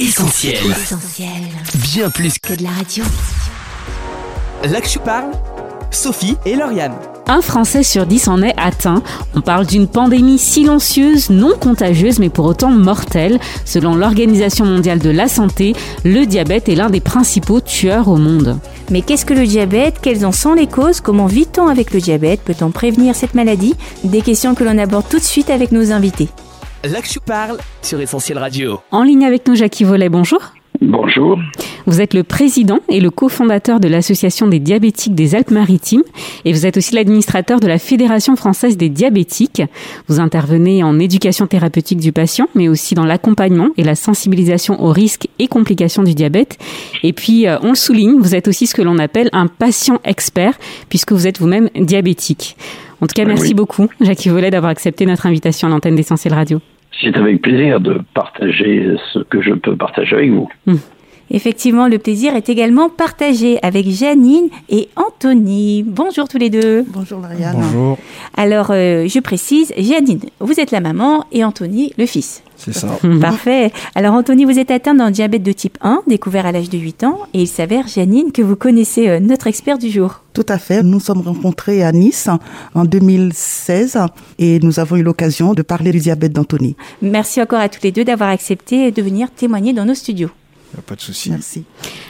Essentiel. 0.00 0.56
Bien 1.92 2.08
plus 2.08 2.38
que 2.38 2.54
de 2.54 2.62
la 2.62 2.70
radio. 2.70 3.04
Là 4.64 4.80
que 4.80 4.88
je 4.88 4.98
parle, 4.98 5.26
Sophie 5.90 6.38
et 6.46 6.56
Lauriane. 6.56 6.94
Un 7.26 7.42
Français 7.42 7.82
sur 7.82 8.06
dix 8.06 8.26
en 8.26 8.42
est 8.42 8.54
atteint. 8.56 9.02
On 9.34 9.42
parle 9.42 9.66
d'une 9.66 9.86
pandémie 9.86 10.38
silencieuse, 10.38 11.28
non 11.28 11.52
contagieuse, 11.60 12.18
mais 12.18 12.30
pour 12.30 12.46
autant 12.46 12.70
mortelle. 12.70 13.38
Selon 13.66 13.94
l'Organisation 13.94 14.64
mondiale 14.64 15.00
de 15.00 15.10
la 15.10 15.28
santé, 15.28 15.74
le 16.02 16.24
diabète 16.24 16.70
est 16.70 16.76
l'un 16.76 16.88
des 16.88 17.00
principaux 17.00 17.60
tueurs 17.60 18.08
au 18.08 18.16
monde. 18.16 18.58
Mais 18.90 19.02
qu'est-ce 19.02 19.26
que 19.26 19.34
le 19.34 19.46
diabète? 19.46 19.96
Quelles 20.00 20.24
en 20.24 20.32
sont 20.32 20.54
les 20.54 20.66
causes? 20.66 21.02
Comment 21.02 21.26
vit-on 21.26 21.68
avec 21.68 21.92
le 21.92 22.00
diabète? 22.00 22.40
Peut-on 22.40 22.70
prévenir 22.70 23.14
cette 23.14 23.34
maladie? 23.34 23.74
Des 24.02 24.22
questions 24.22 24.54
que 24.54 24.64
l'on 24.64 24.78
aborde 24.78 25.10
tout 25.10 25.18
de 25.18 25.24
suite 25.24 25.50
avec 25.50 25.72
nos 25.72 25.92
invités. 25.92 26.30
Je 26.82 27.18
parle 27.18 27.58
sur 27.82 28.00
Essentiel 28.00 28.38
Radio. 28.38 28.80
En 28.90 29.02
ligne 29.02 29.26
avec 29.26 29.46
nous, 29.46 29.54
Jackie 29.54 29.84
Vollet, 29.84 30.08
bonjour. 30.08 30.40
Bonjour. 30.80 31.38
Vous 31.86 32.00
êtes 32.00 32.14
le 32.14 32.22
président 32.22 32.78
et 32.88 33.00
le 33.00 33.10
cofondateur 33.10 33.80
de 33.80 33.88
l'Association 33.88 34.46
des 34.46 34.60
diabétiques 34.60 35.14
des 35.14 35.34
Alpes-Maritimes 35.34 36.04
et 36.46 36.54
vous 36.54 36.64
êtes 36.64 36.78
aussi 36.78 36.94
l'administrateur 36.94 37.60
de 37.60 37.66
la 37.66 37.78
Fédération 37.78 38.34
française 38.34 38.78
des 38.78 38.88
diabétiques. 38.88 39.62
Vous 40.08 40.20
intervenez 40.20 40.82
en 40.82 40.98
éducation 40.98 41.46
thérapeutique 41.46 41.98
du 41.98 42.12
patient, 42.12 42.48
mais 42.54 42.68
aussi 42.68 42.94
dans 42.94 43.04
l'accompagnement 43.04 43.68
et 43.76 43.84
la 43.84 43.94
sensibilisation 43.94 44.82
aux 44.82 44.92
risques 44.92 45.28
et 45.38 45.48
complications 45.48 46.02
du 46.02 46.14
diabète. 46.14 46.56
Et 47.02 47.12
puis, 47.12 47.46
euh, 47.46 47.58
on 47.62 47.70
le 47.70 47.74
souligne, 47.74 48.18
vous 48.18 48.34
êtes 48.34 48.48
aussi 48.48 48.66
ce 48.66 48.74
que 48.74 48.82
l'on 48.82 48.98
appelle 48.98 49.28
un 49.32 49.48
patient 49.48 50.00
expert 50.04 50.58
puisque 50.88 51.12
vous 51.12 51.26
êtes 51.26 51.40
vous-même 51.40 51.68
diabétique. 51.74 52.56
En 53.00 53.06
tout 53.06 53.14
cas, 53.14 53.24
merci 53.24 53.54
beaucoup, 53.54 53.88
Jacques 54.00 54.26
Volet, 54.26 54.50
d'avoir 54.50 54.70
accepté 54.70 55.06
notre 55.06 55.26
invitation 55.26 55.68
à 55.68 55.70
l'antenne 55.70 55.96
d'Essentiel 55.96 56.34
Radio. 56.34 56.60
C'est 57.00 57.16
avec 57.16 57.40
plaisir 57.40 57.80
de 57.80 58.02
partager 58.14 58.94
ce 59.12 59.20
que 59.20 59.40
je 59.40 59.52
peux 59.52 59.76
partager 59.76 60.16
avec 60.16 60.30
vous. 60.30 60.48
Hmm. 60.66 60.76
Effectivement, 61.30 61.86
le 61.86 61.98
plaisir 61.98 62.34
est 62.34 62.48
également 62.48 62.88
partagé 62.88 63.58
avec 63.62 63.88
Janine 63.88 64.48
et 64.68 64.88
Anthony. 64.96 65.84
Bonjour 65.86 66.28
tous 66.28 66.38
les 66.38 66.50
deux. 66.50 66.84
Bonjour 66.88 67.20
Marianne. 67.20 67.54
Bonjour. 67.54 67.98
Alors, 68.36 68.70
euh, 68.70 69.06
je 69.06 69.20
précise, 69.20 69.72
Janine, 69.78 70.20
vous 70.40 70.58
êtes 70.58 70.72
la 70.72 70.80
maman 70.80 71.24
et 71.30 71.44
Anthony, 71.44 71.92
le 71.98 72.06
fils. 72.06 72.42
C'est 72.56 72.74
ça. 72.74 72.98
Parfait. 73.20 73.72
Alors 73.94 74.14
Anthony, 74.14 74.44
vous 74.44 74.58
êtes 74.58 74.70
atteint 74.70 74.94
d'un 74.94 75.10
diabète 75.10 75.42
de 75.42 75.52
type 75.52 75.78
1, 75.82 76.02
découvert 76.08 76.46
à 76.46 76.52
l'âge 76.52 76.68
de 76.68 76.78
8 76.78 77.04
ans, 77.04 77.20
et 77.32 77.42
il 77.42 77.48
s'avère, 77.48 77.86
Janine, 77.86 78.32
que 78.32 78.42
vous 78.42 78.56
connaissez 78.56 79.08
euh, 79.08 79.20
notre 79.20 79.46
expert 79.46 79.78
du 79.78 79.88
jour. 79.88 80.22
Tout 80.32 80.46
à 80.48 80.58
fait. 80.58 80.82
Nous 80.82 81.00
sommes 81.00 81.20
rencontrés 81.20 81.82
à 81.82 81.92
Nice 81.92 82.28
en 82.74 82.84
2016 82.84 83.98
et 84.38 84.58
nous 84.60 84.78
avons 84.78 84.96
eu 84.96 85.02
l'occasion 85.02 85.54
de 85.54 85.62
parler 85.62 85.90
du 85.92 85.98
diabète 85.98 86.32
d'Anthony. 86.32 86.76
Merci 87.02 87.40
encore 87.40 87.60
à 87.60 87.68
tous 87.68 87.80
les 87.82 87.92
deux 87.92 88.04
d'avoir 88.04 88.30
accepté 88.30 88.90
de 88.90 89.02
venir 89.02 89.30
témoigner 89.30 89.72
dans 89.72 89.84
nos 89.84 89.94
studios. 89.94 90.30
Pas 90.86 90.94
de 90.94 91.00
souci. 91.00 91.30
Merci. 91.30 91.64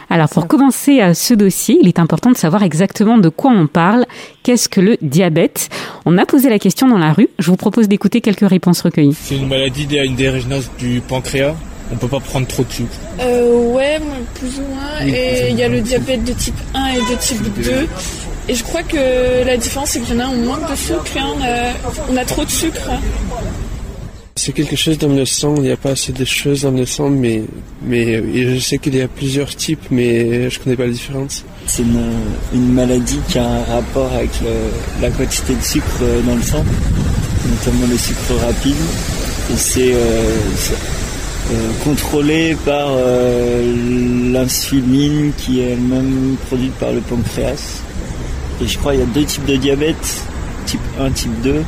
Alors, 0.08 0.28
pour 0.28 0.46
commencer 0.46 1.00
à 1.00 1.14
ce 1.14 1.34
dossier, 1.34 1.78
il 1.80 1.88
est 1.88 1.98
important 1.98 2.30
de 2.30 2.36
savoir 2.36 2.62
exactement 2.62 3.18
de 3.18 3.28
quoi 3.28 3.50
on 3.50 3.66
parle. 3.66 4.06
Qu'est-ce 4.42 4.68
que 4.68 4.80
le 4.80 4.96
diabète? 5.02 5.68
On 6.04 6.18
a 6.18 6.26
posé 6.26 6.48
la 6.50 6.58
question 6.58 6.88
dans 6.88 6.98
la 6.98 7.12
rue. 7.12 7.28
Je 7.38 7.50
vous 7.50 7.56
propose 7.56 7.88
d'écouter 7.88 8.20
quelques 8.20 8.48
réponses 8.48 8.82
recueillies. 8.82 9.16
C'est 9.20 9.36
une 9.36 9.48
maladie 9.48 9.98
à 9.98 10.04
une 10.04 10.16
du 10.78 11.00
pancréas. 11.00 11.54
On 11.92 11.96
peut 11.96 12.08
pas 12.08 12.20
prendre 12.20 12.46
trop 12.46 12.62
de 12.62 12.70
sucre. 12.70 12.88
Euh, 13.20 13.72
ouais, 13.74 13.98
plus 14.34 14.60
ou 14.60 14.62
moins. 14.62 15.04
et 15.04 15.48
il 15.50 15.56
y 15.56 15.62
a 15.62 15.68
le 15.68 15.80
diabète 15.80 16.24
de 16.24 16.32
type 16.32 16.54
1 16.74 16.86
et 16.88 17.00
de 17.00 17.18
type 17.18 17.42
2. 17.64 17.88
Et 18.48 18.54
je 18.54 18.62
crois 18.62 18.82
que 18.82 19.44
la 19.44 19.56
différence, 19.56 19.90
c'est 19.90 20.00
qu'il 20.00 20.14
y 20.14 20.18
en 20.18 20.24
a, 20.24 20.28
on 20.28 20.36
manque 20.44 20.70
de 20.70 20.76
sucre 20.76 21.16
et 21.16 21.20
on 21.20 21.42
a, 21.42 22.12
on 22.12 22.16
a 22.16 22.24
trop 22.24 22.44
de 22.44 22.50
sucre. 22.50 22.90
C'est 24.36 24.52
quelque 24.52 24.76
chose 24.76 24.96
dans 24.96 25.12
le 25.12 25.24
sang, 25.24 25.56
il 25.56 25.62
n'y 25.62 25.70
a 25.70 25.76
pas 25.76 25.90
assez 25.90 26.12
de 26.12 26.24
choses 26.24 26.62
dans 26.62 26.70
le 26.70 26.86
sang, 26.86 27.10
mais, 27.10 27.42
mais 27.82 28.22
je 28.54 28.58
sais 28.58 28.78
qu'il 28.78 28.94
y 28.94 29.02
a 29.02 29.08
plusieurs 29.08 29.54
types, 29.54 29.84
mais 29.90 30.48
je 30.48 30.58
ne 30.58 30.64
connais 30.64 30.76
pas 30.76 30.86
la 30.86 30.92
différence. 30.92 31.44
C'est 31.66 31.82
une, 31.82 32.72
maladie 32.72 33.18
qui 33.28 33.38
a 33.38 33.44
un 33.44 33.64
rapport 33.64 34.10
avec 34.12 34.30
la 35.02 35.10
quantité 35.10 35.54
de 35.54 35.62
sucre 35.62 36.04
dans 36.26 36.36
le 36.36 36.42
sang, 36.42 36.64
notamment 37.48 37.86
le 37.90 37.98
sucre 37.98 38.34
rapide. 38.40 38.76
Et 39.52 39.56
c'est 39.56 39.94
euh, 39.94 40.38
euh, 41.52 41.70
contrôlé 41.82 42.56
par 42.64 42.88
euh, 42.90 44.32
l'insuline 44.32 45.32
qui 45.36 45.60
est 45.60 45.72
elle-même 45.72 46.36
produite 46.46 46.74
par 46.74 46.92
le 46.92 47.00
pancréas. 47.00 47.82
Et 48.62 48.68
je 48.68 48.78
crois 48.78 48.92
qu'il 48.92 49.00
y 49.00 49.04
a 49.04 49.06
deux 49.06 49.24
types 49.24 49.44
de 49.46 49.56
diabète, 49.56 50.24
type 50.66 50.80
1, 51.00 51.10
type 51.10 51.40
2 51.42 51.62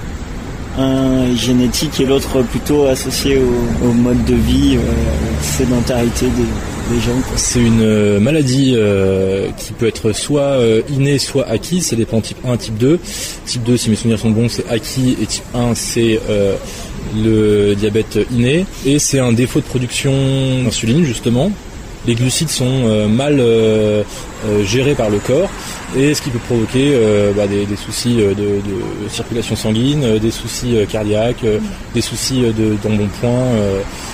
un 0.78 1.34
génétique 1.34 2.00
et 2.00 2.06
l'autre 2.06 2.42
plutôt 2.42 2.86
associé 2.86 3.38
au, 3.38 3.92
mode 3.92 4.24
de 4.24 4.34
vie, 4.34 4.76
euh, 4.76 5.42
sédentarité 5.42 6.26
des, 6.26 7.00
gens. 7.00 7.12
C'est 7.36 7.60
une 7.60 7.82
euh, 7.82 8.20
maladie 8.20 8.74
euh, 8.76 9.48
qui 9.56 9.72
peut 9.72 9.86
être 9.86 10.12
soit 10.12 10.58
innée, 10.90 11.18
soit 11.18 11.48
acquise, 11.48 11.86
ça 11.86 11.96
dépend 11.96 12.20
type 12.20 12.38
1, 12.44 12.56
type 12.56 12.76
2. 12.76 12.98
Type 13.46 13.62
2, 13.62 13.76
si 13.76 13.90
mes 13.90 13.96
souvenirs 13.96 14.18
sont 14.18 14.30
bons, 14.30 14.48
c'est 14.48 14.68
acquis 14.68 15.16
et 15.20 15.26
type 15.26 15.44
1, 15.54 15.74
c'est 15.74 16.20
le 17.16 17.74
diabète 17.74 18.18
inné. 18.30 18.66
Et 18.86 18.98
c'est 18.98 19.20
un 19.20 19.32
défaut 19.32 19.60
de 19.60 19.64
production 19.64 20.12
d'insuline, 20.64 21.04
justement. 21.04 21.50
Les 22.06 22.14
glucides 22.14 22.50
sont 22.50 23.08
mal 23.08 23.40
gérés 24.64 24.94
par 24.94 25.08
le 25.08 25.18
corps 25.18 25.48
et 25.96 26.14
ce 26.14 26.22
qui 26.22 26.30
peut 26.30 26.38
provoquer 26.38 26.92
euh, 26.94 27.32
bah, 27.32 27.46
des, 27.46 27.66
soucis 27.76 28.16
euh, 28.20 28.34
de, 28.34 29.08
circulation 29.08 29.56
sanguine, 29.56 30.04
euh, 30.04 30.18
des 30.18 30.30
soucis 30.30 30.76
cardiaques, 30.88 31.44
des 31.94 32.00
soucis 32.00 32.42
de 32.42 32.76
d'embonpoint, 32.82 33.44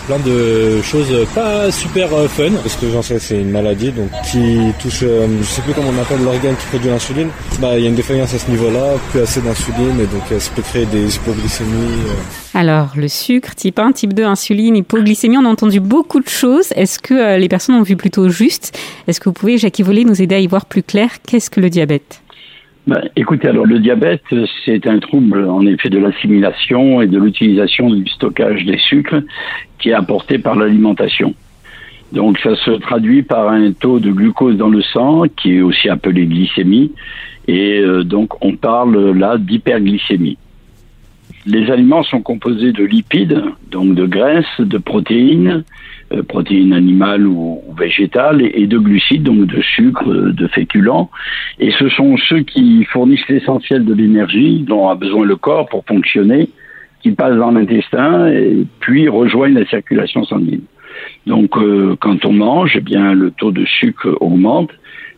plein 0.06 0.18
de 0.18 0.82
choses 0.82 1.14
pas 1.34 1.70
super 1.70 2.08
fun. 2.28 2.50
Ce 2.66 2.76
que 2.76 2.90
j'en 2.92 3.02
sais, 3.02 3.18
c'est 3.18 3.40
une 3.40 3.50
maladie 3.50 3.92
donc 3.92 4.10
qui 4.30 4.72
touche, 4.80 5.00
je 5.04 5.46
sais 5.46 5.62
plus 5.62 5.72
comment 5.72 5.90
on 5.96 6.02
appelle 6.02 6.22
l'organe 6.22 6.56
qui 6.56 6.66
produit 6.66 6.90
l'insuline. 6.90 7.28
Bah, 7.60 7.76
il 7.76 7.82
y 7.82 7.86
a 7.86 7.88
une 7.88 7.94
défaillance 7.94 8.34
à 8.34 8.38
ce 8.38 8.50
niveau-là, 8.50 8.94
plus 9.10 9.20
assez 9.20 9.40
d'insuline 9.40 10.00
et 10.00 10.06
donc 10.06 10.40
ça 10.40 10.50
peut 10.54 10.62
créer 10.62 10.86
des 10.86 11.14
hypoglycémies. 11.14 12.02
Alors, 12.60 12.94
le 12.96 13.06
sucre, 13.06 13.54
type 13.54 13.78
1, 13.78 13.92
type 13.92 14.14
2, 14.14 14.24
insuline, 14.24 14.74
hypoglycémie, 14.74 15.36
on 15.38 15.44
a 15.44 15.48
entendu 15.48 15.78
beaucoup 15.78 16.18
de 16.18 16.28
choses. 16.28 16.72
Est-ce 16.72 16.98
que 16.98 17.38
les 17.38 17.48
personnes 17.48 17.76
ont 17.76 17.84
vu 17.84 17.94
plutôt 17.94 18.30
juste? 18.30 18.76
Est-ce 19.06 19.20
que 19.20 19.28
vous 19.28 19.32
pouvez, 19.32 19.58
Jackie 19.58 19.84
Volé, 19.84 20.04
nous 20.04 20.20
aider 20.20 20.34
à 20.34 20.40
y 20.40 20.48
voir 20.48 20.66
plus 20.66 20.82
clair? 20.82 21.08
Qu'est-ce 21.24 21.50
que 21.50 21.60
le 21.60 21.70
diabète? 21.70 22.20
Ben, 22.88 23.00
écoutez, 23.14 23.46
alors 23.46 23.64
le 23.64 23.78
diabète, 23.78 24.24
c'est 24.64 24.88
un 24.88 24.98
trouble 24.98 25.48
en 25.48 25.64
effet 25.66 25.88
de 25.88 26.00
l'assimilation 26.00 27.00
et 27.00 27.06
de 27.06 27.20
l'utilisation 27.20 27.90
du 27.90 28.04
stockage 28.08 28.64
des 28.64 28.78
sucres 28.78 29.22
qui 29.78 29.90
est 29.90 29.94
apporté 29.94 30.38
par 30.38 30.56
l'alimentation. 30.56 31.34
Donc 32.10 32.40
ça 32.40 32.56
se 32.56 32.72
traduit 32.72 33.22
par 33.22 33.50
un 33.50 33.70
taux 33.70 34.00
de 34.00 34.10
glucose 34.10 34.56
dans 34.56 34.68
le 34.68 34.82
sang 34.82 35.26
qui 35.36 35.58
est 35.58 35.60
aussi 35.60 35.88
appelé 35.88 36.26
glycémie 36.26 36.90
et 37.46 37.78
euh, 37.78 38.02
donc 38.02 38.44
on 38.44 38.56
parle 38.56 39.12
là 39.16 39.38
d'hyperglycémie. 39.38 40.38
Les 41.50 41.70
aliments 41.70 42.02
sont 42.02 42.20
composés 42.20 42.72
de 42.72 42.84
lipides, 42.84 43.42
donc 43.70 43.94
de 43.94 44.04
graisses, 44.04 44.60
de 44.60 44.76
protéines, 44.76 45.64
euh, 46.12 46.22
protéines 46.22 46.74
animales 46.74 47.26
ou, 47.26 47.62
végétales, 47.74 48.42
et, 48.42 48.66
de 48.66 48.76
glucides, 48.76 49.22
donc 49.22 49.46
de 49.46 49.62
sucre, 49.62 50.04
de 50.04 50.46
féculents. 50.48 51.10
Et 51.58 51.70
ce 51.70 51.88
sont 51.88 52.18
ceux 52.18 52.40
qui 52.40 52.84
fournissent 52.84 53.26
l'essentiel 53.30 53.86
de 53.86 53.94
l'énergie 53.94 54.58
dont 54.58 54.90
a 54.90 54.94
besoin 54.94 55.24
le 55.24 55.36
corps 55.36 55.66
pour 55.70 55.86
fonctionner, 55.86 56.50
qui 57.02 57.12
passent 57.12 57.38
dans 57.38 57.52
l'intestin 57.52 58.28
et 58.28 58.66
puis 58.80 59.08
rejoignent 59.08 59.58
la 59.58 59.66
circulation 59.66 60.24
sanguine. 60.24 60.64
Donc, 61.26 61.56
euh, 61.56 61.96
quand 61.98 62.26
on 62.26 62.32
mange, 62.34 62.72
eh 62.76 62.82
bien, 62.82 63.14
le 63.14 63.30
taux 63.30 63.52
de 63.52 63.64
sucre 63.64 64.14
augmente. 64.20 64.70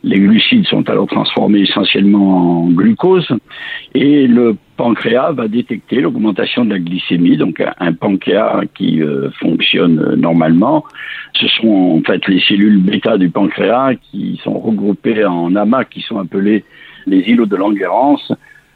Les 0.03 0.19
glucides 0.19 0.67
sont 0.67 0.89
alors 0.89 1.09
transformés 1.09 1.61
essentiellement 1.61 2.63
en 2.63 2.71
glucose 2.71 3.29
et 3.95 4.27
le 4.27 4.57
pancréas 4.81 5.33
va 5.33 5.47
détecter 5.47 6.01
l'augmentation 6.01 6.65
de 6.65 6.71
la 6.71 6.79
glycémie, 6.79 7.37
donc 7.37 7.63
un 7.81 7.93
pancréas 7.93 8.63
qui 8.75 9.03
euh, 9.03 9.29
fonctionne 9.39 10.15
normalement. 10.15 10.85
Ce 11.35 11.47
sont 11.49 11.99
en 11.99 12.01
fait 12.01 12.27
les 12.29 12.41
cellules 12.41 12.79
bêta 12.79 13.19
du 13.19 13.29
pancréas 13.29 13.97
qui 13.97 14.41
sont 14.43 14.59
regroupées 14.59 15.27
en 15.27 15.55
amas 15.55 15.85
qui 15.85 16.01
sont 16.01 16.19
appelés 16.19 16.65
les 17.07 17.19
îlots 17.29 17.45
de 17.45 17.57
Langerhans, 17.57 18.17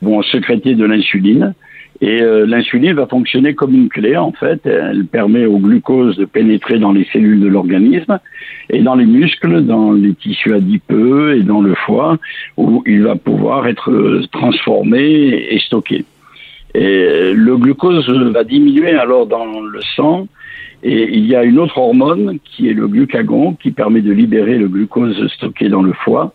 vont 0.03 0.23
sécréter 0.23 0.75
de 0.75 0.85
l'insuline 0.85 1.55
et 2.01 2.21
euh, 2.21 2.45
l'insuline 2.45 2.93
va 2.95 3.07
fonctionner 3.07 3.55
comme 3.55 3.75
une 3.75 3.89
clé, 3.89 4.17
en 4.17 4.33
fait. 4.33 4.67
Elle 4.67 5.07
permet 5.07 5.47
au 5.47 5.59
glucose 5.59 6.17
de 6.17 6.25
pénétrer 6.25 6.79
dans 6.79 6.93
les 6.93 7.05
cellules 7.13 7.41
de 7.41 7.47
l'organisme 7.47 8.19
et 8.71 8.83
dans 8.83 8.97
les 8.97 9.07
muscles, 9.07 9.63
dans 9.63 9.93
les 9.93 10.15
tissus 10.15 10.55
adipeux 10.55 11.37
et 11.37 11.43
dans 11.43 11.61
le 11.61 11.75
foie, 11.75 12.19
où 12.57 12.83
il 12.87 13.03
va 13.03 13.17
pouvoir 13.17 13.69
être 13.69 13.91
euh, 13.91 14.23
transformé 14.33 15.01
et 15.51 15.59
stocké. 15.61 16.05
Et 16.75 17.33
le 17.33 17.57
glucose 17.57 18.09
va 18.11 18.43
diminuer 18.43 18.95
alors 18.95 19.27
dans 19.27 19.61
le 19.61 19.81
sang. 19.95 20.27
Et 20.83 21.17
il 21.17 21.25
y 21.25 21.37
a 21.37 21.45
une 21.45 21.61
autre 21.61 21.79
hormone 21.79 22.39
qui 22.45 22.69
est 22.69 22.75
le 22.75 22.89
glucagon 22.89 23.55
qui 23.55 23.71
permet 23.71 24.03
de 24.03 24.13
libérer 24.13 24.59
le 24.59 24.69
glucose 24.69 25.29
stocké 25.35 25.69
dans 25.69 25.83
le 25.83 25.93
foie. 25.93 26.35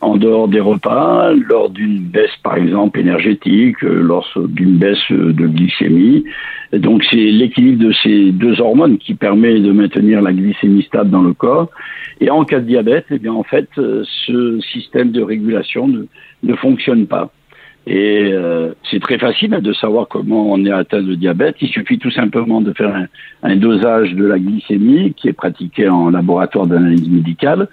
En 0.00 0.16
dehors 0.16 0.48
des 0.48 0.60
repas, 0.60 1.32
lors 1.32 1.70
d'une 1.70 1.98
baisse 2.00 2.34
par 2.42 2.56
exemple 2.56 2.98
énergétique, 3.00 3.82
euh, 3.84 4.02
lors 4.02 4.26
d'une 4.36 4.76
baisse 4.76 5.10
de 5.10 5.46
glycémie. 5.46 6.24
donc 6.72 7.04
c'est 7.10 7.16
l'équilibre 7.16 7.84
de 7.84 7.92
ces 8.02 8.32
deux 8.32 8.60
hormones 8.60 8.98
qui 8.98 9.14
permet 9.14 9.60
de 9.60 9.72
maintenir 9.72 10.22
la 10.22 10.32
glycémie 10.32 10.82
stable 10.82 11.10
dans 11.10 11.22
le 11.22 11.34
corps. 11.34 11.70
Et 12.20 12.30
en 12.30 12.44
cas 12.44 12.60
de 12.60 12.66
diabète, 12.66 13.06
eh 13.10 13.18
bien 13.18 13.32
en 13.32 13.42
fait, 13.42 13.68
euh, 13.78 14.04
ce 14.26 14.60
système 14.72 15.10
de 15.10 15.22
régulation 15.22 15.88
ne, 15.88 16.04
ne 16.42 16.54
fonctionne 16.54 17.06
pas. 17.06 17.30
Et 17.86 18.30
euh, 18.32 18.72
c'est 18.90 19.00
très 19.00 19.18
facile 19.18 19.50
de 19.50 19.72
savoir 19.72 20.06
comment 20.06 20.52
on 20.52 20.64
est 20.66 20.70
atteint 20.70 21.02
de 21.02 21.14
diabète. 21.14 21.56
Il 21.60 21.68
suffit 21.68 21.98
tout 21.98 22.10
simplement 22.10 22.60
de 22.60 22.72
faire 22.74 22.94
un, 22.94 23.06
un 23.42 23.56
dosage 23.56 24.14
de 24.14 24.26
la 24.26 24.38
glycémie 24.38 25.14
qui 25.14 25.28
est 25.28 25.32
pratiqué 25.32 25.88
en 25.88 26.10
laboratoire 26.10 26.66
d'analyse 26.66 27.08
médicale. 27.08 27.68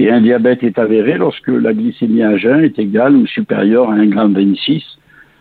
Et 0.00 0.10
un 0.10 0.22
diabète 0.22 0.62
est 0.62 0.78
avéré 0.78 1.18
lorsque 1.18 1.48
la 1.48 1.74
glycémie 1.74 2.22
à 2.22 2.38
jeun 2.38 2.64
est 2.64 2.78
égale 2.78 3.14
ou 3.14 3.26
supérieure 3.26 3.90
à 3.90 3.96
1,26 3.96 4.56
g 4.56 4.82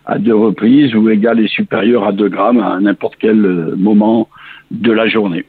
à 0.06 0.20
deux 0.20 0.36
reprises 0.36 0.94
ou 0.96 1.10
égale 1.10 1.40
et 1.40 1.48
supérieure 1.48 2.04
à 2.04 2.12
2 2.12 2.28
grammes 2.28 2.60
à 2.60 2.78
n'importe 2.82 3.16
quel 3.22 3.46
euh, 3.46 3.76
moment 3.78 4.28
de 4.70 4.92
la 4.92 5.08
journée. 5.08 5.46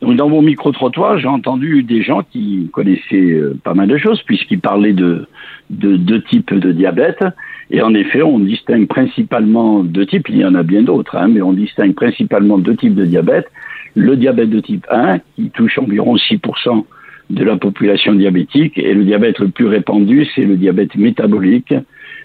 Donc 0.00 0.16
dans 0.16 0.30
vos 0.30 0.40
micro-trottoirs, 0.40 1.18
j'ai 1.18 1.28
entendu 1.28 1.82
des 1.82 2.00
gens 2.00 2.22
qui 2.22 2.70
connaissaient 2.72 3.32
euh, 3.32 3.54
pas 3.62 3.74
mal 3.74 3.86
de 3.86 3.98
choses 3.98 4.22
puisqu'ils 4.22 4.60
parlaient 4.60 4.94
de 4.94 5.26
deux 5.68 6.22
types 6.22 6.54
de 6.54 6.72
diabète. 6.72 7.22
Et 7.70 7.82
en 7.82 7.92
effet, 7.92 8.22
on 8.22 8.38
distingue 8.38 8.88
principalement 8.88 9.84
deux 9.84 10.06
types, 10.06 10.26
il 10.30 10.38
y 10.38 10.44
en 10.46 10.54
a 10.54 10.62
bien 10.62 10.80
d'autres, 10.80 11.18
hein, 11.18 11.28
mais 11.28 11.42
on 11.42 11.52
distingue 11.52 11.94
principalement 11.94 12.56
deux 12.56 12.76
types 12.76 12.94
de 12.94 13.04
diabète. 13.04 13.46
Le 13.94 14.16
diabète 14.16 14.48
de 14.48 14.60
type 14.60 14.86
1, 14.90 15.18
qui 15.36 15.50
touche 15.50 15.76
environ 15.76 16.16
6% 16.16 16.84
de 17.30 17.44
la 17.44 17.56
population 17.56 18.14
diabétique, 18.14 18.78
et 18.78 18.94
le 18.94 19.04
diabète 19.04 19.38
le 19.38 19.48
plus 19.48 19.66
répandu, 19.66 20.26
c'est 20.34 20.44
le 20.44 20.56
diabète 20.56 20.94
métabolique, 20.96 21.74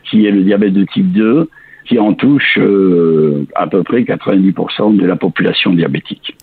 qui 0.10 0.26
est 0.26 0.32
le 0.32 0.44
diabète 0.44 0.74
de 0.74 0.86
type 0.86 1.12
2, 1.12 1.50
qui 1.86 2.00
en 2.00 2.14
touche 2.14 2.58
euh, 2.58 3.46
à 3.56 3.68
peu 3.68 3.84
près 3.84 4.04
90% 4.04 4.96
de 4.96 5.06
la 5.06 5.16
population 5.18 5.74
diabétique. 5.74 6.36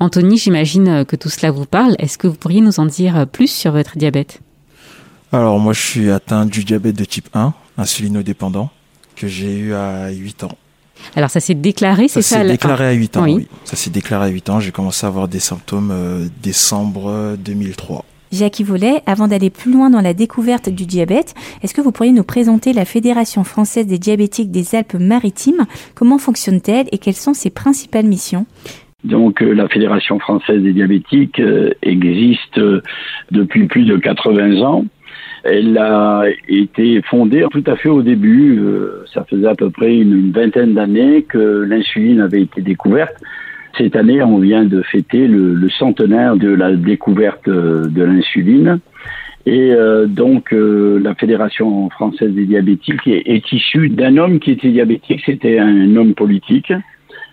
Anthony, 0.00 0.38
j'imagine 0.38 1.04
que 1.04 1.16
tout 1.16 1.28
cela 1.28 1.50
vous 1.50 1.66
parle. 1.66 1.94
Est-ce 1.98 2.16
que 2.16 2.26
vous 2.26 2.36
pourriez 2.36 2.62
nous 2.62 2.80
en 2.80 2.86
dire 2.86 3.26
plus 3.30 3.50
sur 3.50 3.72
votre 3.72 3.98
diabète? 3.98 4.40
Alors 5.32 5.58
moi, 5.58 5.74
je 5.74 5.80
suis 5.80 6.10
atteint 6.10 6.46
du 6.46 6.64
diabète 6.64 6.96
de 6.96 7.04
type 7.04 7.28
1, 7.34 7.52
insulinodépendant, 7.76 8.70
que 9.16 9.26
j'ai 9.26 9.58
eu 9.58 9.74
à 9.74 10.10
8 10.10 10.44
ans. 10.44 10.56
Alors 11.14 11.30
ça 11.30 11.40
s'est 11.40 11.54
déclaré, 11.54 12.08
c'est 12.08 12.22
ça 12.22 12.36
Ça 12.36 12.42
s'est 12.42 12.48
déclaré 12.48 12.86
à 12.86 12.92
8 12.92 13.16
ans, 13.16 13.24
oui. 13.24 13.48
Ça 13.64 13.76
s'est 13.76 13.90
déclaré 13.90 14.26
à 14.26 14.28
8 14.28 14.50
ans. 14.50 14.60
J'ai 14.60 14.72
commencé 14.72 15.06
à 15.06 15.08
avoir 15.08 15.28
des 15.28 15.38
symptômes 15.38 15.90
euh, 15.90 16.26
décembre 16.42 17.36
2003. 17.38 18.04
Jacques 18.32 18.60
Volet, 18.60 19.02
avant 19.06 19.28
d'aller 19.28 19.50
plus 19.50 19.72
loin 19.72 19.88
dans 19.88 20.00
la 20.00 20.12
découverte 20.12 20.68
du 20.68 20.84
diabète, 20.84 21.34
est-ce 21.62 21.74
que 21.74 21.80
vous 21.80 21.92
pourriez 21.92 22.12
nous 22.12 22.24
présenter 22.24 22.72
la 22.72 22.84
Fédération 22.84 23.44
française 23.44 23.86
des 23.86 23.98
diabétiques 23.98 24.50
des 24.50 24.74
Alpes-Maritimes? 24.74 25.66
Comment 25.94 26.18
fonctionne-t-elle 26.18 26.86
et 26.92 26.98
quelles 26.98 27.14
sont 27.14 27.34
ses 27.34 27.50
principales 27.50 28.06
missions? 28.06 28.46
Donc 29.04 29.42
euh, 29.42 29.52
la 29.52 29.68
Fédération 29.68 30.18
française 30.18 30.62
des 30.62 30.72
diabétiques 30.72 31.38
euh, 31.38 31.70
existe 31.82 32.60
depuis 33.30 33.66
plus 33.66 33.84
de 33.84 33.96
80 33.96 34.62
ans 34.62 34.84
elle 35.48 35.78
a 35.78 36.24
été 36.48 37.00
fondée 37.02 37.44
tout 37.50 37.64
à 37.66 37.76
fait 37.76 37.88
au 37.88 38.02
début. 38.02 38.58
Euh, 38.58 39.04
ça 39.12 39.24
faisait 39.24 39.46
à 39.46 39.54
peu 39.54 39.70
près 39.70 39.96
une, 39.96 40.32
vingtaine 40.32 40.74
d'années 40.74 41.22
que 41.22 41.64
l'insuline 41.68 42.20
avait 42.20 42.42
été 42.42 42.62
découverte. 42.62 43.14
Cette 43.78 43.96
année, 43.96 44.22
on 44.22 44.38
vient 44.38 44.64
de 44.64 44.82
fêter 44.82 45.26
le, 45.26 45.68
centenaire 45.70 46.36
de 46.36 46.48
la 46.48 46.72
découverte 46.72 47.48
euh, 47.48 47.86
de 47.86 48.02
l'insuline. 48.02 48.78
Et 49.44 49.72
euh, 49.72 50.06
donc, 50.06 50.52
la 50.52 51.14
Fédération 51.14 51.88
française 51.90 52.32
des 52.32 52.46
diabétiques 52.46 53.06
est, 53.06 53.22
est 53.26 53.52
issue 53.52 53.88
d'un 53.88 54.16
homme 54.16 54.40
qui 54.40 54.50
était 54.52 54.70
diabétique. 54.70 55.22
C'était 55.24 55.58
un 55.58 55.94
homme 55.94 56.14
politique 56.14 56.72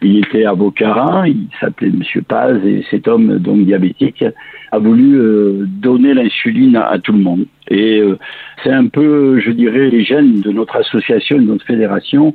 il 0.04 0.20
était 0.20 0.46
avocat, 0.46 1.24
il 1.26 1.48
s'appelait 1.60 1.90
Monsieur 1.90 2.22
Paz 2.22 2.60
et 2.66 2.84
cet 2.90 3.08
homme 3.08 3.38
donc 3.40 3.66
diabétique 3.66 4.24
a 4.72 4.80
voulu 4.80 5.16
euh, 5.16 5.66
donner 5.68 6.14
l'insuline 6.14 6.76
à, 6.76 6.98
tout 7.00 7.14
le 7.14 7.20
monde. 7.20 7.46
Et 7.70 8.00
euh, 8.00 8.18
c'est 8.64 8.72
un 8.72 8.88
peu, 8.88 9.40
je 9.40 9.52
dirais, 9.52 9.90
les 9.90 10.04
gènes 10.04 10.42
de 10.42 10.52
notre 10.52 10.76
association, 10.76 11.38
de 11.38 11.44
notre 11.44 11.66
fédération, 11.66 12.34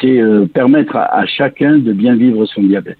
c'est 0.00 0.20
euh, 0.20 0.46
permettre 0.46 0.96
à, 0.96 1.24
chacun 1.26 1.78
de 1.78 1.92
bien 1.92 2.14
vivre 2.14 2.44
son 2.46 2.62
diabète. 2.62 2.98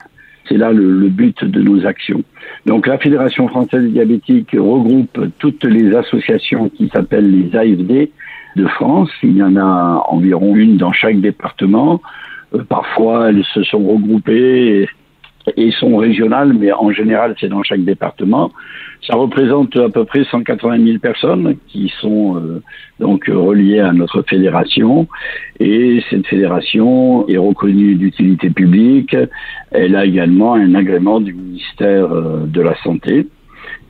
C'est 0.49 0.57
là 0.57 0.73
le, 0.73 0.91
le, 0.91 1.09
but 1.09 1.45
de 1.45 1.61
nos 1.61 1.87
actions. 1.87 2.23
Donc 2.67 2.87
la 2.87 2.99
Fédération 2.99 3.47
française 3.49 3.83
des 3.83 3.91
diabétiques 3.91 4.53
regroupe 4.53 5.21
toutes 5.39 5.65
les 5.65 5.95
associations 5.95 6.69
qui 6.71 6.89
s'appellent 6.89 7.31
les 7.31 7.57
AFD 7.57 8.11
de 8.57 8.67
France. 8.67 9.11
Il 9.23 9.37
y 9.37 9.43
en 9.43 9.57
a 9.57 10.05
environ 10.09 10.57
une 10.57 10.77
dans 10.77 10.93
chaque 10.93 11.21
département. 11.21 12.01
Euh, 12.55 12.65
parfois, 12.65 13.31
elles 13.31 13.45
se 13.55 13.63
sont 13.65 13.87
regroupées 13.87 14.89
et, 15.57 15.71
sont 15.73 15.97
régionales, 15.97 16.53
mais 16.53 16.71
en 16.73 16.93
général, 16.93 17.35
c'est 17.41 17.49
dans 17.49 17.63
chaque 17.63 17.85
département. 17.85 18.53
Ça 19.07 19.17
représente 19.17 19.75
à 19.77 19.89
peu 19.89 20.05
près 20.05 20.25
180 20.25 20.85
000 20.85 20.99
personnes 20.99 21.57
qui 21.69 21.93
sont 22.01 22.37
euh, 22.37 22.63
donc 22.99 23.25
reliées 23.27 23.81
à 23.81 23.93
notre 23.93 24.23
fédération. 24.23 25.09
Et 25.59 26.03
cette 26.11 26.27
fédération 26.27 27.27
est 27.27 27.39
reconnue 27.39 27.95
d'utilité 27.95 28.51
publique. 28.51 29.17
Elle 29.71 29.97
a 29.97 30.05
également 30.05 30.55
un 30.55 30.75
agrément 30.75 31.21
du 31.21 31.33
ministère 31.33 32.13
euh, 32.13 32.45
de 32.47 32.61
la 32.61 32.75
Santé. 32.83 33.27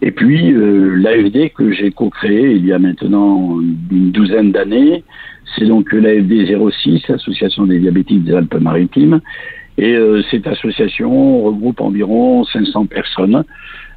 Et 0.02 0.12
puis 0.12 0.52
l'AFD 0.54 1.50
que 1.50 1.72
j'ai 1.72 1.90
co-créé 1.90 2.52
il 2.52 2.64
y 2.64 2.72
a 2.72 2.78
maintenant 2.78 3.60
une 3.90 4.10
douzaine 4.12 4.50
d'années, 4.50 5.04
c'est 5.56 5.66
donc 5.66 5.92
l'AFD 5.92 6.46
06, 6.46 7.08
l'Association 7.08 7.66
des 7.66 7.78
diabétiques 7.78 8.24
des 8.24 8.34
Alpes-Maritimes. 8.34 9.20
Et 9.78 9.94
euh, 9.94 10.22
cette 10.30 10.46
association 10.46 11.42
regroupe 11.42 11.80
environ 11.80 12.44
500 12.44 12.86
personnes. 12.86 13.44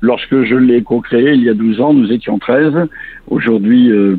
Lorsque 0.02 0.44
je 0.44 0.56
l'ai 0.56 0.82
co-créée 0.82 1.34
il 1.34 1.44
y 1.44 1.50
a 1.50 1.54
12 1.54 1.82
ans, 1.82 1.94
nous 1.94 2.12
étions 2.12 2.40
13. 2.40 2.88
Aujourd'hui, 3.28 3.92
euh, 3.92 4.18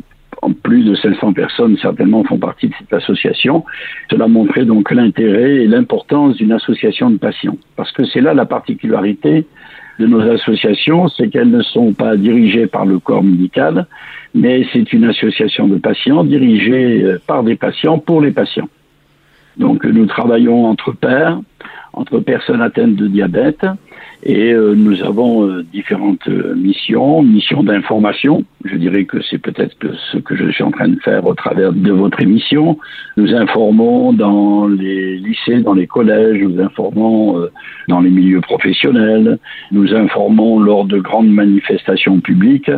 plus 0.63 0.83
de 0.83 0.95
500 0.95 1.33
personnes 1.33 1.77
certainement 1.77 2.23
font 2.23 2.37
partie 2.37 2.67
de 2.67 2.73
cette 2.79 2.93
association. 2.93 3.65
Cela 4.09 4.27
montrait 4.27 4.65
donc 4.65 4.91
l'intérêt 4.91 5.55
et 5.55 5.67
l'importance 5.67 6.35
d'une 6.35 6.51
association 6.51 7.09
de 7.09 7.17
patients. 7.17 7.57
Parce 7.75 7.91
que 7.91 8.05
c'est 8.05 8.21
là 8.21 8.33
la 8.33 8.45
particularité 8.45 9.45
de 9.99 10.07
nos 10.07 10.21
associations, 10.21 11.07
c'est 11.09 11.29
qu'elles 11.29 11.51
ne 11.51 11.61
sont 11.61 11.93
pas 11.93 12.15
dirigées 12.17 12.67
par 12.67 12.85
le 12.85 12.99
corps 12.99 13.23
médical, 13.23 13.85
mais 14.33 14.65
c'est 14.73 14.91
une 14.93 15.05
association 15.05 15.67
de 15.67 15.77
patients 15.77 16.23
dirigée 16.23 17.03
euh, 17.03 17.21
par 17.25 17.43
des 17.43 17.55
patients 17.55 17.99
pour 17.99 18.21
les 18.21 18.31
patients. 18.31 18.67
Donc 19.57 19.85
nous 19.85 20.05
travaillons 20.05 20.65
entre 20.65 20.91
pairs, 20.91 21.39
entre 21.93 22.19
personnes 22.19 22.61
atteintes 22.61 22.95
de 22.95 23.07
diabète, 23.07 23.65
et 24.23 24.53
euh, 24.53 24.73
nous 24.75 25.03
avons 25.03 25.47
euh, 25.47 25.63
différentes 25.71 26.27
euh, 26.27 26.55
missions, 26.55 27.21
missions 27.21 27.63
d'information. 27.63 28.43
Je 28.63 28.75
dirais 28.75 29.05
que 29.05 29.21
c'est 29.21 29.37
peut-être 29.37 29.75
ce 30.11 30.17
que 30.17 30.35
je 30.35 30.49
suis 30.49 30.63
en 30.63 30.71
train 30.71 30.87
de 30.87 30.99
faire 31.01 31.25
au 31.27 31.35
travers 31.35 31.73
de 31.73 31.91
votre 31.91 32.19
émission. 32.21 32.79
Nous 33.17 33.35
informons 33.35 34.13
dans 34.13 34.67
les 34.67 35.17
lycées, 35.17 35.61
dans 35.61 35.73
les 35.73 35.85
collèges, 35.85 36.41
nous 36.41 36.59
informons 36.59 37.47
dans 37.87 38.01
les 38.01 38.09
milieux 38.09 38.41
professionnels, 38.41 39.37
nous 39.71 39.93
informons 39.93 40.59
lors 40.59 40.85
de 40.85 40.97
grandes 40.97 41.29
manifestations 41.29 42.19
publiques 42.19 42.71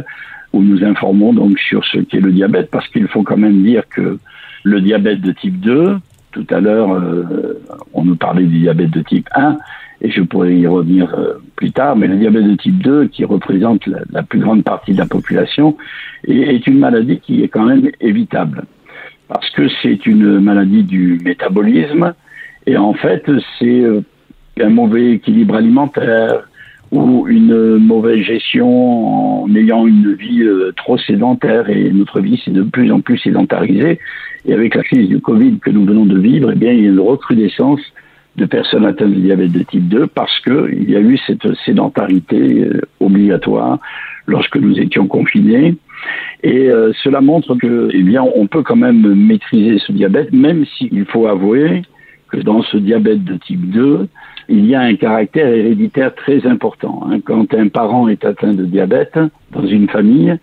où 0.54 0.62
nous 0.62 0.84
informons 0.84 1.34
donc 1.34 1.58
sur 1.60 1.86
ce 1.86 2.00
qu'est 2.00 2.20
le 2.20 2.32
diabète 2.32 2.70
parce 2.72 2.88
qu'il 2.90 3.08
faut 3.08 3.24
quand 3.24 3.38
même 3.38 3.64
dire 3.64 3.84
que 3.88 4.18
le 4.64 4.82
diabète 4.82 5.22
de 5.22 5.32
type 5.32 5.60
2, 5.62 5.98
tout 6.38 6.54
à 6.54 6.60
l'heure 6.60 7.02
on 7.94 8.04
nous 8.04 8.16
parlait 8.16 8.44
du 8.44 8.60
diabète 8.60 8.92
de 8.92 9.02
type 9.02 9.28
1, 9.34 9.58
et 10.02 10.12
je 10.12 10.22
pourrais 10.22 10.56
y 10.56 10.68
revenir 10.68 11.14
euh, 11.16 11.34
plus 11.56 11.72
tard, 11.72 11.96
mais 11.96 12.08
le 12.08 12.18
diabète 12.18 12.46
de 12.46 12.56
type 12.56 12.82
2, 12.84 13.08
qui 13.08 13.26
représente 13.26 13.88
la, 14.12 14.24
plus 14.24 14.40
grande 14.40 14.64
partie 14.64 14.94
de 14.94 15.00
la 15.00 15.08
population, 15.08 15.76
est, 16.28 16.66
une 16.68 16.80
maladie 16.80 17.20
qui 17.20 17.44
est 17.44 17.48
quand 17.48 17.66
même 17.66 17.90
évitable. 18.00 18.66
Parce 19.28 19.50
que 19.52 19.68
c'est 19.82 20.06
une 20.06 20.40
maladie 20.40 20.84
du 20.84 21.20
métabolisme, 21.24 22.14
et 22.68 22.78
en 22.78 22.94
fait, 22.94 23.30
c'est 23.58 23.82
euh, 23.82 24.02
un 24.62 24.70
mauvais 24.70 25.14
équilibre 25.14 25.56
alimentaire 25.56 26.48
ou 26.92 27.28
une 27.28 27.78
mauvaise 27.78 28.22
gestion 28.22 29.44
en 29.44 29.56
ayant 29.56 29.86
une 29.88 30.14
vie 30.14 30.44
euh, 30.44 30.72
trop 30.78 30.98
sédentaire, 30.98 31.70
et 31.70 31.90
notre 31.92 32.22
vie 32.22 32.40
c'est 32.46 32.54
de 32.54 32.62
plus 32.62 32.92
en 32.92 33.02
plus 33.02 33.18
sédentarisée. 33.18 34.00
Et 34.48 34.54
avec 34.54 34.76
la 34.76 34.84
crise 34.84 35.10
du 35.10 35.20
Covid 35.20 35.60
que 35.60 35.70
nous 35.70 35.86
venons 35.86 36.06
de 36.06 36.18
vivre, 36.18 36.52
eh 36.54 36.56
bien, 36.56 36.72
il 36.72 36.84
y 36.84 36.88
a 36.88 36.90
une 36.90 37.00
recrudescence 37.00 37.82
de 38.38 38.46
personnes 38.46 38.86
atteintes 38.86 39.14
de 39.14 39.20
diabète 39.20 39.52
de 39.52 39.64
type 39.64 39.88
2 39.90 40.08
parce 40.08 40.40
qu'il 40.42 40.90
y 40.90 40.96
a 40.96 41.00
eu 41.00 41.18
cette 41.26 41.54
sédentarité 41.66 42.66
euh, 42.66 42.82
obligatoire 43.00 43.80
lorsque 44.26 44.56
nous 44.58 44.80
étions 44.80 45.08
confinés. 45.08 45.76
Et 46.44 46.70
euh, 46.70 46.94
cela 47.04 47.20
montre 47.20 47.56
que, 47.56 47.90
eh 47.92 48.04
bien, 48.04 48.24
on 48.36 48.48
peut 48.48 48.64
quand 48.64 48.76
même 48.76 49.16
maîtriser 49.16 49.80
ce 49.80 49.92
diabète, 49.92 50.32
même 50.32 50.66
s'il 50.78 51.06
faut 51.06 51.28
avouer 51.28 51.82
que 52.30 52.38
dans 52.38 52.62
ce 52.62 52.78
diabète 52.78 53.24
de 53.24 53.36
type 53.38 53.70
2, 53.72 54.08
il 54.50 54.66
y 54.66 54.76
a 54.76 54.82
un 54.82 54.96
caractère 54.96 55.48
héréditaire 55.48 56.14
très 56.16 56.46
important. 56.46 57.04
Hein. 57.10 57.20
Quand 57.26 57.54
un 57.54 57.68
parent 57.68 58.08
est 58.08 58.24
atteint 58.24 58.54
de 58.54 58.66
diabète 58.66 59.18
dans 59.52 59.66
une 59.66 59.90
famille, 59.90 60.38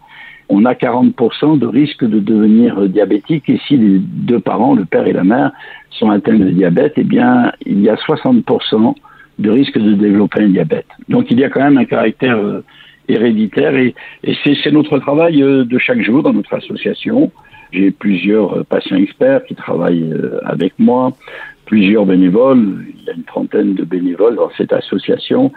on 0.48 0.64
a 0.64 0.74
40% 0.74 1.58
de 1.58 1.66
risque 1.66 2.04
de 2.04 2.20
devenir 2.20 2.88
diabétique 2.88 3.48
et 3.48 3.60
si 3.66 3.76
les 3.76 3.98
deux 3.98 4.40
parents, 4.40 4.74
le 4.74 4.84
père 4.84 5.06
et 5.06 5.12
la 5.12 5.24
mère, 5.24 5.52
sont 5.90 6.10
atteints 6.10 6.38
de 6.38 6.50
diabète, 6.50 6.94
eh 6.96 7.04
bien, 7.04 7.52
il 7.64 7.80
y 7.80 7.88
a 7.88 7.94
60% 7.94 8.94
de 9.38 9.50
risque 9.50 9.78
de 9.78 9.94
développer 9.94 10.42
un 10.42 10.48
diabète. 10.48 10.86
Donc 11.08 11.30
il 11.30 11.38
y 11.38 11.44
a 11.44 11.50
quand 11.50 11.62
même 11.62 11.78
un 11.78 11.84
caractère 11.84 12.36
euh, 12.36 12.62
héréditaire 13.08 13.74
et, 13.76 13.94
c'est 14.44 14.72
notre 14.72 14.98
travail 14.98 15.42
euh, 15.42 15.64
de 15.64 15.78
chaque 15.78 16.02
jour 16.02 16.22
dans 16.22 16.32
notre 16.32 16.54
association. 16.54 17.32
J'ai 17.72 17.90
plusieurs 17.90 18.58
euh, 18.58 18.62
patients 18.62 18.96
experts 18.96 19.44
qui 19.44 19.54
travaillent 19.54 20.14
avec 20.44 20.74
moi, 20.78 21.12
plusieurs 21.66 22.06
bénévoles. 22.06 22.84
Il 22.96 23.04
y 23.04 23.10
a 23.10 23.14
une 23.14 23.24
trentaine 23.24 23.74
de 23.74 23.84
bénévoles 23.84 24.36
dans 24.36 24.50
cette 24.56 24.72
association 24.72 25.52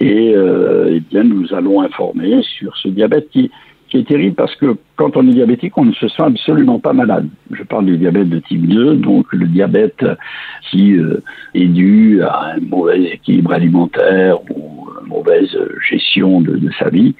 et 0.00 0.32
eh 0.32 1.00
bien 1.10 1.24
nous 1.24 1.52
allons 1.52 1.82
informer 1.82 2.40
sur 2.42 2.76
ce 2.76 2.88
diabète 2.88 3.28
qui 3.30 3.50
qui 3.88 3.98
est 3.98 4.08
terrible 4.08 4.34
parce 4.34 4.54
que 4.56 4.76
quand 4.96 5.16
on 5.16 5.26
est 5.28 5.32
diabétique, 5.32 5.76
on 5.76 5.84
ne 5.84 5.92
se 5.92 6.08
sent 6.08 6.22
absolument 6.22 6.78
pas 6.78 6.92
malade. 6.92 7.28
Je 7.50 7.62
parle 7.62 7.86
du 7.86 7.96
diabète 7.96 8.28
de 8.28 8.38
type 8.40 8.66
2, 8.66 8.96
donc 8.96 9.26
le 9.32 9.46
diabète 9.46 10.04
qui 10.70 10.96
euh, 10.96 11.22
est 11.54 11.66
dû 11.66 12.22
à 12.22 12.54
un 12.54 12.60
mauvais 12.60 13.02
équilibre 13.04 13.52
alimentaire 13.52 14.38
ou 14.50 14.88
une 15.02 15.08
mauvaise 15.08 15.56
gestion 15.88 16.40
de, 16.40 16.60
sa 16.78 16.90
vie. 16.90 17.14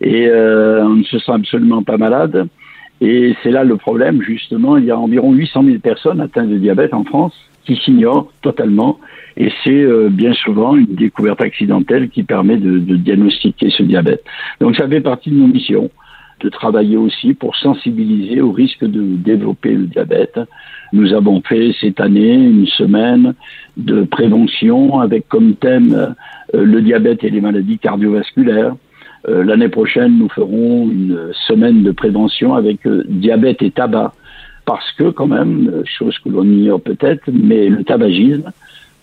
Et 0.00 0.28
euh, 0.28 0.84
on 0.84 0.96
ne 0.96 1.04
se 1.04 1.18
sent 1.18 1.32
absolument 1.32 1.82
pas 1.82 1.96
malade. 1.96 2.48
Et 3.00 3.34
c'est 3.42 3.50
là 3.50 3.64
le 3.64 3.76
problème, 3.76 4.22
justement. 4.22 4.76
Il 4.76 4.84
y 4.84 4.90
a 4.90 4.98
environ 4.98 5.32
800 5.32 5.64
000 5.64 5.78
personnes 5.78 6.20
atteintes 6.20 6.48
de 6.48 6.58
diabète 6.58 6.94
en 6.94 7.04
France 7.04 7.34
qui 7.64 7.76
s'ignorent 7.76 8.30
totalement. 8.42 9.00
Et 9.36 9.50
c'est 9.64 9.82
euh, 9.82 10.10
bien 10.10 10.32
souvent 10.34 10.76
une 10.76 10.94
découverte 10.94 11.40
accidentelle 11.40 12.08
qui 12.08 12.22
permet 12.22 12.56
de 12.56 12.96
diagnostiquer 12.96 13.70
ce 13.70 13.82
diabète. 13.82 14.22
Donc 14.60 14.76
ça 14.76 14.86
fait 14.86 15.00
partie 15.00 15.30
de 15.30 15.36
nos 15.36 15.48
missions 15.48 15.90
de 16.44 16.50
travailler 16.50 16.98
aussi 16.98 17.32
pour 17.32 17.56
sensibiliser 17.56 18.42
au 18.42 18.52
risque 18.52 18.84
de 18.84 19.02
développer 19.16 19.72
le 19.72 19.86
diabète. 19.86 20.38
Nous 20.92 21.14
avons 21.14 21.40
fait 21.40 21.74
cette 21.80 22.00
année 22.00 22.34
une 22.34 22.66
semaine 22.66 23.34
de 23.78 24.02
prévention 24.02 25.00
avec 25.00 25.26
comme 25.26 25.54
thème 25.54 26.14
euh, 26.54 26.64
le 26.64 26.82
diabète 26.82 27.24
et 27.24 27.30
les 27.30 27.40
maladies 27.40 27.78
cardiovasculaires. 27.78 28.76
Euh, 29.26 29.42
l'année 29.42 29.70
prochaine, 29.70 30.18
nous 30.18 30.28
ferons 30.28 30.90
une 30.90 31.30
semaine 31.48 31.82
de 31.82 31.92
prévention 31.92 32.54
avec 32.54 32.86
euh, 32.86 33.04
diabète 33.08 33.62
et 33.62 33.70
tabac, 33.70 34.12
parce 34.66 34.92
que 34.92 35.08
quand 35.08 35.26
même, 35.26 35.82
chose 35.86 36.18
que 36.18 36.28
l'on 36.28 36.44
ignore 36.44 36.82
peut-être, 36.82 37.22
mais 37.32 37.70
le 37.70 37.84
tabagisme 37.84 38.52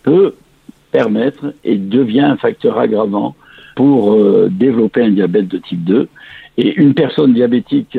peut 0.04 0.36
permettre 0.92 1.56
et 1.64 1.78
devient 1.78 2.22
un 2.22 2.38
facteur 2.38 2.78
aggravant 2.78 3.36
pour 3.76 4.20
développer 4.50 5.04
un 5.04 5.12
diabète 5.12 5.48
de 5.48 5.58
type 5.58 5.84
2 5.86 6.10
et 6.58 6.76
une 6.76 6.94
personne 6.94 7.34
diabétique 7.34 7.98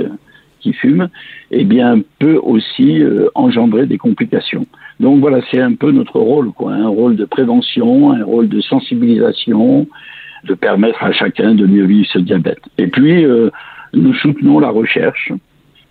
qui 0.62 0.72
fume, 0.72 1.08
eh 1.50 1.64
bien, 1.64 2.00
peut 2.18 2.38
aussi 2.42 3.02
euh, 3.02 3.28
engendrer 3.34 3.86
des 3.86 3.98
complications. 3.98 4.66
Donc 5.00 5.20
voilà, 5.20 5.40
c'est 5.50 5.60
un 5.60 5.74
peu 5.74 5.90
notre 5.90 6.18
rôle, 6.20 6.52
quoi, 6.52 6.72
un 6.72 6.88
rôle 6.88 7.16
de 7.16 7.24
prévention, 7.24 8.12
un 8.12 8.24
rôle 8.24 8.48
de 8.48 8.60
sensibilisation, 8.60 9.86
de 10.44 10.54
permettre 10.54 11.02
à 11.02 11.12
chacun 11.12 11.54
de 11.54 11.66
mieux 11.66 11.84
vivre 11.84 12.08
ce 12.12 12.18
diabète. 12.18 12.62
Et 12.78 12.86
puis, 12.86 13.24
euh, 13.24 13.50
nous 13.92 14.14
soutenons 14.14 14.60
la 14.60 14.70
recherche. 14.70 15.32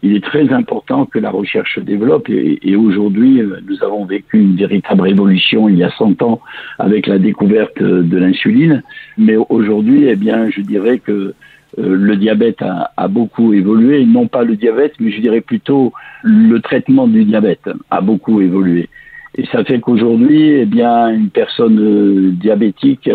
Il 0.03 0.15
est 0.15 0.23
très 0.23 0.51
important 0.51 1.05
que 1.05 1.19
la 1.19 1.29
recherche 1.29 1.75
se 1.75 1.79
développe 1.79 2.27
et, 2.29 2.59
et 2.63 2.75
aujourd'hui, 2.75 3.39
euh, 3.39 3.59
nous 3.67 3.83
avons 3.83 4.05
vécu 4.05 4.39
une 4.39 4.55
véritable 4.55 5.01
révolution 5.01 5.69
il 5.69 5.77
y 5.77 5.83
a 5.83 5.91
100 5.91 6.21
ans 6.23 6.41
avec 6.79 7.05
la 7.05 7.19
découverte 7.19 7.81
de 7.81 8.17
l'insuline. 8.17 8.81
Mais 9.17 9.35
aujourd'hui, 9.49 10.05
eh 10.07 10.15
bien, 10.15 10.49
je 10.49 10.61
dirais 10.61 10.99
que 10.99 11.11
euh, 11.11 11.35
le 11.77 12.15
diabète 12.17 12.61
a, 12.61 12.91
a, 12.97 13.07
beaucoup 13.07 13.53
évolué, 13.53 14.05
non 14.05 14.27
pas 14.27 14.43
le 14.43 14.55
diabète, 14.55 14.93
mais 14.99 15.11
je 15.11 15.21
dirais 15.21 15.41
plutôt 15.41 15.93
le 16.23 16.59
traitement 16.59 17.07
du 17.07 17.23
diabète 17.23 17.69
a 17.89 18.01
beaucoup 18.01 18.41
évolué. 18.41 18.89
Et 19.35 19.45
ça 19.45 19.63
fait 19.63 19.79
qu'aujourd'hui, 19.79 20.49
eh 20.49 20.65
bien, 20.65 21.09
une 21.09 21.29
personne 21.29 21.79
euh, 21.79 22.31
diabétique 22.31 23.09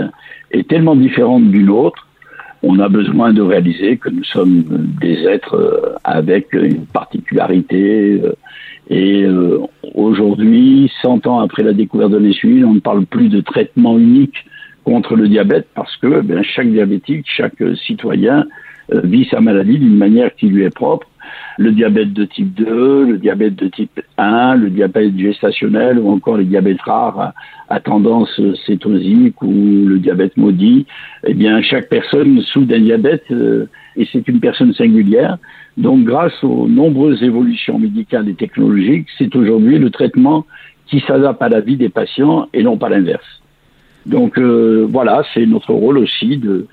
est 0.50 0.68
tellement 0.68 0.96
différente 0.96 1.50
d'une 1.50 1.68
autre. 1.68 2.08
On 2.62 2.78
a 2.78 2.88
besoin 2.88 3.34
de 3.34 3.42
réaliser 3.42 3.98
que 3.98 4.08
nous 4.08 4.24
sommes 4.24 4.64
des 5.00 5.24
êtres 5.26 5.54
euh, 5.54 5.94
avec 6.04 6.54
une 6.54 6.86
particularité. 6.86 8.22
Et 8.88 9.26
aujourd'hui, 9.94 10.90
100 11.02 11.26
ans 11.26 11.40
après 11.40 11.64
la 11.64 11.72
découverte 11.72 12.12
de 12.12 12.18
l'insuline, 12.18 12.64
on 12.64 12.74
ne 12.74 12.80
parle 12.80 13.04
plus 13.04 13.28
de 13.28 13.40
traitement 13.40 13.98
unique 13.98 14.46
contre 14.86 15.16
le 15.16 15.28
diabète 15.28 15.66
parce 15.74 15.96
que 15.96 16.20
ben, 16.20 16.44
chaque 16.44 16.70
diabétique, 16.70 17.26
chaque 17.26 17.60
citoyen 17.84 18.46
euh, 18.92 19.00
vit 19.02 19.26
sa 19.28 19.40
maladie 19.40 19.78
d'une 19.78 19.96
manière 19.96 20.32
qui 20.36 20.46
lui 20.46 20.62
est 20.62 20.74
propre. 20.74 21.08
Le 21.58 21.72
diabète 21.72 22.12
de 22.12 22.24
type 22.24 22.54
2, 22.54 23.04
le 23.04 23.18
diabète 23.18 23.56
de 23.56 23.66
type 23.66 24.00
1, 24.16 24.54
le 24.54 24.70
diabète 24.70 25.18
gestationnel 25.18 25.98
ou 25.98 26.08
encore 26.10 26.36
les 26.36 26.44
diabètes 26.44 26.80
rares 26.82 27.32
à, 27.68 27.80
tendance 27.80 28.40
cétosique 28.64 29.42
ou 29.42 29.86
le 29.86 29.98
diabète 29.98 30.36
maudit, 30.36 30.86
eh 31.26 31.34
bien 31.34 31.60
chaque 31.62 31.88
personne 31.88 32.40
souffre 32.42 32.68
d'un 32.68 32.78
diabète 32.78 33.24
euh, 33.32 33.66
et 33.96 34.06
c'est 34.12 34.28
une 34.28 34.38
personne 34.38 34.72
singulière. 34.72 35.36
Donc 35.76 36.04
grâce 36.04 36.44
aux 36.44 36.68
nombreuses 36.68 37.24
évolutions 37.24 37.80
médicales 37.80 38.28
et 38.28 38.34
technologiques, 38.34 39.08
c'est 39.18 39.34
aujourd'hui 39.34 39.80
le 39.80 39.90
traitement 39.90 40.46
qui 40.86 41.00
s'adapte 41.00 41.42
à 41.42 41.48
la 41.48 41.60
vie 41.60 41.76
des 41.76 41.88
patients 41.88 42.46
et 42.54 42.62
non 42.62 42.78
pas 42.78 42.88
l'inverse. 42.88 43.42
Donc 44.06 44.38
euh, 44.38 44.86
voilà, 44.88 45.22
c'est 45.34 45.46
notre 45.46 45.72
rôle 45.72 45.98
aussi 45.98 46.38
de, 46.38 46.66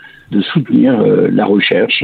soutenir 0.53 0.99
euh, 0.99 1.29
la 1.31 1.45
recherche 1.45 2.03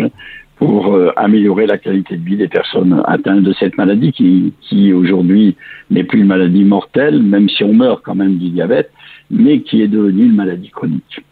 pour 0.57 0.93
euh, 0.93 1.11
améliorer 1.15 1.65
la 1.65 1.77
qualité 1.77 2.17
de 2.17 2.23
vie 2.23 2.35
des 2.35 2.47
personnes 2.47 3.01
atteintes 3.07 3.43
de 3.43 3.53
cette 3.53 3.77
maladie 3.77 4.11
qui 4.11 4.93
aujourd'hui 4.93 5.55
n'est 5.89 6.03
plus 6.03 6.19
une 6.19 6.27
maladie 6.27 6.63
mortelle, 6.63 7.21
même 7.21 7.47
si 7.47 7.63
on 7.63 7.73
meurt 7.73 8.01
quand 8.03 8.15
même 8.15 8.37
du 8.37 8.49
diabète, 8.49 8.91
mais 9.31 9.61
qui 9.61 9.81
est 9.81 9.87
devenue 9.87 10.25
une 10.25 10.35
maladie 10.35 10.69
chronique 10.69 11.23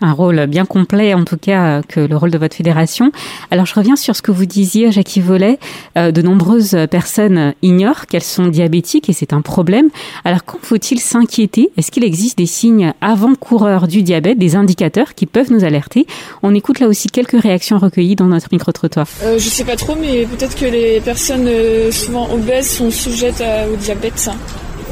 un 0.00 0.12
rôle 0.12 0.46
bien 0.46 0.64
complet, 0.64 1.14
en 1.14 1.24
tout 1.24 1.36
cas, 1.36 1.82
que 1.82 2.00
le 2.00 2.16
rôle 2.16 2.30
de 2.30 2.38
votre 2.38 2.56
fédération. 2.56 3.12
Alors, 3.50 3.66
je 3.66 3.74
reviens 3.74 3.96
sur 3.96 4.16
ce 4.16 4.22
que 4.22 4.30
vous 4.30 4.46
disiez, 4.46 4.92
Jackie 4.92 5.20
Vollet. 5.20 5.58
Euh, 5.96 6.10
de 6.10 6.22
nombreuses 6.22 6.76
personnes 6.90 7.54
ignorent 7.62 8.06
qu'elles 8.06 8.22
sont 8.22 8.48
diabétiques 8.48 9.08
et 9.08 9.12
c'est 9.12 9.32
un 9.32 9.40
problème. 9.40 9.88
Alors, 10.24 10.44
quand 10.44 10.58
faut-il 10.62 11.00
s'inquiéter? 11.00 11.70
Est-ce 11.76 11.90
qu'il 11.90 12.04
existe 12.04 12.38
des 12.38 12.46
signes 12.46 12.92
avant-coureurs 13.00 13.88
du 13.88 14.02
diabète, 14.02 14.38
des 14.38 14.56
indicateurs 14.56 15.14
qui 15.14 15.26
peuvent 15.26 15.52
nous 15.52 15.64
alerter? 15.64 16.06
On 16.42 16.54
écoute 16.54 16.80
là 16.80 16.88
aussi 16.88 17.08
quelques 17.08 17.40
réactions 17.40 17.78
recueillies 17.78 18.16
dans 18.16 18.26
notre 18.26 18.48
micro-trottoir. 18.52 19.06
Euh, 19.22 19.38
je 19.38 19.48
sais 19.48 19.64
pas 19.64 19.76
trop, 19.76 19.96
mais 20.00 20.26
peut-être 20.26 20.56
que 20.56 20.66
les 20.66 21.00
personnes 21.00 21.46
euh, 21.46 21.90
souvent 21.90 22.28
obèses 22.32 22.70
sont 22.70 22.90
sujettes 22.90 23.42
au 23.72 23.76
diabète. 23.76 24.30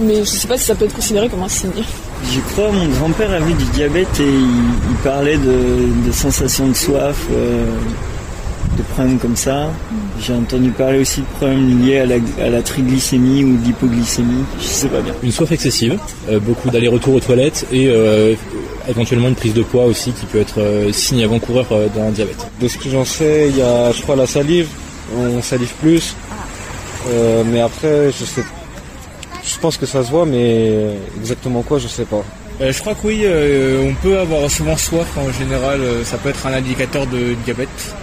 Mais 0.01 0.19
je 0.21 0.25
sais 0.25 0.49
pas 0.49 0.57
si 0.57 0.65
ça 0.65 0.75
peut 0.75 0.85
être 0.85 0.95
considéré 0.95 1.29
comme 1.29 1.43
un 1.43 1.49
signe. 1.49 1.71
Je 2.33 2.41
crois 2.53 2.73
mon 2.73 2.87
grand-père 2.89 3.31
avait 3.33 3.53
du 3.53 3.65
diabète 3.73 4.21
et 4.21 4.25
il, 4.25 4.97
parlait 5.03 5.37
de, 5.37 6.13
sensations 6.13 6.69
de 6.69 6.75
soif, 6.75 7.17
euh, 7.31 7.67
de 8.77 8.83
problèmes 8.83 9.19
comme 9.19 9.37
ça. 9.37 9.71
J'ai 10.21 10.33
entendu 10.33 10.71
parler 10.71 11.01
aussi 11.01 11.21
de 11.21 11.27
problèmes 11.37 11.83
liés 11.83 11.99
à 11.99 12.49
la, 12.49 12.63
triglycémie 12.63 13.45
ou 13.45 13.59
l'hypoglycémie. 13.63 14.45
Je 14.59 14.65
sais 14.65 14.89
pas 14.89 15.01
bien. 15.01 15.13
Une 15.23 15.33
soif 15.33 15.53
excessive, 15.53 15.99
euh, 16.31 16.41
beaucoup 16.41 16.71
d'allers-retours 16.71 17.15
aux 17.15 17.21
toilettes 17.21 17.67
et 17.71 17.89
euh, 17.89 18.35
éventuellement 18.89 19.29
une 19.29 19.35
prise 19.35 19.55
de 19.55 19.63
poids 19.63 19.85
aussi 19.85 20.13
qui 20.13 20.25
peut 20.27 20.41
être 20.41 20.61
signe 20.93 21.25
avant-coureur 21.25 21.67
d'un 21.95 22.11
diabète. 22.11 22.47
De 22.61 22.69
ce 22.69 22.79
que 22.79 22.89
j'en 22.89 23.05
sais, 23.05 23.49
il 23.51 23.57
y 23.59 23.63
a, 23.63 23.93
je 23.93 24.01
crois, 24.03 24.17
la 24.17 24.27
salive. 24.27 24.69
On 25.17 25.43
salive 25.43 25.73
plus. 25.81 26.15
mais 27.53 27.61
après, 27.61 28.11
je 28.19 28.25
sais 28.25 28.43
pas 28.43 28.64
je 29.45 29.59
pense 29.59 29.77
que 29.77 29.87
ça 29.87 30.03
se 30.03 30.11
voit, 30.11 30.27
mais 30.27 30.97
exactement 31.19 31.63
quoi, 31.63 31.79
je 31.79 31.89
sais 31.89 32.05
pas. 32.05 32.25
Euh, 32.61 32.73
je 32.73 32.81
crois 32.81 32.95
que 32.95 33.07
oui, 33.07 33.23
euh, 33.25 33.91
on 33.91 33.95
peut 33.95 34.19
avoir 34.19 34.49
souvent 34.49 34.77
soif 34.77 35.19
en 35.19 35.31
général, 35.33 35.81
euh, 35.81 36.05
ça 36.05 36.19
peut 36.19 36.29
être 36.29 36.47
un 36.47 36.53
indicateur 36.53 37.07
de 37.07 37.35
diabète. 37.45 37.95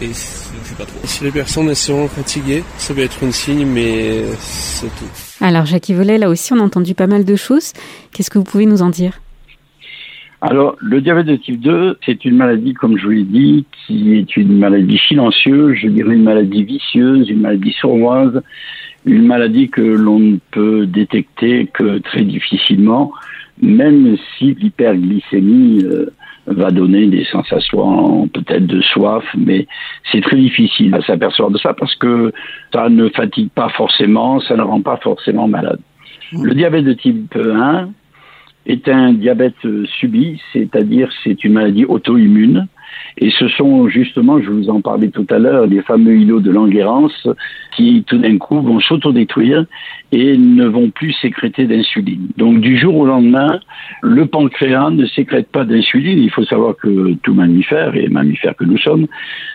Et 0.00 0.08
je 0.08 0.12
sais 0.12 0.74
pas 0.76 0.84
trop. 0.84 0.98
Si 1.04 1.24
les 1.24 1.30
personnes 1.30 1.74
sont 1.74 2.06
fatiguées, 2.08 2.62
ça 2.76 2.94
peut 2.94 3.00
être 3.00 3.24
un 3.24 3.32
signe, 3.32 3.66
mais 3.66 4.22
c'est 4.38 4.88
tout. 4.88 5.10
Alors, 5.40 5.64
Jacques 5.64 5.90
Volet, 5.90 6.18
là 6.18 6.28
aussi, 6.28 6.52
on 6.52 6.60
a 6.60 6.62
entendu 6.62 6.94
pas 6.94 7.06
mal 7.06 7.24
de 7.24 7.34
choses. 7.36 7.72
Qu'est-ce 8.12 8.30
que 8.30 8.38
vous 8.38 8.44
pouvez 8.44 8.66
nous 8.66 8.82
en 8.82 8.90
dire? 8.90 9.18
Alors, 10.42 10.76
le 10.80 11.00
diabète 11.00 11.26
de 11.26 11.36
type 11.36 11.60
2, 11.60 11.98
c'est 12.04 12.24
une 12.26 12.36
maladie, 12.36 12.74
comme 12.74 12.98
je 12.98 13.04
vous 13.04 13.10
l'ai 13.10 13.24
dit, 13.24 13.64
qui 13.86 14.16
est 14.16 14.36
une 14.36 14.58
maladie 14.58 15.00
silencieuse, 15.08 15.78
je 15.82 15.88
dirais 15.88 16.14
une 16.14 16.24
maladie 16.24 16.62
vicieuse, 16.62 17.30
une 17.30 17.40
maladie 17.40 17.74
sournoise, 17.80 18.42
une 19.06 19.26
maladie 19.26 19.70
que 19.70 19.80
l'on 19.80 20.18
ne 20.18 20.36
peut 20.50 20.86
détecter 20.86 21.68
que 21.72 21.98
très 21.98 22.22
difficilement, 22.22 23.12
même 23.62 24.16
si 24.36 24.54
l'hyperglycémie 24.54 25.84
euh, 25.84 26.10
va 26.46 26.70
donner 26.70 27.06
des 27.06 27.24
sensations 27.24 28.28
peut-être 28.28 28.66
de 28.66 28.80
soif, 28.82 29.24
mais 29.36 29.66
c'est 30.10 30.20
très 30.20 30.36
difficile 30.36 30.94
à 30.94 31.02
s'apercevoir 31.02 31.50
de 31.50 31.58
ça 31.58 31.72
parce 31.72 31.94
que 31.94 32.32
ça 32.72 32.88
ne 32.88 33.08
fatigue 33.08 33.50
pas 33.50 33.68
forcément, 33.70 34.40
ça 34.40 34.56
ne 34.56 34.62
rend 34.62 34.82
pas 34.82 34.98
forcément 34.98 35.48
malade. 35.48 35.80
Le 36.32 36.54
diabète 36.54 36.84
de 36.84 36.92
type 36.92 37.36
1 37.36 37.88
est 38.66 38.88
un 38.88 39.12
diabète 39.12 39.54
subi, 39.98 40.40
c'est-à-dire 40.52 41.10
c'est 41.22 41.44
une 41.44 41.52
maladie 41.52 41.84
auto-immune 41.84 42.66
Et 43.18 43.30
ce 43.30 43.48
sont 43.48 43.88
justement, 43.88 44.40
je 44.40 44.50
vous 44.50 44.68
en 44.68 44.80
parlais 44.80 45.08
tout 45.08 45.26
à 45.30 45.38
l'heure, 45.38 45.66
les 45.66 45.82
fameux 45.82 46.16
îlots 46.16 46.40
de 46.40 46.50
Langerhans 46.50 47.08
qui 47.74 48.04
tout 48.06 48.18
d'un 48.18 48.38
coup 48.38 48.60
vont 48.60 48.80
s'autodétruire 48.80 49.64
et 50.12 50.36
ne 50.36 50.66
vont 50.66 50.90
plus 50.90 51.12
sécréter 51.12 51.66
d'insuline. 51.66 52.28
Donc 52.36 52.60
du 52.60 52.78
jour 52.78 52.96
au 52.96 53.06
lendemain, 53.06 53.60
le 54.02 54.26
pancréas 54.26 54.90
ne 54.90 55.06
sécrète 55.06 55.48
pas 55.50 55.64
d'insuline. 55.64 56.18
Il 56.18 56.30
faut 56.30 56.44
savoir 56.44 56.76
que 56.76 57.14
tout 57.22 57.34
mammifère, 57.34 57.96
et 57.96 58.08
mammifère 58.08 58.54
que 58.56 58.64
nous 58.64 58.78
sommes, 58.78 59.06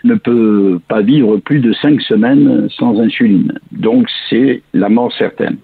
ne 0.04 0.14
peut 0.14 0.80
pas 0.88 1.00
vivre 1.00 1.36
plus 1.38 1.60
de 1.60 1.72
cinq 1.72 2.00
semaines 2.02 2.68
sans 2.70 2.98
insuline. 3.00 3.52
Donc 3.70 4.08
c'est 4.28 4.62
la 4.74 4.88
mort 4.88 5.12
certaine. 5.12 5.56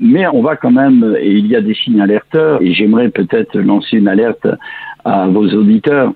Mais 0.00 0.26
on 0.28 0.42
va 0.42 0.56
quand 0.56 0.70
même, 0.70 1.16
et 1.20 1.32
il 1.32 1.46
y 1.46 1.56
a 1.56 1.60
des 1.60 1.74
signes 1.74 2.00
alerteurs, 2.00 2.62
et 2.62 2.72
j'aimerais 2.72 3.08
peut-être 3.08 3.58
lancer 3.58 3.96
une 3.96 4.08
alerte 4.08 4.46
à 5.04 5.26
vos 5.26 5.48
auditeurs 5.48 6.12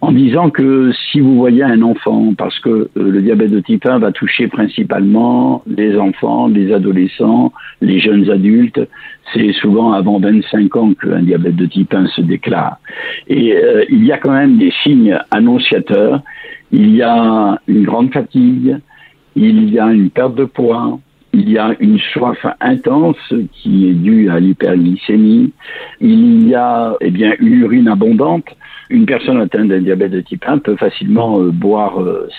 en 0.00 0.12
disant 0.12 0.50
que 0.50 0.92
si 1.10 1.20
vous 1.20 1.36
voyez 1.36 1.62
un 1.62 1.82
enfant, 1.82 2.34
parce 2.36 2.58
que 2.60 2.68
euh, 2.68 2.88
le 2.94 3.22
diabète 3.22 3.50
de 3.50 3.60
type 3.60 3.86
1 3.86 3.98
va 3.98 4.12
toucher 4.12 4.46
principalement 4.46 5.62
les 5.66 5.98
enfants, 5.98 6.46
les 6.48 6.72
adolescents, 6.72 7.52
les 7.80 7.98
jeunes 7.98 8.30
adultes, 8.30 8.80
c'est 9.32 9.52
souvent 9.54 9.92
avant 9.92 10.20
25 10.20 10.76
ans 10.76 10.92
qu'un 10.94 11.22
diabète 11.22 11.56
de 11.56 11.66
type 11.66 11.94
1 11.94 12.08
se 12.08 12.20
déclare. 12.20 12.78
Et 13.26 13.56
euh, 13.56 13.84
il 13.88 14.04
y 14.04 14.12
a 14.12 14.18
quand 14.18 14.32
même 14.32 14.58
des 14.58 14.72
signes 14.82 15.18
annonciateurs. 15.30 16.22
Il 16.72 16.94
y 16.94 17.02
a 17.02 17.58
une 17.66 17.84
grande 17.84 18.12
fatigue, 18.12 18.76
il 19.34 19.72
y 19.72 19.78
a 19.78 19.86
une 19.86 20.10
perte 20.10 20.34
de 20.34 20.44
poids, 20.44 20.98
il 21.36 21.50
y 21.50 21.58
a 21.58 21.76
une 21.80 21.98
soif 21.98 22.38
intense 22.60 23.34
qui 23.52 23.90
est 23.90 23.92
due 23.92 24.30
à 24.30 24.40
l'hyperglycémie. 24.40 25.52
Il 26.00 26.48
y 26.48 26.54
a 26.54 26.96
eh 27.02 27.10
bien 27.10 27.34
une 27.38 27.60
urine 27.60 27.88
abondante. 27.88 28.46
Une 28.88 29.04
personne 29.04 29.38
atteinte 29.38 29.68
d'un 29.68 29.80
diabète 29.80 30.12
de 30.12 30.22
type 30.22 30.44
1 30.46 30.58
peut 30.58 30.76
facilement 30.76 31.40
euh, 31.40 31.50
boire 31.50 31.98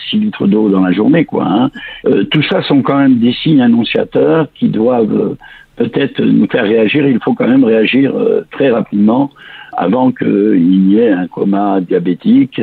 6 0.09 0.15
euh, 0.15 0.19
litres 0.19 0.47
d'eau 0.47 0.69
dans 0.69 0.81
la 0.81 0.93
journée. 0.93 1.25
Quoi, 1.25 1.45
hein. 1.45 1.69
euh, 2.05 2.23
tout 2.23 2.41
ça 2.43 2.63
sont 2.63 2.81
quand 2.81 2.97
même 2.97 3.19
des 3.19 3.33
signes 3.33 3.61
annonciateurs 3.61 4.47
qui 4.55 4.69
doivent 4.69 5.35
peut-être 5.75 6.19
nous 6.23 6.47
faire 6.47 6.63
réagir. 6.63 7.07
Il 7.07 7.19
faut 7.21 7.35
quand 7.35 7.47
même 7.47 7.65
réagir 7.65 8.13
très 8.49 8.71
rapidement 8.71 9.29
avant 9.73 10.11
qu'il 10.11 10.91
y 10.91 10.97
ait 10.97 11.11
un 11.11 11.27
coma 11.27 11.81
diabétique 11.81 12.59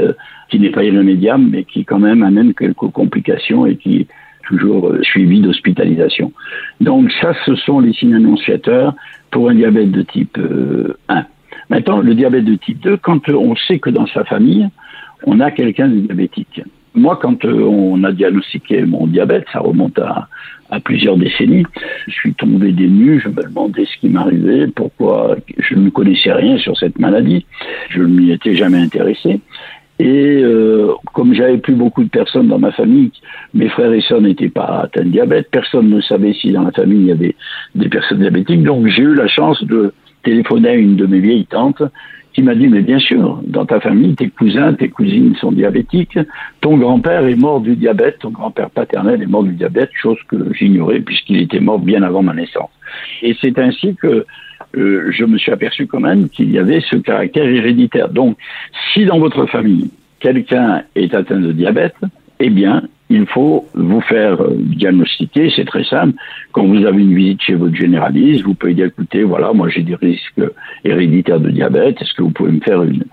qui 0.51 0.59
n'est 0.59 0.71
pas 0.71 0.83
irrémédiable, 0.83 1.45
mais 1.49 1.63
qui 1.63 1.85
quand 1.85 2.01
même 2.01 2.25
amène 2.25 2.55
quelques 2.55 2.91
complications 2.91 3.67
et 3.67 3.77
qui 3.77 4.09
toujours 4.47 4.89
euh, 4.89 5.03
suivi 5.03 5.41
d'hospitalisation. 5.41 6.33
Donc 6.81 7.11
ça, 7.21 7.35
ce 7.45 7.55
sont 7.57 7.81
les 7.81 7.93
signes 7.93 8.15
annonciateurs 8.15 8.95
pour 9.31 9.51
un 9.51 9.55
diabète 9.55 9.91
de 9.91 10.03
type 10.03 10.39
1. 10.39 10.41
Euh, 10.41 11.23
Maintenant, 11.71 12.01
le 12.01 12.15
diabète 12.15 12.45
de 12.45 12.57
type 12.57 12.81
2, 12.81 12.99
quand 12.99 13.29
on 13.31 13.57
sait 13.57 13.79
que 13.79 13.91
dans 13.91 14.07
sa 14.07 14.25
famille, 14.25 14.69
on 15.25 15.41
a 15.41 15.51
quelqu'un 15.51 15.89
de 15.89 16.01
diabétique. 16.01 16.61
Moi, 16.95 17.19
quand 17.21 17.45
euh, 17.45 17.63
on 17.63 18.05
a 18.05 18.13
diagnostiqué 18.13 18.83
mon 18.83 19.07
diabète, 19.07 19.47
ça 19.53 19.61
remonte 19.61 19.99
à, 19.99 20.29
à 20.71 20.81
plusieurs 20.81 21.17
décennies, 21.17 21.65
je 22.07 22.13
suis 22.13 22.35
tombé 22.35 22.73
des 22.73 22.89
nues, 22.89 23.21
je 23.21 23.29
me 23.29 23.43
demandais 23.43 23.85
ce 23.85 23.99
qui 23.99 24.09
m'arrivait, 24.09 24.69
pourquoi 24.69 25.37
je 25.59 25.75
ne 25.75 25.91
connaissais 25.91 26.33
rien 26.33 26.59
sur 26.59 26.77
cette 26.77 26.99
maladie, 26.99 27.47
je 27.91 28.01
ne 28.01 28.07
m'y 28.07 28.31
étais 28.31 28.55
jamais 28.55 28.79
intéressé. 28.79 29.41
Et 30.01 30.43
euh, 30.43 30.93
comme 31.13 31.35
j'avais 31.35 31.59
plus 31.59 31.75
beaucoup 31.75 32.03
de 32.03 32.09
personnes 32.09 32.49
dans 32.49 32.59
ma 32.59 32.73
famille, 32.73 33.13
mes 33.53 33.69
frères 33.69 33.93
et 33.93 34.01
sœurs 34.01 34.21
n'étaient 34.21 34.49
pas 34.49 34.83
atteints 34.85 35.05
de 35.05 35.11
diabète, 35.11 35.49
personne 35.51 35.89
ne 35.89 36.01
savait 36.01 36.33
si 36.33 36.51
dans 36.51 36.63
la 36.63 36.73
famille 36.73 37.03
il 37.03 37.07
y 37.07 37.13
avait 37.13 37.37
des 37.77 37.89
personnes 37.89 38.19
diabétiques. 38.19 38.65
Donc 38.65 38.89
j'ai 38.89 39.03
eu 39.03 39.15
la 39.15 39.29
chance 39.29 39.63
de 39.65 39.93
téléphoner 40.25 40.71
à 40.71 40.75
une 40.75 40.97
de 40.97 41.07
mes 41.07 41.21
vieilles 41.21 41.47
tantes 41.47 41.83
qui 42.33 42.43
m'a 42.43 42.57
dit, 42.57 42.67
mais 42.67 42.81
bien 42.81 42.99
sûr, 42.99 43.41
dans 43.47 43.65
ta 43.65 43.79
famille, 43.79 44.17
tes 44.17 44.29
cousins, 44.29 44.75
tes 44.75 44.89
cousines 44.89 45.37
sont 45.37 45.53
diabétiques, 45.53 46.19
ton 46.61 46.77
grand-père 46.77 47.25
est 47.27 47.37
mort 47.37 47.61
du 47.61 47.77
diabète, 47.77 48.19
ton 48.19 48.31
grand-père 48.31 48.71
paternel 48.71 49.23
est 49.23 49.27
mort 49.27 49.45
du 49.45 49.53
diabète, 49.53 49.91
chose 49.95 50.19
que 50.27 50.53
j'ignorais 50.53 50.99
puisqu'il 50.99 51.41
était 51.41 51.61
mort 51.61 51.79
bien 51.79 52.03
avant 52.03 52.23
ma 52.23 52.35
naissance. 52.35 52.71
Et 53.23 53.37
c'est 53.41 53.57
ainsi 53.61 53.95
que 53.95 54.27
euh, 54.77 55.11
je 55.11 55.25
me 55.25 55.39
suis 55.39 55.53
aperçu 55.53 55.87
quand 55.87 56.01
même 56.01 56.29
qu'il 56.29 56.51
y 56.51 56.59
avait 56.59 56.81
ce 56.81 56.97
caractère 56.97 57.47
héréditaire. 57.47 58.09
Donc, 58.09 58.37
si 58.93 59.05
dans 59.05 59.19
votre 59.19 59.47
famille, 59.47 59.91
quelqu'un 60.21 60.83
est 60.95 61.15
atteint 61.15 61.41
de 61.41 61.53
diabète, 61.53 61.97
eh 62.41 62.51
bien, 62.51 62.83
il 63.15 63.27
faut 63.27 63.65
vous 63.75 64.01
faire 64.01 64.43
euh, 64.43 64.55
diagnostiquer, 64.59 65.53
c'est 65.55 65.65
très 65.65 65.85
simple. 65.85 66.15
Quand 66.51 66.65
vous 66.65 66.85
avez 66.85 67.01
une 67.01 67.15
visite 67.15 67.43
chez 67.43 67.55
votre 67.55 67.75
généraliste, 67.75 68.43
vous 68.45 68.55
pouvez 68.55 68.75
dire, 68.75 68.87
écoutez, 68.87 69.23
voilà, 69.23 69.53
moi 69.53 69.69
j'ai 69.69 69.83
des 69.83 69.95
risques 69.95 70.43
héréditaires 70.85 71.39
de 71.39 71.51
diabète, 71.51 72.03
est-ce 72.03 72.13
que 72.15 72.23
vous 72.23 72.31
pouvez 72.31 72.51
me 72.51 72.61
faire 72.61 72.83
une, 72.83 73.05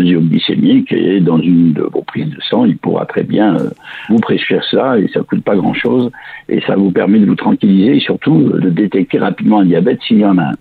mesure 0.00 0.20
glycémique 0.22 0.92
et 0.92 1.20
dans 1.20 1.38
une 1.38 1.72
de 1.74 1.82
vos 1.82 2.02
prises 2.02 2.28
de 2.28 2.40
sang, 2.40 2.64
il 2.64 2.76
pourra 2.76 3.06
très 3.06 3.22
bien 3.22 3.56
euh, 3.56 3.70
vous 4.08 4.18
prescrire 4.18 4.64
ça 4.64 4.98
et 4.98 5.06
ça 5.08 5.20
coûte 5.20 5.44
pas 5.44 5.54
grand-chose 5.54 6.10
et 6.48 6.60
ça 6.62 6.74
vous 6.74 6.90
permet 6.90 7.20
de 7.20 7.26
vous 7.26 7.36
tranquilliser 7.36 7.96
et 7.98 8.00
surtout 8.00 8.50
de 8.64 8.68
détecter 8.68 9.18
rapidement 9.18 9.60
un 9.60 9.64
diabète 9.64 10.00
s'il 10.02 10.18
y 10.18 10.24
en 10.24 10.38
a 10.38 10.42
un. 10.42 10.54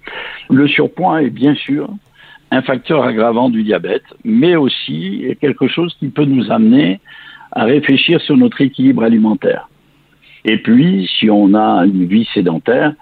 Le 0.51 0.67
surpoids 0.67 1.23
est 1.23 1.32
bien 1.32 1.55
sûr 1.55 1.89
un 2.51 2.62
facteur 2.62 3.03
aggravant 3.03 3.49
du 3.49 3.63
diabète, 3.63 4.05
mais 4.23 4.55
aussi 4.55 5.25
quelque 5.41 5.67
chose 5.67 5.95
qui 5.99 6.08
peut 6.08 6.25
nous 6.25 6.51
amener 6.51 6.99
à 7.51 7.65
réfléchir 7.65 8.21
sur 8.21 8.38
notre 8.38 8.62
équilibre 8.62 9.03
alimentaire. 9.03 9.69
Et 10.45 10.57
puis, 10.57 11.09
si 11.19 11.29
on 11.29 11.53
a 11.53 11.85
une 11.85 12.05
vie 12.05 12.27
sédentaire, 12.33 12.93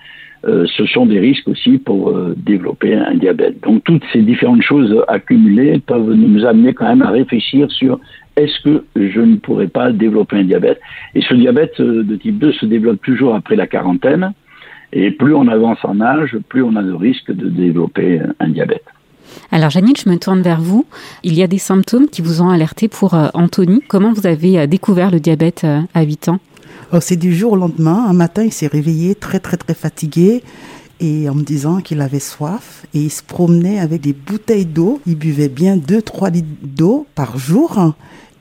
euh, 0.46 0.66
ce 0.78 0.86
sont 0.86 1.06
des 1.06 1.20
risques 1.20 1.48
aussi 1.48 1.78
pour 1.78 2.10
euh, 2.10 2.36
développer 2.38 2.94
un 2.94 3.16
diabète. 3.16 3.62
Donc 3.64 3.84
toutes 3.84 4.04
ces 4.14 4.22
différentes 4.22 4.62
choses 4.62 5.04
accumulées 5.08 5.80
peuvent 5.80 6.14
nous 6.14 6.46
amener 6.46 6.74
quand 6.74 6.88
même 6.88 7.02
à 7.02 7.10
réfléchir 7.10 7.70
sur 7.72 8.00
est-ce 8.36 8.60
que 8.62 8.86
je 8.96 9.20
ne 9.20 9.38
pourrais 9.38 9.68
pas 9.68 9.92
développer 9.92 10.38
un 10.38 10.44
diabète 10.44 10.80
Et 11.16 11.22
ce 11.22 11.34
diabète 11.34 11.80
euh, 11.80 12.04
de 12.04 12.16
type 12.16 12.38
2 12.38 12.52
se 12.54 12.66
développe 12.68 13.02
toujours 13.02 13.34
après 13.34 13.56
la 13.56 13.66
quarantaine, 13.66 14.34
et 14.94 15.12
plus 15.12 15.34
on 15.34 15.48
avance 15.48 15.80
en 15.84 16.00
âge, 16.02 16.38
plus 16.48 16.64
on 16.64 16.76
a 16.76 16.82
le 16.82 16.96
risque 16.96 17.32
de 17.32 17.50
développer 17.50 18.22
un 18.40 18.50
diabète. 18.50 18.86
Alors 19.52 19.70
Janine, 19.70 19.96
je 19.96 20.10
me 20.10 20.18
tourne 20.18 20.42
vers 20.42 20.62
vous. 20.62 20.86
Il 21.24 21.34
y 21.34 21.44
a 21.44 21.48
des 21.48 21.58
symptômes 21.58 22.08
qui 22.08 22.22
vous 22.22 22.42
ont 22.42 22.50
alerté 22.50 22.88
pour 22.88 23.14
euh, 23.14 23.30
Anthony. 23.34 23.82
Comment 23.88 24.14
vous 24.14 24.28
avez 24.28 24.60
euh, 24.60 24.68
découvert 24.68 25.12
le 25.12 25.20
diabète 25.20 25.64
euh, 25.64 25.82
à 25.94 26.04
8 26.04 26.30
ans? 26.30 26.40
Oh, 26.94 27.00
C'est 27.00 27.16
du 27.16 27.36
jour 27.36 27.54
au 27.54 27.56
lendemain. 27.56 28.06
Un 28.08 28.14
matin, 28.14 28.44
il 28.44 28.54
s'est 28.54 28.68
réveillé 28.68 29.16
très 29.16 29.40
très 29.40 29.58
très 29.58 29.74
fatigué 29.74 30.44
et 31.00 31.30
en 31.30 31.36
me 31.36 31.44
disant 31.44 31.80
qu'il 31.82 32.02
avait 32.02 32.20
soif 32.20 32.86
et 32.94 33.00
il 33.00 33.12
se 33.12 33.22
promenait 33.22 33.80
avec 33.80 34.02
des 34.02 34.14
bouteilles 34.14 34.66
d'eau. 34.66 35.00
Il 35.06 35.16
buvait 35.16 35.50
bien 35.50 35.78
2-3 35.78 36.32
litres 36.32 36.48
d'eau 36.64 37.06
par 37.16 37.38
jour. 37.38 37.94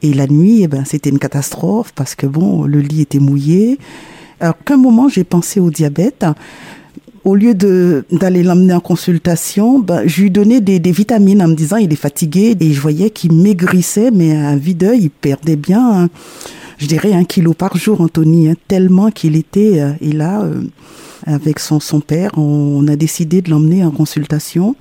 Et 0.03 0.13
la 0.13 0.27
nuit, 0.27 0.63
eh 0.63 0.69
ben, 0.69 0.85
c'était 0.85 1.11
une 1.11 1.19
catastrophe 1.19 1.93
parce 1.95 2.15
que 2.15 2.27
bon, 2.27 2.65
le 2.65 2.81
lit 2.81 3.03
était 3.03 3.19
mouillé. 3.19 3.79
Alors 4.41 4.57
qu'un 4.65 4.77
moment, 4.77 5.09
j'ai 5.09 5.25
pensé 5.25 5.61
au 5.61 5.71
diabète 5.71 6.25
au 7.27 7.35
lieu 7.35 7.55
d'aller 7.55 8.43
l'emmener 8.43 8.73
en 8.73 8.81
consultation, 8.81 9.81
ben, 9.81 10.07
je 10.07 10.23
lui 10.23 10.31
donnais 10.31 10.61
des, 10.61 10.79
des, 10.79 10.93
vitamines 10.93 11.43
en 11.43 11.49
me 11.49 11.55
disant 11.55 11.77
il 11.77 11.93
est 11.93 11.97
fatigué 11.97 12.57
et 12.59 12.73
je 12.73 12.81
voyais 12.81 13.11
qu'il 13.11 13.33
maigrissait, 13.33 14.13
mais 14.13 14.37
à 14.37 14.55
vide 14.57 14.79
d'œil, 14.79 15.01
il 15.03 15.11
perdait 15.11 15.57
bien, 15.57 16.05
hein, 16.05 16.09
je 16.79 16.87
dirais 16.87 17.13
un 17.13 17.25
kilo 17.25 17.55
par 17.55 17.77
jour, 17.77 18.01
Anthony, 18.01 18.49
hein, 18.49 18.55
tellement 18.69 19.11
qu'il 19.11 19.37
était. 19.37 19.81
Euh, 19.81 19.93
et 20.01 20.13
là, 20.13 20.43
euh, 20.43 20.63
avec 21.25 21.59
son, 21.59 21.81
son 21.81 22.01
père, 22.01 22.33
on, 22.37 22.87
a 22.87 22.97
décidé 22.97 23.43
de 23.43 23.51
l'emmener 23.51 23.85
en 23.85 23.91
consultation, 23.91 24.77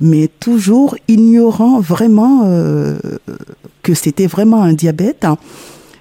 mais 0.00 0.28
toujours 0.28 0.96
ignorant 1.08 1.80
vraiment 1.80 2.42
euh, 2.44 2.98
que 3.82 3.94
c'était 3.94 4.26
vraiment 4.26 4.62
un 4.62 4.72
diabète. 4.72 5.26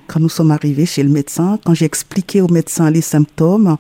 Quand 0.08 0.20
nous 0.20 0.30
sommes 0.30 0.52
arrivés 0.52 0.86
chez 0.86 1.04
le 1.04 1.10
médecin, 1.10 1.58
quand 1.64 1.74
j'ai 1.74 1.86
expliqué 1.86 2.42
au 2.42 2.48
médecin 2.48 2.92
les 2.92 3.02
symptômes, 3.02 3.78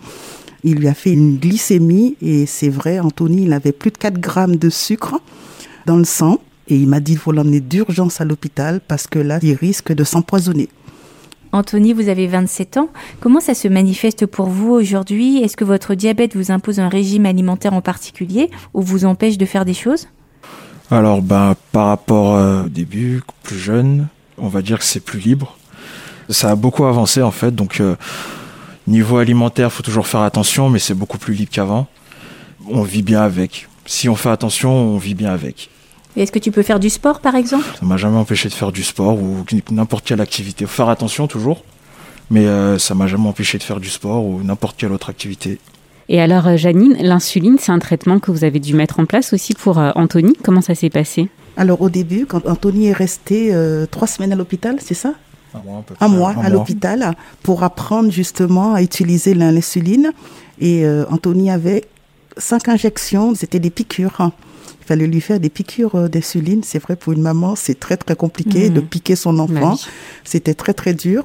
il 0.65 0.79
lui 0.79 0.87
a 0.87 0.95
fait 0.95 1.13
une 1.13 1.37
glycémie 1.37 2.17
et 2.21 2.47
c'est 2.47 2.69
vrai, 2.69 2.99
Anthony, 2.99 3.43
il 3.43 3.53
avait 3.53 3.71
plus 3.71 3.91
de 3.91 3.97
4 3.97 4.19
grammes 4.19 4.55
de 4.55 4.69
sucre 4.69 5.21
dans 5.85 5.95
le 5.95 6.03
sang 6.03 6.39
et 6.67 6.75
il 6.75 6.87
m'a 6.87 6.99
dit 6.99 7.11
qu'il 7.13 7.21
faut 7.21 7.31
l'emmener 7.31 7.59
d'urgence 7.59 8.19
à 8.19 8.25
l'hôpital 8.25 8.81
parce 8.85 9.05
que 9.05 9.19
là, 9.19 9.37
il 9.43 9.53
risque 9.53 9.93
de 9.93 10.03
s'empoisonner. 10.03 10.67
Anthony, 11.51 11.93
vous 11.93 12.09
avez 12.09 12.25
27 12.25 12.77
ans. 12.77 12.89
Comment 13.21 13.39
ça 13.39 13.53
se 13.53 13.67
manifeste 13.67 14.25
pour 14.25 14.47
vous 14.47 14.71
aujourd'hui? 14.71 15.37
Est-ce 15.43 15.55
que 15.55 15.63
votre 15.63 15.93
diabète 15.93 16.35
vous 16.35 16.51
impose 16.51 16.79
un 16.79 16.89
régime 16.89 17.27
alimentaire 17.27 17.73
en 17.73 17.81
particulier 17.81 18.49
ou 18.73 18.81
vous 18.81 19.05
empêche 19.05 19.37
de 19.37 19.45
faire 19.45 19.65
des 19.65 19.75
choses? 19.75 20.07
Alors, 20.89 21.21
ben, 21.21 21.55
par 21.71 21.87
rapport 21.87 22.35
euh, 22.35 22.63
au 22.65 22.69
début, 22.69 23.21
plus 23.43 23.59
jeune, 23.59 24.07
on 24.39 24.47
va 24.47 24.63
dire 24.63 24.79
que 24.79 24.83
c'est 24.83 24.99
plus 24.99 25.19
libre. 25.19 25.57
Ça 26.29 26.49
a 26.49 26.55
beaucoup 26.55 26.85
avancé 26.85 27.21
en 27.21 27.31
fait, 27.31 27.53
donc 27.53 27.79
euh, 27.79 27.95
Niveau 28.87 29.17
alimentaire, 29.17 29.71
faut 29.71 29.83
toujours 29.83 30.07
faire 30.07 30.21
attention, 30.21 30.69
mais 30.69 30.79
c'est 30.79 30.93
beaucoup 30.93 31.17
plus 31.17 31.33
libre 31.33 31.51
qu'avant. 31.51 31.87
On 32.67 32.83
vit 32.83 33.01
bien 33.01 33.21
avec. 33.21 33.67
Si 33.85 34.09
on 34.09 34.15
fait 34.15 34.29
attention, 34.29 34.71
on 34.71 34.97
vit 34.97 35.15
bien 35.15 35.31
avec. 35.31 35.69
Est-ce 36.15 36.31
que 36.31 36.39
tu 36.39 36.51
peux 36.51 36.63
faire 36.63 36.79
du 36.79 36.89
sport, 36.89 37.19
par 37.19 37.35
exemple? 37.35 37.65
Ça 37.79 37.85
m'a 37.85 37.97
jamais 37.97 38.17
empêché 38.17 38.47
de 38.47 38.53
faire 38.53 38.71
du 38.71 38.83
sport 38.83 39.17
ou 39.21 39.43
n'importe 39.71 40.05
quelle 40.05 40.21
activité. 40.21 40.65
Faire 40.65 40.89
attention 40.89 41.27
toujours, 41.27 41.63
mais 42.29 42.45
euh, 42.45 42.79
ça 42.79 42.95
m'a 42.95 43.07
jamais 43.07 43.27
empêché 43.27 43.57
de 43.57 43.63
faire 43.63 43.79
du 43.79 43.89
sport 43.89 44.23
ou 44.23 44.41
n'importe 44.43 44.77
quelle 44.77 44.91
autre 44.91 45.09
activité. 45.09 45.59
Et 46.07 46.21
alors, 46.21 46.47
euh, 46.47 46.55
Janine, 46.55 46.95
l'insuline, 46.99 47.57
c'est 47.59 47.71
un 47.71 47.79
traitement 47.79 48.19
que 48.19 48.31
vous 48.31 48.43
avez 48.43 48.59
dû 48.59 48.75
mettre 48.75 48.99
en 48.99 49.05
place 49.05 49.33
aussi 49.33 49.55
pour 49.55 49.79
euh, 49.79 49.91
Anthony. 49.95 50.33
Comment 50.43 50.61
ça 50.61 50.75
s'est 50.75 50.91
passé? 50.91 51.29
Alors 51.57 51.81
au 51.81 51.89
début, 51.89 52.25
quand 52.25 52.45
Anthony 52.47 52.87
est 52.87 52.93
resté 52.93 53.53
euh, 53.53 53.85
trois 53.85 54.07
semaines 54.07 54.33
à 54.33 54.35
l'hôpital, 54.35 54.77
c'est 54.79 54.93
ça? 54.93 55.13
Un 56.01 56.07
mois, 56.07 56.33
à 56.37 56.45
Un 56.45 56.49
l'hôpital 56.49 57.15
pour 57.43 57.63
apprendre 57.63 58.11
justement 58.11 58.73
à 58.73 58.81
utiliser 58.81 59.33
l'insuline. 59.33 60.11
Et 60.59 60.85
euh, 60.85 61.05
Anthony 61.09 61.51
avait 61.51 61.83
cinq 62.37 62.67
injections, 62.69 63.35
c'était 63.35 63.59
des 63.59 63.69
piqûres. 63.69 64.31
Il 64.81 64.87
fallait 64.87 65.07
lui 65.07 65.19
faire 65.21 65.39
des 65.39 65.49
piqûres 65.49 65.95
euh, 65.95 66.07
d'insuline. 66.07 66.61
C'est 66.63 66.79
vrai, 66.79 66.95
pour 66.95 67.13
une 67.13 67.21
maman, 67.21 67.55
c'est 67.55 67.79
très 67.79 67.97
très 67.97 68.15
compliqué 68.15 68.69
Mhm. 68.69 68.75
de 68.75 68.81
piquer 68.81 69.15
son 69.15 69.39
enfant. 69.39 69.53
Bah 69.53 69.71
oui. 69.73 69.87
C'était 70.23 70.53
très 70.53 70.73
très 70.73 70.93
dur. 70.93 71.23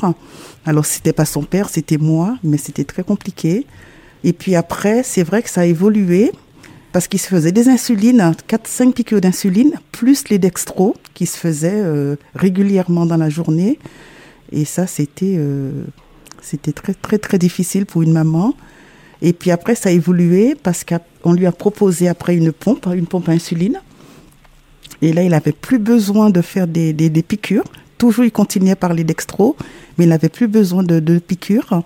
Alors 0.66 0.84
c'était 0.86 1.12
pas 1.12 1.24
son 1.26 1.42
père, 1.42 1.68
c'était 1.68 1.98
moi, 1.98 2.36
mais 2.42 2.56
c'était 2.58 2.84
très 2.84 3.02
compliqué. 3.02 3.66
Et 4.24 4.32
puis 4.32 4.54
après, 4.56 5.02
c'est 5.02 5.22
vrai 5.22 5.42
que 5.42 5.48
ça 5.50 5.62
a 5.62 5.64
évolué 5.64 6.32
parce 6.92 7.06
qu'il 7.06 7.20
se 7.20 7.28
faisait 7.28 7.52
des 7.52 7.68
insulines, 7.68 8.34
4-5 8.48 8.92
piqûres 8.92 9.20
d'insuline, 9.20 9.72
plus 9.92 10.28
les 10.28 10.38
dextro 10.38 10.96
qui 11.14 11.24
se 11.26 11.36
faisaient 11.38 11.70
euh, 11.72 12.16
régulièrement 12.34 13.06
dans 13.06 13.16
la 13.16 13.28
journée. 13.30 13.78
Et 14.52 14.64
ça, 14.64 14.86
c'était 14.86 15.36
euh, 15.38 15.84
c'était 16.42 16.72
très 16.72 16.94
très 16.94 17.18
très 17.18 17.38
difficile 17.38 17.86
pour 17.86 18.02
une 18.02 18.12
maman. 18.12 18.54
Et 19.22 19.32
puis 19.32 19.50
après, 19.50 19.74
ça 19.74 19.90
a 19.90 19.92
évolué 19.92 20.54
parce 20.60 20.84
qu'on 20.84 21.32
lui 21.32 21.46
a 21.46 21.52
proposé 21.52 22.08
après 22.08 22.36
une 22.36 22.52
pompe, 22.52 22.86
une 22.94 23.06
pompe 23.06 23.28
à 23.28 23.32
insuline. 23.32 23.80
Et 25.02 25.12
là, 25.12 25.22
il 25.22 25.30
n'avait 25.30 25.52
plus 25.52 25.78
besoin 25.78 26.30
de 26.30 26.40
faire 26.40 26.66
des, 26.66 26.92
des, 26.92 27.10
des 27.10 27.22
piqûres. 27.22 27.64
Toujours, 27.98 28.24
il 28.24 28.32
continuait 28.32 28.76
par 28.76 28.94
les 28.94 29.04
dextro, 29.04 29.56
mais 29.98 30.04
il 30.04 30.08
n'avait 30.08 30.30
plus 30.30 30.48
besoin 30.48 30.82
de, 30.82 31.18
piqûres. 31.18 31.82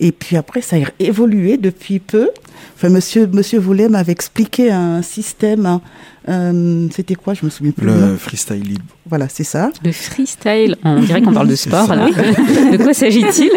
Et 0.00 0.12
puis 0.12 0.36
après, 0.36 0.60
ça 0.60 0.76
a 0.76 0.80
évolué 0.98 1.56
depuis 1.56 1.98
peu. 1.98 2.30
Enfin, 2.76 2.90
monsieur, 2.90 3.26
monsieur 3.26 3.60
m'avait 3.88 4.12
expliqué 4.12 4.70
un 4.70 5.02
système. 5.02 5.80
Euh, 6.28 6.88
C'était 6.94 7.14
quoi 7.14 7.34
Je 7.34 7.44
me 7.44 7.50
souviens 7.50 7.72
plus. 7.72 7.86
Le 7.86 8.16
freestyle 8.16 8.62
libre. 8.62 8.84
Voilà, 9.08 9.28
c'est 9.28 9.44
ça. 9.44 9.70
Le 9.84 9.92
freestyle, 9.92 10.76
on 10.84 11.00
dirait 11.00 11.22
qu'on 11.22 11.32
parle 11.32 11.48
de 11.48 11.56
sport 11.66 11.94
là. 11.94 12.06
De 12.72 12.76
quoi 12.76 12.94
s'agit-il? 12.94 13.50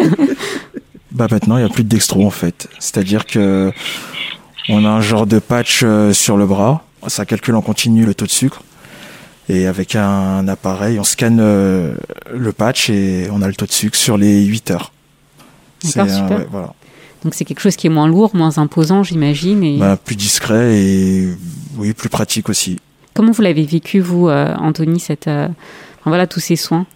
Bah 1.12 1.26
maintenant, 1.30 1.58
il 1.58 1.60
n'y 1.64 1.70
a 1.70 1.72
plus 1.72 1.84
de 1.84 1.88
dextro 1.88 2.26
en 2.26 2.30
fait. 2.30 2.68
C'est-à-dire 2.78 3.26
que 3.26 3.72
on 4.68 4.84
a 4.84 4.88
un 4.88 5.00
genre 5.00 5.26
de 5.26 5.38
patch 5.38 5.80
euh, 5.82 6.12
sur 6.12 6.36
le 6.36 6.46
bras. 6.46 6.84
Ça 7.08 7.24
calcule 7.24 7.56
en 7.56 7.62
continu 7.62 8.06
le 8.06 8.14
taux 8.14 8.26
de 8.26 8.30
sucre. 8.30 8.62
Et 9.48 9.66
avec 9.66 9.96
un 9.96 10.46
appareil, 10.46 11.00
on 11.00 11.04
scanne 11.04 11.40
euh, 11.40 11.94
le 12.32 12.52
patch 12.52 12.90
et 12.90 13.28
on 13.32 13.42
a 13.42 13.48
le 13.48 13.54
taux 13.54 13.66
de 13.66 13.72
sucre 13.72 13.96
sur 13.96 14.16
les 14.16 14.44
8 14.44 14.70
heures. 14.70 14.92
C'est, 15.80 15.98
euh, 15.98 16.28
ouais, 16.28 16.46
voilà. 16.50 16.74
Donc 17.24 17.34
c'est 17.34 17.44
quelque 17.44 17.60
chose 17.60 17.76
qui 17.76 17.86
est 17.86 17.90
moins 17.90 18.08
lourd, 18.08 18.34
moins 18.34 18.58
imposant, 18.58 19.02
j'imagine. 19.02 19.62
Et 19.62 19.78
Bah, 19.78 19.96
plus 19.96 20.16
discret 20.16 20.76
et 20.76 21.28
oui, 21.76 21.92
plus 21.92 22.08
pratique 22.08 22.48
aussi. 22.48 22.78
comment 23.14 23.32
vous 23.32 23.42
l'avez 23.42 23.64
vécu 23.64 24.00
vous, 24.00 24.28
euh, 24.28 24.54
Anthony, 24.56 24.98
cette, 24.98 25.28
euh, 25.28 25.46
enfin, 26.00 26.10
voilà 26.10 26.26
tous 26.26 26.40
ces 26.40 26.56
soins? 26.56 26.86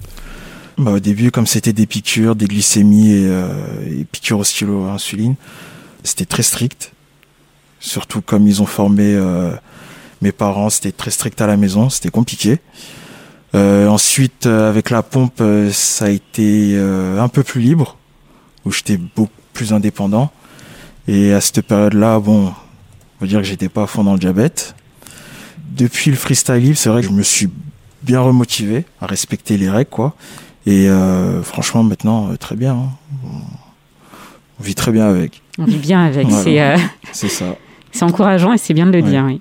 Bah, 0.78 0.92
au 0.92 0.98
début, 0.98 1.30
comme 1.30 1.46
c'était 1.46 1.72
des 1.72 1.86
piqûres, 1.86 2.34
des 2.36 2.46
glycémies 2.46 3.12
et, 3.12 3.26
euh, 3.26 4.00
et 4.00 4.04
piqûres 4.04 4.38
au 4.40 4.44
stylo 4.44 4.84
à 4.86 4.92
insuline, 4.92 5.36
c'était 6.02 6.26
très 6.26 6.42
strict. 6.42 6.92
Surtout 7.78 8.20
comme 8.20 8.48
ils 8.48 8.62
ont 8.62 8.66
formé 8.66 9.16
mes 10.22 10.32
parents, 10.32 10.70
c'était 10.70 10.92
très 10.92 11.10
strict 11.10 11.40
à 11.40 11.46
la 11.46 11.56
maison, 11.56 11.90
c'était 11.90 12.08
compliqué. 12.08 12.58
Ensuite, 13.54 14.46
avec 14.46 14.90
la 14.90 15.02
pompe, 15.02 15.42
ça 15.72 16.06
a 16.06 16.08
été 16.08 16.76
un 16.76 17.28
peu 17.28 17.42
plus 17.42 17.60
libre, 17.60 17.96
où 18.64 18.72
j'étais 18.72 18.96
beaucoup 18.96 19.35
plus 19.56 19.72
indépendant. 19.72 20.30
Et 21.08 21.32
à 21.32 21.40
cette 21.40 21.62
période-là, 21.62 22.20
bon, 22.20 22.48
on 22.48 23.24
va 23.24 23.26
dire 23.26 23.38
que 23.40 23.46
j'étais 23.46 23.68
pas 23.70 23.84
à 23.84 23.86
fond 23.86 24.04
dans 24.04 24.12
le 24.12 24.18
diabète. 24.18 24.74
Depuis 25.70 26.10
le 26.10 26.16
freestyle 26.16 26.56
libre, 26.56 26.76
c'est 26.76 26.88
vrai 26.90 27.00
que 27.00 27.08
je 27.08 27.12
me 27.12 27.22
suis 27.22 27.48
bien 28.02 28.20
remotivé 28.20 28.84
à 29.00 29.06
respecter 29.06 29.56
les 29.56 29.70
règles, 29.70 29.90
quoi. 29.90 30.14
Et 30.66 30.88
euh, 30.88 31.42
franchement, 31.42 31.82
maintenant, 31.82 32.30
euh, 32.30 32.36
très 32.36 32.56
bien. 32.56 32.74
hein. 32.74 32.90
On 34.58 34.62
vit 34.62 34.74
très 34.74 34.90
bien 34.92 35.06
avec. 35.08 35.42
On 35.58 35.64
vit 35.64 35.78
bien 35.78 36.04
avec, 36.04 36.28
Voilà. 36.28 36.42
c'est 36.44 36.60
euh, 36.60 36.76
C'est 37.12 37.28
ça. 37.28 37.56
c'est 37.92 38.04
encourageant 38.04 38.52
et 38.52 38.58
c'est 38.58 38.74
bien 38.74 38.86
de 38.86 38.92
le 38.92 39.02
Ouais. 39.02 39.10
dire. 39.10 39.24
Oui. 39.26 39.40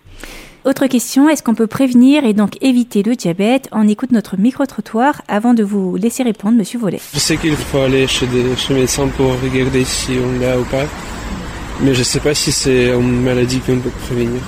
Autre 0.66 0.88
question, 0.88 1.30
est-ce 1.30 1.44
qu'on 1.44 1.54
peut 1.54 1.68
prévenir 1.68 2.26
et 2.26 2.34
donc 2.34 2.58
éviter 2.60 3.04
le 3.04 3.16
diabète 3.16 3.70
On 3.72 3.88
écoute 3.88 4.12
notre 4.12 4.36
micro-trottoir 4.36 5.22
avant 5.28 5.54
de 5.54 5.64
vous 5.64 5.96
laisser 5.96 6.24
répondre, 6.24 6.58
monsieur 6.58 6.80
Vollet. 6.80 7.00
Je 7.14 7.20
sais 7.20 7.38
qu'il 7.38 7.56
faut 7.56 7.78
aller 7.78 8.08
chez 8.08 8.26
des 8.26 8.56
chez 8.56 8.74
médecins 8.74 9.08
pour 9.16 9.28
regarder 9.44 9.86
si 9.86 10.14
on 10.14 10.42
l'a 10.42 10.58
ou 10.58 10.64
pas. 10.64 10.86
Mais 11.82 11.94
je 11.94 12.02
sais 12.02 12.20
pas 12.20 12.34
si 12.34 12.52
c'est 12.52 12.88
une 12.88 13.22
maladie 13.22 13.60
qu'on 13.60 13.78
peut 13.78 13.92
prévenir. 14.08 14.42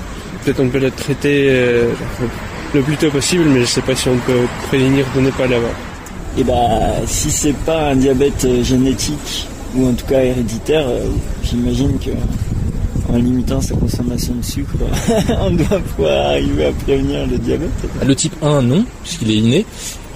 Peut-être 0.44 0.60
on 0.60 0.70
peut 0.70 0.80
la 0.80 0.90
traiter 0.90 1.50
euh, 1.52 1.94
le 2.74 2.82
plus 2.82 2.98
tôt 2.98 3.12
possible, 3.12 3.44
mais 3.50 3.60
je 3.60 3.66
sais 3.66 3.82
pas 3.84 3.96
si 3.96 4.10
on 4.10 4.18
peut 4.18 4.48
prévenir 4.70 5.06
de 5.16 5.22
ne 5.22 5.30
pas 5.30 5.46
l'avoir. 5.46 5.74
Et 6.36 6.44
bah, 6.44 6.56
si 7.06 7.30
c'est 7.30 7.58
pas 7.58 7.92
un 7.92 7.96
diabète 7.96 8.44
euh, 8.46 8.64
génétique 8.64 9.48
ou 9.76 9.88
en 9.88 9.94
tout 9.94 10.08
cas 10.08 10.24
héréditaire, 10.24 10.88
euh, 10.88 11.06
j'imagine 11.44 12.00
que 12.00 12.10
en 13.10 13.17
limitant 13.17 13.62
sa 13.62 13.76
consommation 13.76 14.34
de 14.36 14.43
sucre, 14.43 14.74
on 15.41 15.52
doit 15.52 15.80
pouvoir 15.80 16.28
arriver 16.28 16.65
à 16.65 16.72
prévenir 16.72 17.26
le 17.28 17.38
diabète. 17.38 17.70
Le 18.06 18.15
type 18.15 18.34
1, 18.41 18.62
non, 18.63 18.86
puisqu'il 19.04 19.32
est 19.32 19.36
inné. 19.36 19.65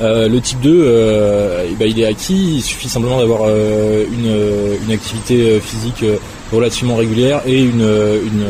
Euh, 0.02 0.28
le 0.28 0.42
type 0.42 0.60
2, 0.62 0.70
euh, 0.72 1.68
eh 1.72 1.76
ben, 1.76 1.88
il 1.88 2.00
est 2.00 2.06
acquis. 2.06 2.56
Il 2.56 2.62
suffit 2.62 2.90
simplement 2.90 3.20
d'avoir 3.20 3.42
euh, 3.46 4.06
une, 4.12 4.86
une 4.86 4.92
activité 4.94 5.60
physique 5.60 6.04
relativement 6.52 6.96
régulière 6.96 7.42
et 7.46 7.62
une, 7.62 7.82
une, 7.82 8.46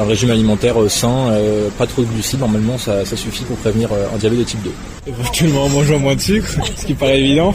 un 0.00 0.04
régime 0.04 0.30
alimentaire 0.30 0.76
sain, 0.88 1.30
euh, 1.30 1.68
pas 1.78 1.86
trop 1.86 2.02
de 2.02 2.06
glucides. 2.06 2.40
Normalement, 2.40 2.78
ça, 2.78 3.04
ça 3.04 3.16
suffit 3.16 3.44
pour 3.44 3.56
prévenir 3.56 3.88
un 3.92 4.18
diabète 4.18 4.40
de 4.40 4.44
type 4.44 4.62
2. 4.62 4.70
Éventuellement 5.08 5.64
en 5.64 5.68
mangeant 5.68 5.98
moins 5.98 6.14
de 6.14 6.20
sucre, 6.20 6.48
ce 6.76 6.86
qui 6.86 6.94
paraît 6.94 7.20
évident. 7.20 7.54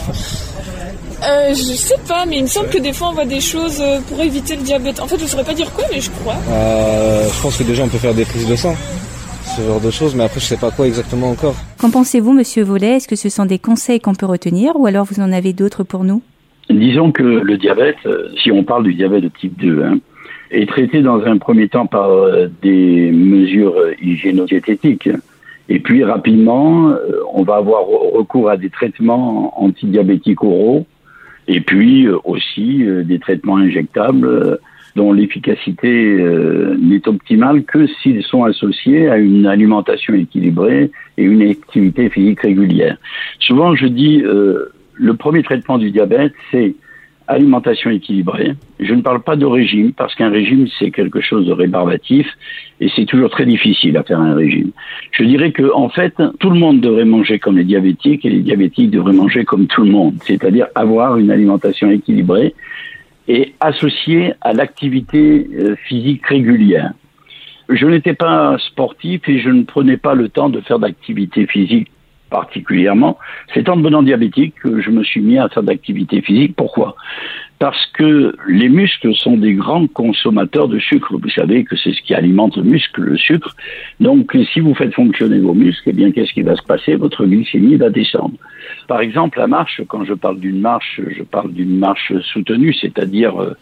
Euh, 1.27 1.49
je 1.49 1.55
sais 1.73 1.95
pas, 2.07 2.25
mais 2.27 2.37
il 2.37 2.43
me 2.43 2.47
semble 2.47 2.69
que 2.69 2.77
des 2.77 2.93
fois 2.93 3.09
on 3.09 3.13
voit 3.13 3.25
des 3.25 3.39
choses 3.39 3.81
euh, 3.81 3.99
pour 4.07 4.21
éviter 4.21 4.55
le 4.55 4.61
diabète. 4.61 4.99
En 4.99 5.07
fait, 5.07 5.17
je 5.19 5.25
saurais 5.25 5.43
pas 5.43 5.53
dire 5.53 5.71
quoi, 5.73 5.83
mais 5.91 5.99
je 5.99 6.11
crois. 6.11 6.35
Euh, 6.51 7.27
je 7.33 7.41
pense 7.41 7.57
que 7.57 7.63
déjà 7.63 7.83
on 7.83 7.87
peut 7.87 7.97
faire 7.97 8.13
des 8.13 8.25
prises 8.25 8.47
de 8.47 8.55
sang, 8.55 8.75
ce 9.55 9.61
genre 9.61 9.79
de 9.79 9.89
choses, 9.89 10.13
mais 10.15 10.23
après 10.25 10.39
je 10.39 10.45
sais 10.45 10.57
pas 10.57 10.71
quoi 10.71 10.85
exactement 10.87 11.31
encore. 11.31 11.55
Qu'en 11.79 11.89
pensez-vous, 11.89 12.31
monsieur 12.33 12.63
Vollet 12.63 12.97
Est-ce 12.97 13.07
que 13.07 13.15
ce 13.15 13.29
sont 13.29 13.45
des 13.45 13.57
conseils 13.59 13.99
qu'on 13.99 14.13
peut 14.13 14.25
retenir 14.27 14.73
ou 14.75 14.85
alors 14.85 15.05
vous 15.05 15.19
en 15.19 15.31
avez 15.31 15.53
d'autres 15.53 15.83
pour 15.83 16.03
nous? 16.03 16.21
Disons 16.69 17.11
que 17.11 17.23
le 17.23 17.57
diabète, 17.57 17.97
euh, 18.05 18.27
si 18.43 18.51
on 18.51 18.63
parle 18.63 18.83
du 18.83 18.93
diabète 18.93 19.23
de 19.23 19.29
type 19.29 19.57
2, 19.59 19.83
hein, 19.83 19.97
est 20.51 20.67
traité 20.69 21.01
dans 21.01 21.21
un 21.23 21.37
premier 21.37 21.69
temps 21.69 21.85
par 21.87 22.09
des 22.61 23.11
mesures 23.11 23.75
hygiéno-diététiques. 24.01 25.09
Et 25.69 25.79
puis 25.79 26.03
rapidement, 26.03 26.91
on 27.33 27.41
va 27.43 27.55
avoir 27.55 27.81
re- 27.83 28.15
recours 28.17 28.49
à 28.51 28.57
des 28.57 28.69
traitements 28.69 29.59
antidiabétiques 29.63 30.43
oraux 30.43 30.85
et 31.47 31.61
puis 31.61 32.07
euh, 32.07 32.17
aussi 32.23 32.83
euh, 32.83 33.03
des 33.03 33.19
traitements 33.19 33.57
injectables 33.57 34.27
euh, 34.27 34.57
dont 34.95 35.11
l'efficacité 35.11 36.23
n'est 36.79 37.05
optimale 37.05 37.65
que 37.65 37.85
s'ils 37.85 38.23
sont 38.23 38.45
associés 38.45 39.09
à 39.09 39.17
une 39.17 39.45
alimentation 39.45 40.13
équilibrée 40.13 40.89
et 41.17 41.23
une 41.23 41.41
activité 41.41 42.09
physique 42.09 42.39
régulière. 42.39 42.95
Souvent, 43.39 43.75
je 43.75 43.87
dis, 43.87 44.23
le 44.23 45.13
premier 45.15 45.43
traitement 45.43 45.77
du 45.77 45.91
diabète, 45.91 46.31
c'est 46.49 46.75
alimentation 47.27 47.89
équilibrée. 47.89 48.53
Je 48.79 48.93
ne 48.93 49.01
parle 49.01 49.21
pas 49.21 49.35
de 49.35 49.45
régime 49.45 49.93
parce 49.93 50.15
qu'un 50.15 50.29
régime, 50.29 50.67
c'est 50.79 50.91
quelque 50.91 51.21
chose 51.21 51.45
de 51.45 51.51
rébarbatif 51.51 52.27
et 52.79 52.89
c'est 52.95 53.05
toujours 53.05 53.29
très 53.29 53.45
difficile 53.45 53.97
à 53.97 54.03
faire 54.03 54.19
un 54.19 54.35
régime. 54.35 54.71
Je 55.11 55.23
dirais 55.23 55.51
que, 55.51 55.71
en 55.73 55.89
fait, 55.89 56.13
tout 56.39 56.49
le 56.49 56.59
monde 56.59 56.81
devrait 56.81 57.05
manger 57.05 57.39
comme 57.39 57.57
les 57.57 57.63
diabétiques 57.63 58.25
et 58.25 58.29
les 58.29 58.41
diabétiques 58.41 58.91
devraient 58.91 59.13
manger 59.13 59.45
comme 59.45 59.67
tout 59.67 59.83
le 59.83 59.91
monde, 59.91 60.15
c'est-à-dire 60.21 60.67
avoir 60.75 61.17
une 61.17 61.31
alimentation 61.31 61.89
équilibrée 61.89 62.53
et 63.27 63.53
associée 63.59 64.33
à 64.41 64.53
l'activité 64.53 65.47
euh, 65.57 65.75
physique 65.87 66.25
régulière. 66.27 66.93
Je 67.69 67.87
n'étais 67.87 68.13
pas 68.13 68.57
sportif 68.59 69.27
et 69.27 69.39
je 69.39 69.49
ne 69.49 69.63
prenais 69.63 69.97
pas 69.97 70.13
le 70.13 70.29
temps 70.29 70.49
de 70.49 70.61
faire 70.61 70.77
d'activité 70.77 71.47
physique 71.47 71.89
particulièrement. 72.35 73.17
C'est 73.53 73.69
en 73.69 73.77
devenant 73.77 74.03
diabétique 74.03 74.55
que 74.61 74.81
je 74.81 74.89
me 74.89 75.03
suis 75.03 75.21
mis 75.21 75.37
à 75.37 75.47
faire 75.47 75.63
d'activité 75.63 76.21
physique. 76.21 76.53
Pourquoi? 76.57 76.95
Parce 77.59 77.85
que 77.97 78.35
les 78.49 78.67
muscles 78.67 79.15
sont 79.15 79.37
des 79.37 79.53
grands 79.53 79.87
consommateurs 79.87 80.67
de 80.67 80.79
sucre. 80.79 81.15
Vous 81.23 81.29
savez 81.29 81.63
que 81.63 81.77
c'est 81.77 81.93
ce 81.93 82.01
qui 82.01 82.13
alimente 82.13 82.57
le 82.57 82.63
muscle, 82.63 83.01
le 83.13 83.17
sucre. 83.17 83.51
Donc, 84.01 84.37
si 84.51 84.59
vous 84.59 84.75
faites 84.75 84.93
fonctionner 84.93 85.39
vos 85.39 85.53
muscles, 85.53 85.87
eh 85.91 85.93
bien, 85.93 86.11
qu'est-ce 86.11 86.33
qui 86.33 86.41
va 86.41 86.57
se 86.57 86.63
passer? 86.63 86.95
Votre 86.95 87.25
glycémie 87.25 87.77
va 87.77 87.89
descendre. 87.89 88.37
Par 88.89 88.99
exemple, 88.99 89.39
la 89.39 89.47
marche, 89.47 89.81
quand 89.87 90.03
je 90.03 90.13
parle 90.13 90.39
d'une 90.41 90.59
marche, 90.59 90.99
je 91.17 91.23
parle 91.23 91.53
d'une 91.53 91.77
marche 91.87 92.11
soutenue, 92.33 92.73
c'est-à-dire 92.73 93.41
euh, 93.41 93.53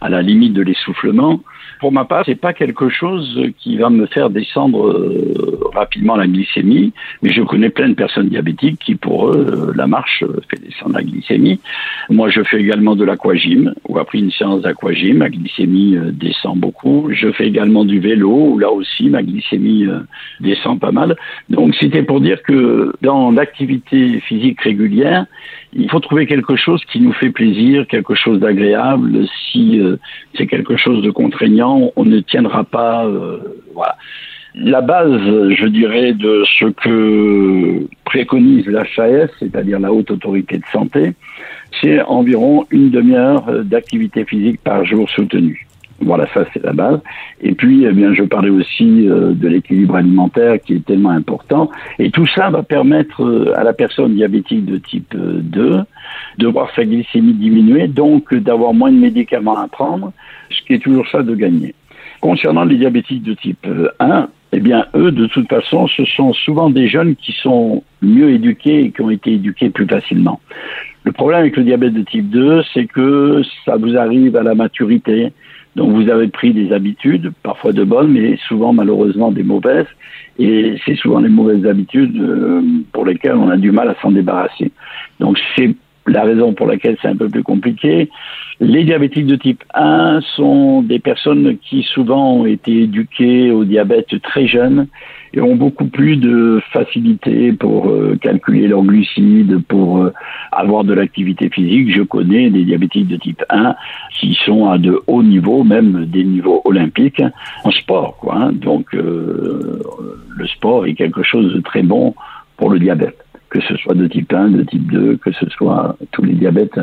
à 0.00 0.08
la 0.08 0.22
limite 0.22 0.54
de 0.54 0.62
l'essoufflement. 0.62 1.40
Pour 1.80 1.92
ma 1.92 2.04
part, 2.04 2.24
c'est 2.26 2.40
pas 2.48 2.52
quelque 2.52 2.88
chose 2.88 3.40
qui 3.58 3.76
va 3.76 3.88
me 3.90 4.06
faire 4.06 4.30
descendre 4.30 4.88
euh, 4.88 5.57
rapidement 5.74 6.16
la 6.16 6.26
glycémie, 6.26 6.92
mais 7.22 7.30
je 7.30 7.42
connais 7.42 7.70
plein 7.70 7.88
de 7.88 7.94
personnes 7.94 8.28
diabétiques 8.28 8.80
qui, 8.84 8.94
pour 8.94 9.30
eux, 9.30 9.72
la 9.74 9.86
marche 9.86 10.24
fait 10.50 10.60
descendre 10.60 10.94
la 10.94 11.02
glycémie. 11.02 11.60
Moi, 12.10 12.30
je 12.30 12.42
fais 12.42 12.60
également 12.60 12.96
de 12.96 13.04
l'aquagym, 13.04 13.74
ou 13.88 13.98
après 13.98 14.18
une 14.18 14.30
séance 14.30 14.62
d'aquagym, 14.62 15.18
ma 15.18 15.30
glycémie 15.30 15.96
descend 16.12 16.58
beaucoup. 16.58 17.08
Je 17.12 17.30
fais 17.32 17.46
également 17.46 17.84
du 17.84 18.00
vélo, 18.00 18.52
où 18.52 18.58
là 18.58 18.70
aussi, 18.70 19.08
ma 19.10 19.22
glycémie 19.22 19.86
descend 20.40 20.80
pas 20.80 20.92
mal. 20.92 21.16
Donc, 21.48 21.74
c'était 21.74 22.02
pour 22.02 22.20
dire 22.20 22.42
que 22.42 22.92
dans 23.02 23.30
l'activité 23.30 24.20
physique 24.20 24.60
régulière, 24.60 25.26
il 25.72 25.90
faut 25.90 26.00
trouver 26.00 26.26
quelque 26.26 26.56
chose 26.56 26.82
qui 26.90 27.00
nous 27.00 27.12
fait 27.12 27.30
plaisir, 27.30 27.86
quelque 27.86 28.14
chose 28.14 28.40
d'agréable. 28.40 29.26
Si 29.50 29.80
euh, 29.80 29.96
c'est 30.34 30.46
quelque 30.46 30.76
chose 30.76 31.02
de 31.02 31.10
contraignant, 31.10 31.92
on 31.96 32.04
ne 32.04 32.20
tiendra 32.20 32.64
pas. 32.64 33.06
Euh, 33.06 33.38
voilà. 33.74 33.96
La 34.54 34.80
base, 34.80 35.12
je 35.12 35.66
dirais, 35.66 36.12
de 36.14 36.44
ce 36.58 36.66
que 36.66 37.86
préconise 38.04 38.66
l'HAS, 38.66 39.28
c'est-à-dire 39.38 39.78
la 39.78 39.92
Haute 39.92 40.10
Autorité 40.10 40.58
de 40.58 40.64
Santé, 40.72 41.14
c'est 41.80 42.00
environ 42.02 42.64
une 42.70 42.90
demi-heure 42.90 43.64
d'activité 43.64 44.24
physique 44.24 44.60
par 44.62 44.84
jour 44.84 45.08
soutenue. 45.10 45.68
Voilà, 46.00 46.28
ça 46.32 46.44
c'est 46.52 46.62
la 46.62 46.72
base. 46.72 47.00
Et 47.40 47.54
puis, 47.54 47.84
eh 47.84 47.92
bien, 47.92 48.14
je 48.14 48.22
parlais 48.22 48.50
aussi 48.50 49.08
euh, 49.08 49.32
de 49.32 49.48
l'équilibre 49.48 49.96
alimentaire 49.96 50.60
qui 50.60 50.74
est 50.74 50.84
tellement 50.84 51.10
important. 51.10 51.70
Et 51.98 52.10
tout 52.10 52.26
ça 52.26 52.50
va 52.50 52.62
permettre 52.62 53.22
euh, 53.24 53.52
à 53.56 53.64
la 53.64 53.72
personne 53.72 54.14
diabétique 54.14 54.64
de 54.64 54.78
type 54.78 55.14
2 55.16 55.60
euh, 55.60 55.82
de 56.38 56.46
voir 56.46 56.70
sa 56.76 56.84
glycémie 56.84 57.34
diminuer, 57.34 57.88
donc 57.88 58.32
d'avoir 58.32 58.74
moins 58.74 58.92
de 58.92 58.98
médicaments 58.98 59.58
à 59.58 59.66
prendre, 59.66 60.12
ce 60.50 60.62
qui 60.62 60.74
est 60.74 60.78
toujours 60.78 61.06
ça 61.08 61.22
de 61.22 61.34
gagner. 61.34 61.74
Concernant 62.20 62.64
les 62.64 62.76
diabétiques 62.76 63.24
de 63.24 63.34
type 63.34 63.66
1, 63.98 64.28
eh 64.52 64.60
bien, 64.60 64.86
eux, 64.94 65.12
de 65.12 65.26
toute 65.26 65.48
façon, 65.48 65.86
ce 65.88 66.04
sont 66.04 66.32
souvent 66.32 66.70
des 66.70 66.88
jeunes 66.88 67.16
qui 67.16 67.32
sont 67.32 67.82
mieux 68.00 68.30
éduqués 68.30 68.84
et 68.84 68.90
qui 68.90 69.02
ont 69.02 69.10
été 69.10 69.32
éduqués 69.32 69.70
plus 69.70 69.86
facilement. 69.86 70.40
Le 71.04 71.12
problème 71.12 71.40
avec 71.40 71.56
le 71.56 71.64
diabète 71.64 71.94
de 71.94 72.02
type 72.02 72.30
2, 72.30 72.62
c'est 72.72 72.86
que 72.86 73.42
ça 73.64 73.76
vous 73.76 73.96
arrive 73.96 74.36
à 74.36 74.42
la 74.42 74.54
maturité, 74.54 75.32
donc 75.76 75.92
vous 75.92 76.10
avez 76.10 76.28
pris 76.28 76.52
des 76.52 76.72
habitudes, 76.72 77.32
parfois 77.42 77.72
de 77.72 77.84
bonnes, 77.84 78.12
mais 78.12 78.36
souvent 78.48 78.72
malheureusement 78.72 79.30
des 79.30 79.44
mauvaises. 79.44 79.86
Et 80.38 80.76
c'est 80.84 80.96
souvent 80.96 81.20
les 81.20 81.28
mauvaises 81.28 81.66
habitudes 81.66 82.20
euh, 82.20 82.62
pour 82.92 83.04
lesquelles 83.04 83.36
on 83.36 83.48
a 83.48 83.56
du 83.56 83.70
mal 83.70 83.88
à 83.88 83.94
s'en 84.00 84.10
débarrasser. 84.10 84.72
Donc 85.20 85.38
c'est 85.56 85.74
la 86.08 86.24
raison 86.24 86.52
pour 86.52 86.66
laquelle 86.66 86.96
c'est 87.00 87.08
un 87.08 87.16
peu 87.16 87.28
plus 87.28 87.42
compliqué. 87.42 88.10
Les 88.60 88.84
diabétiques 88.84 89.26
de 89.26 89.36
type 89.36 89.62
1 89.74 90.20
sont 90.34 90.82
des 90.82 90.98
personnes 90.98 91.58
qui 91.58 91.82
souvent 91.82 92.32
ont 92.32 92.46
été 92.46 92.82
éduquées 92.82 93.50
au 93.52 93.64
diabète 93.64 94.20
très 94.22 94.46
jeunes 94.46 94.88
et 95.32 95.40
ont 95.40 95.54
beaucoup 95.54 95.86
plus 95.86 96.16
de 96.16 96.60
facilité 96.72 97.52
pour 97.52 97.88
euh, 97.88 98.16
calculer 98.20 98.66
leurs 98.66 98.82
glucides, 98.82 99.62
pour 99.68 99.98
euh, 99.98 100.12
avoir 100.52 100.84
de 100.84 100.94
l'activité 100.94 101.50
physique. 101.50 101.94
Je 101.94 102.02
connais 102.02 102.50
des 102.50 102.64
diabétiques 102.64 103.08
de 103.08 103.16
type 103.16 103.44
1 103.50 103.74
qui 104.18 104.36
sont 104.44 104.68
à 104.68 104.78
de 104.78 105.00
hauts 105.06 105.22
niveaux, 105.22 105.64
même 105.64 106.06
des 106.06 106.24
niveaux 106.24 106.62
olympiques, 106.64 107.22
en 107.64 107.70
sport. 107.70 108.16
Quoi, 108.16 108.36
hein. 108.36 108.52
Donc 108.52 108.94
euh, 108.94 109.80
le 110.36 110.46
sport 110.46 110.86
est 110.86 110.94
quelque 110.94 111.22
chose 111.22 111.52
de 111.54 111.60
très 111.60 111.82
bon 111.82 112.14
pour 112.56 112.70
le 112.70 112.78
diabète, 112.78 113.24
que 113.50 113.60
ce 113.60 113.76
soit 113.76 113.94
de 113.94 114.06
type 114.06 114.32
1, 114.32 114.48
de 114.50 114.62
type 114.62 114.90
2, 114.90 115.16
que 115.16 115.32
ce 115.32 115.48
soit 115.50 115.96
tous 116.12 116.22
les 116.22 116.34
diabètes 116.34 116.80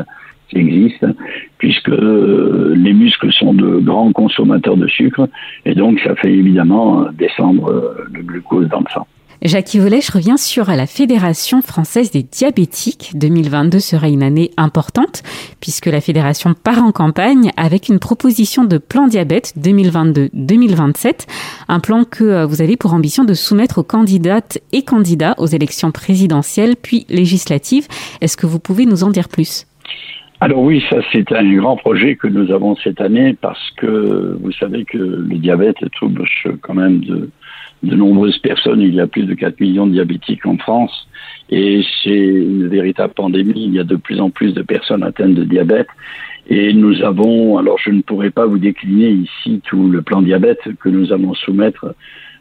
qui 0.48 0.58
existent, 0.58 1.08
puisque 1.58 1.88
euh, 1.88 2.74
les 2.76 2.92
muscles 2.92 3.32
sont 3.32 3.52
de 3.52 3.78
grands 3.78 4.12
consommateurs 4.12 4.76
de 4.76 4.86
sucre, 4.86 5.28
et 5.64 5.74
donc 5.74 6.00
ça 6.00 6.14
fait 6.14 6.32
évidemment 6.32 7.06
descendre 7.12 7.70
euh, 7.70 8.04
le 8.12 8.22
glucose 8.22 8.68
dans 8.68 8.80
le 8.80 8.90
sang. 8.92 9.06
Jacques 9.42 9.76
Volet, 9.76 10.00
je 10.00 10.12
reviens 10.12 10.38
sur 10.38 10.66
la 10.66 10.86
Fédération 10.86 11.60
française 11.60 12.10
des 12.10 12.22
diabétiques. 12.22 13.12
2022 13.14 13.78
sera 13.80 14.08
une 14.08 14.22
année 14.22 14.50
importante 14.56 15.22
puisque 15.60 15.86
la 15.86 16.00
fédération 16.00 16.54
part 16.54 16.82
en 16.82 16.90
campagne 16.90 17.50
avec 17.56 17.88
une 17.88 17.98
proposition 17.98 18.64
de 18.64 18.78
plan 18.78 19.08
diabète 19.08 19.52
2022-2027, 19.58 21.26
un 21.68 21.80
plan 21.80 22.04
que 22.04 22.24
euh, 22.24 22.46
vous 22.46 22.62
avez 22.62 22.76
pour 22.78 22.94
ambition 22.94 23.24
de 23.24 23.34
soumettre 23.34 23.78
aux 23.78 23.84
candidates 23.84 24.58
et 24.72 24.82
candidats 24.82 25.34
aux 25.38 25.46
élections 25.46 25.90
présidentielles 25.90 26.76
puis 26.82 27.04
législatives. 27.10 27.86
Est-ce 28.22 28.38
que 28.38 28.46
vous 28.46 28.58
pouvez 28.58 28.86
nous 28.86 29.04
en 29.04 29.10
dire 29.10 29.28
plus? 29.28 29.66
Alors 30.40 30.60
oui, 30.60 30.82
ça 30.90 30.96
c'est 31.12 31.30
un 31.32 31.54
grand 31.54 31.76
projet 31.76 32.16
que 32.16 32.26
nous 32.26 32.50
avons 32.52 32.76
cette 32.76 33.00
année 33.00 33.34
parce 33.40 33.70
que 33.76 34.36
vous 34.40 34.52
savez 34.52 34.84
que 34.84 34.98
le 34.98 35.38
diabète 35.38 35.76
touche 35.98 36.46
quand 36.62 36.74
même 36.74 37.00
de, 37.00 37.30
de 37.82 37.94
nombreuses 37.94 38.38
personnes. 38.38 38.80
Il 38.80 38.94
y 38.94 39.00
a 39.00 39.06
plus 39.06 39.24
de 39.24 39.34
4 39.34 39.60
millions 39.60 39.86
de 39.86 39.92
diabétiques 39.92 40.46
en 40.46 40.56
France 40.58 41.08
et 41.50 41.84
c'est 42.02 42.10
une 42.10 42.68
véritable 42.68 43.14
pandémie. 43.14 43.64
Il 43.66 43.74
y 43.74 43.78
a 43.78 43.84
de 43.84 43.96
plus 43.96 44.20
en 44.20 44.30
plus 44.30 44.52
de 44.52 44.62
personnes 44.62 45.02
atteintes 45.02 45.34
de 45.34 45.44
diabète. 45.44 45.88
Et 46.48 46.72
nous 46.72 47.02
avons, 47.02 47.58
alors 47.58 47.78
je 47.78 47.90
ne 47.90 48.02
pourrais 48.02 48.30
pas 48.30 48.46
vous 48.46 48.58
décliner 48.58 49.10
ici 49.10 49.60
tout 49.64 49.88
le 49.88 50.02
plan 50.02 50.22
diabète 50.22 50.60
que 50.80 50.88
nous 50.88 51.12
allons 51.12 51.34
soumettre 51.34 51.94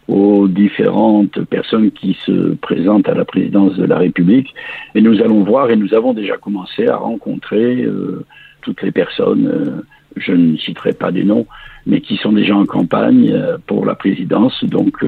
aux 0.07 0.47
différentes 0.47 1.43
personnes 1.45 1.91
qui 1.91 2.15
se 2.25 2.53
présentent 2.55 3.09
à 3.09 3.15
la 3.15 3.25
présidence 3.25 3.75
de 3.75 3.85
la 3.85 3.97
République. 3.97 4.53
Et 4.93 5.01
nous 5.01 5.21
allons 5.21 5.43
voir, 5.43 5.71
et 5.71 5.75
nous 5.75 5.93
avons 5.95 6.13
déjà 6.13 6.37
commencé 6.37 6.87
à 6.87 6.97
rencontrer 6.97 7.83
euh, 7.83 8.23
toutes 8.61 8.83
les 8.83 8.91
personnes, 8.91 9.47
euh, 9.47 9.81
je 10.15 10.33
ne 10.33 10.57
citerai 10.57 10.93
pas 10.93 11.11
des 11.11 11.23
noms, 11.23 11.47
mais 11.85 12.01
qui 12.01 12.17
sont 12.17 12.31
déjà 12.31 12.55
en 12.55 12.65
campagne 12.65 13.31
euh, 13.31 13.57
pour 13.67 13.85
la 13.85 13.95
présidence. 13.95 14.63
Donc 14.63 15.03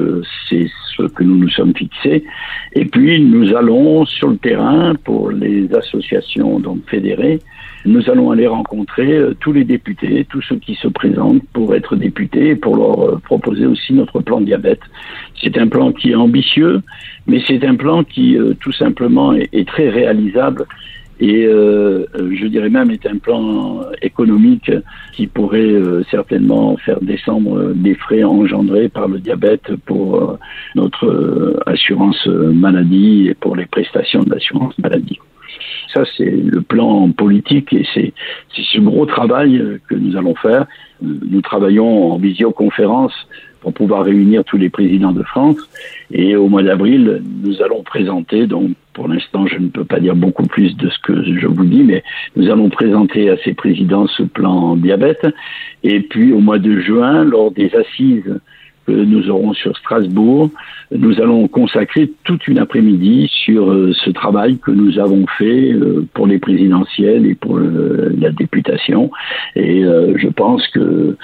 c'est 0.49 0.67
ce 0.95 1.03
que 1.03 1.23
nous 1.23 1.37
nous 1.37 1.49
sommes 1.49 1.75
fixés. 1.75 2.23
Et 2.73 2.85
puis 2.85 3.21
nous 3.21 3.55
allons 3.55 4.05
sur 4.05 4.29
le 4.29 4.37
terrain 4.37 4.93
pour 5.03 5.31
les 5.31 5.73
associations 5.73 6.59
donc 6.59 6.79
fédérées 6.89 7.39
nous 7.87 8.09
allons 8.09 8.31
aller 8.31 8.47
rencontrer 8.47 9.13
euh, 9.13 9.33
tous 9.39 9.53
les 9.53 9.63
députés, 9.63 10.25
tous 10.29 10.41
ceux 10.41 10.57
qui 10.57 10.75
se 10.75 10.87
présentent 10.87 11.43
pour 11.53 11.73
être 11.73 11.95
députés 11.95 12.49
et 12.49 12.55
pour 12.55 12.75
leur 12.75 12.99
euh, 13.01 13.17
proposer 13.23 13.65
aussi 13.65 13.93
notre 13.93 14.19
plan 14.19 14.41
diabète. 14.41 14.81
C'est 15.41 15.57
un 15.57 15.67
plan 15.67 15.91
qui 15.91 16.11
est 16.11 16.15
ambitieux, 16.15 16.81
mais 17.27 17.41
c'est 17.47 17.65
un 17.65 17.75
plan 17.75 18.03
qui 18.03 18.37
euh, 18.37 18.53
tout 18.59 18.73
simplement 18.73 19.33
est, 19.33 19.67
très 19.67 19.89
réalisable 19.89 20.65
et 21.19 21.43
je 21.47 22.47
dirais 22.47 22.69
même 22.69 22.91
est 22.91 23.05
un 23.05 23.17
plan 23.17 23.81
économique 24.01 24.71
qui 25.13 25.27
pourrait 25.27 25.75
certainement 26.11 26.77
faire 26.77 26.99
descendre 27.01 27.73
des 27.73 27.95
frais 27.95 28.23
engendrés 28.23 28.89
par 28.89 29.07
le 29.07 29.19
diabète 29.19 29.75
pour 29.85 30.37
notre 30.75 31.59
assurance 31.65 32.25
maladie 32.27 33.27
et 33.29 33.33
pour 33.33 33.55
les 33.55 33.65
prestations 33.65 34.23
d'assurance 34.23 34.77
maladie. 34.77 35.19
Ça, 35.93 36.03
c'est 36.17 36.29
le 36.29 36.61
plan 36.61 37.09
politique 37.11 37.73
et 37.73 37.85
c'est 37.93 38.13
ce 38.53 38.79
gros 38.79 39.05
travail 39.05 39.79
que 39.89 39.95
nous 39.95 40.17
allons 40.17 40.35
faire. 40.35 40.65
Nous 41.01 41.41
travaillons 41.41 42.13
en 42.13 42.17
visioconférence 42.17 43.13
pour 43.61 43.73
pouvoir 43.73 44.03
réunir 44.03 44.43
tous 44.43 44.57
les 44.57 44.69
présidents 44.69 45.11
de 45.11 45.23
France. 45.23 45.57
Et 46.11 46.35
au 46.35 46.47
mois 46.47 46.63
d'avril, 46.63 47.21
nous 47.43 47.61
allons 47.61 47.83
présenter, 47.83 48.47
donc 48.47 48.71
pour 48.93 49.07
l'instant, 49.07 49.45
je 49.47 49.57
ne 49.59 49.67
peux 49.67 49.85
pas 49.85 49.99
dire 49.99 50.15
beaucoup 50.15 50.47
plus 50.47 50.75
de 50.75 50.89
ce 50.89 50.99
que 50.99 51.23
je 51.23 51.47
vous 51.47 51.65
dis, 51.65 51.83
mais 51.83 52.03
nous 52.35 52.49
allons 52.49 52.69
présenter 52.69 53.29
à 53.29 53.37
ces 53.37 53.53
présidents 53.53 54.07
ce 54.07 54.23
plan 54.23 54.75
diabète. 54.75 55.27
Et 55.83 55.99
puis 56.01 56.33
au 56.33 56.39
mois 56.39 56.59
de 56.59 56.79
juin, 56.79 57.23
lors 57.23 57.51
des 57.51 57.71
assises 57.75 58.39
que 58.87 58.93
nous 58.93 59.29
aurons 59.29 59.53
sur 59.53 59.75
Strasbourg. 59.77 60.49
Nous 60.91 61.19
allons 61.19 61.47
consacrer 61.49 62.11
toute 62.23 62.47
une 62.47 62.57
après-midi 62.57 63.29
sur 63.29 63.69
euh, 63.69 63.91
ce 64.05 64.09
travail 64.11 64.57
que 64.57 64.71
nous 64.71 64.97
avons 64.97 65.25
fait 65.37 65.73
euh, 65.73 66.07
pour 66.13 66.25
les 66.25 66.39
présidentielles 66.39 67.25
et 67.25 67.35
pour 67.35 67.57
euh, 67.57 68.15
la 68.17 68.31
députation. 68.31 69.11
Et 69.55 69.83
je 69.83 70.27
pense 70.27 70.67
que 70.67 71.17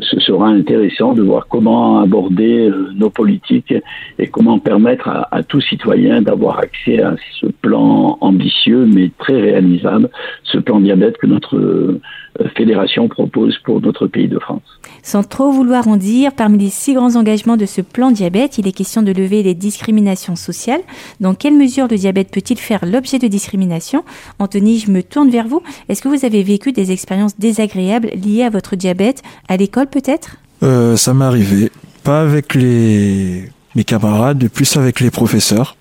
ce 0.00 0.20
sera 0.20 0.48
intéressant 0.48 1.14
de 1.14 1.22
voir 1.22 1.46
comment 1.48 2.00
aborder 2.00 2.70
nos 2.94 3.08
politiques 3.08 3.74
et 4.18 4.26
comment 4.26 4.58
permettre 4.58 5.08
à, 5.08 5.28
à 5.30 5.42
tout 5.42 5.60
citoyen 5.60 6.20
d'avoir 6.20 6.58
accès 6.58 7.00
à 7.02 7.16
ce 7.40 7.46
plan 7.46 8.18
ambitieux 8.20 8.86
mais 8.86 9.10
très 9.18 9.40
réalisable, 9.40 10.10
ce 10.44 10.58
plan 10.58 10.80
diabète 10.80 11.16
que 11.16 11.26
notre 11.26 11.98
fédération 12.48 13.08
propose 13.08 13.58
pour 13.64 13.80
notre 13.80 14.06
pays 14.06 14.28
de 14.28 14.38
France. 14.38 14.62
Sans 15.02 15.22
trop 15.22 15.52
vouloir 15.52 15.88
en 15.88 15.96
dire, 15.96 16.32
parmi 16.34 16.58
les 16.58 16.70
six 16.70 16.94
grands 16.94 17.16
engagements 17.16 17.56
de 17.56 17.66
ce 17.66 17.80
plan 17.80 18.10
diabète, 18.10 18.58
il 18.58 18.66
est 18.66 18.72
question 18.72 19.02
de 19.02 19.12
lever 19.12 19.42
les 19.42 19.54
discriminations 19.54 20.36
sociales. 20.36 20.80
Dans 21.20 21.34
quelle 21.34 21.56
mesure 21.56 21.88
le 21.88 21.96
diabète 21.96 22.30
peut-il 22.30 22.58
faire 22.58 22.84
l'objet 22.84 23.18
de 23.18 23.28
discrimination 23.28 24.04
Anthony, 24.38 24.78
je 24.78 24.90
me 24.90 25.02
tourne 25.02 25.30
vers 25.30 25.46
vous. 25.46 25.62
Est-ce 25.88 26.02
que 26.02 26.08
vous 26.08 26.24
avez 26.24 26.42
vécu 26.42 26.72
des 26.72 26.92
expériences 26.92 27.38
désagréables 27.38 28.10
liées 28.14 28.44
à 28.44 28.50
votre 28.50 28.76
diabète 28.76 29.22
À 29.48 29.56
l'école 29.56 29.86
peut-être? 29.86 30.36
Euh, 30.62 30.96
Ça 30.96 31.14
m'est 31.14 31.24
arrivé. 31.24 31.70
Pas 32.04 32.22
avec 32.22 32.54
les... 32.54 33.44
mes 33.74 33.84
camarades, 33.84 34.38
mais 34.42 34.48
plus 34.48 34.76
avec 34.76 35.00
les 35.00 35.10
professeurs. 35.10 35.76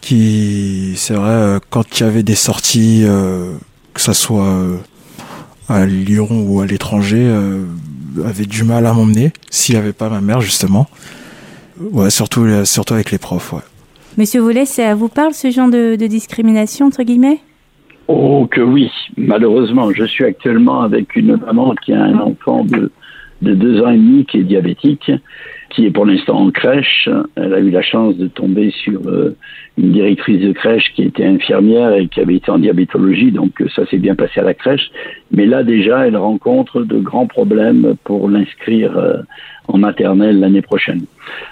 Qui, 0.00 0.92
c'est 0.96 1.14
vrai, 1.14 1.30
euh, 1.30 1.58
quand 1.70 1.98
il 1.98 2.02
y 2.02 2.06
avait 2.06 2.22
des 2.22 2.34
sorties, 2.34 3.04
euh, 3.04 3.54
que 3.94 4.00
ça 4.02 4.12
soit 4.12 4.54
à 5.68 5.86
Lyon 5.86 6.28
ou 6.30 6.60
à 6.60 6.66
l'étranger, 6.66 7.30
avait 8.24 8.46
du 8.46 8.64
mal 8.64 8.86
à 8.86 8.92
m'emmener 8.92 9.32
s'il 9.50 9.74
n'y 9.74 9.80
avait 9.80 9.92
pas 9.92 10.08
ma 10.08 10.20
mère 10.20 10.40
justement. 10.40 10.86
Ouais, 11.80 12.10
surtout, 12.10 12.46
surtout 12.64 12.94
avec 12.94 13.10
les 13.10 13.18
profs, 13.18 13.52
ouais. 13.52 13.60
Monsieur 14.16 14.42
Vollet, 14.42 14.64
ça 14.64 14.94
vous 14.94 15.08
parle 15.08 15.34
ce 15.34 15.50
genre 15.50 15.68
de, 15.68 15.96
de 15.96 16.06
discrimination, 16.06 16.86
entre 16.86 17.02
guillemets? 17.02 17.40
Oh 18.06 18.46
que 18.48 18.60
oui, 18.60 18.88
malheureusement. 19.16 19.90
Je 19.92 20.04
suis 20.04 20.24
actuellement 20.24 20.82
avec 20.82 21.16
une 21.16 21.36
maman 21.36 21.74
qui 21.84 21.92
a 21.92 22.04
un 22.04 22.18
enfant 22.20 22.64
de, 22.64 22.92
de 23.42 23.54
deux 23.54 23.82
ans 23.82 23.90
et 23.90 23.96
demi 23.96 24.24
qui 24.26 24.38
est 24.38 24.44
diabétique, 24.44 25.10
qui 25.70 25.86
est 25.86 25.90
pour 25.90 26.06
l'instant 26.06 26.38
en 26.38 26.50
crèche. 26.52 27.08
Elle 27.34 27.54
a 27.54 27.58
eu 27.58 27.70
la 27.70 27.82
chance 27.82 28.16
de 28.16 28.28
tomber 28.28 28.72
sur 28.84 29.00
euh, 29.06 29.36
une 29.76 29.92
directrice 29.92 30.40
de 30.40 30.52
crèche 30.52 30.92
qui 30.94 31.02
était 31.02 31.24
infirmière 31.24 31.94
et 31.94 32.06
qui 32.06 32.20
avait 32.20 32.36
été 32.36 32.50
en 32.50 32.58
diabétologie, 32.58 33.32
donc 33.32 33.60
euh, 33.60 33.68
ça 33.74 33.84
s'est 33.86 33.98
bien 33.98 34.14
passé 34.14 34.40
à 34.40 34.44
la 34.44 34.54
crèche. 34.54 34.90
Mais 35.32 35.46
là 35.46 35.64
déjà, 35.64 36.06
elle 36.06 36.16
rencontre 36.16 36.82
de 36.82 36.98
grands 36.98 37.26
problèmes 37.26 37.94
pour 38.04 38.28
l'inscrire 38.28 38.96
euh, 38.96 39.16
en 39.66 39.78
maternelle 39.78 40.38
l'année 40.38 40.62
prochaine. 40.62 41.02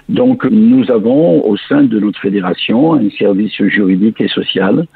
Donc 0.09 0.45
nous 0.45 0.89
avons 0.91 1.45
au 1.45 1.57
sein 1.57 1.83
de 1.83 1.99
notre 1.99 2.21
fédération 2.21 2.95
un 2.95 3.11
service 3.11 3.61
juridique 3.61 4.21
et 4.21 4.29
social 4.29 4.87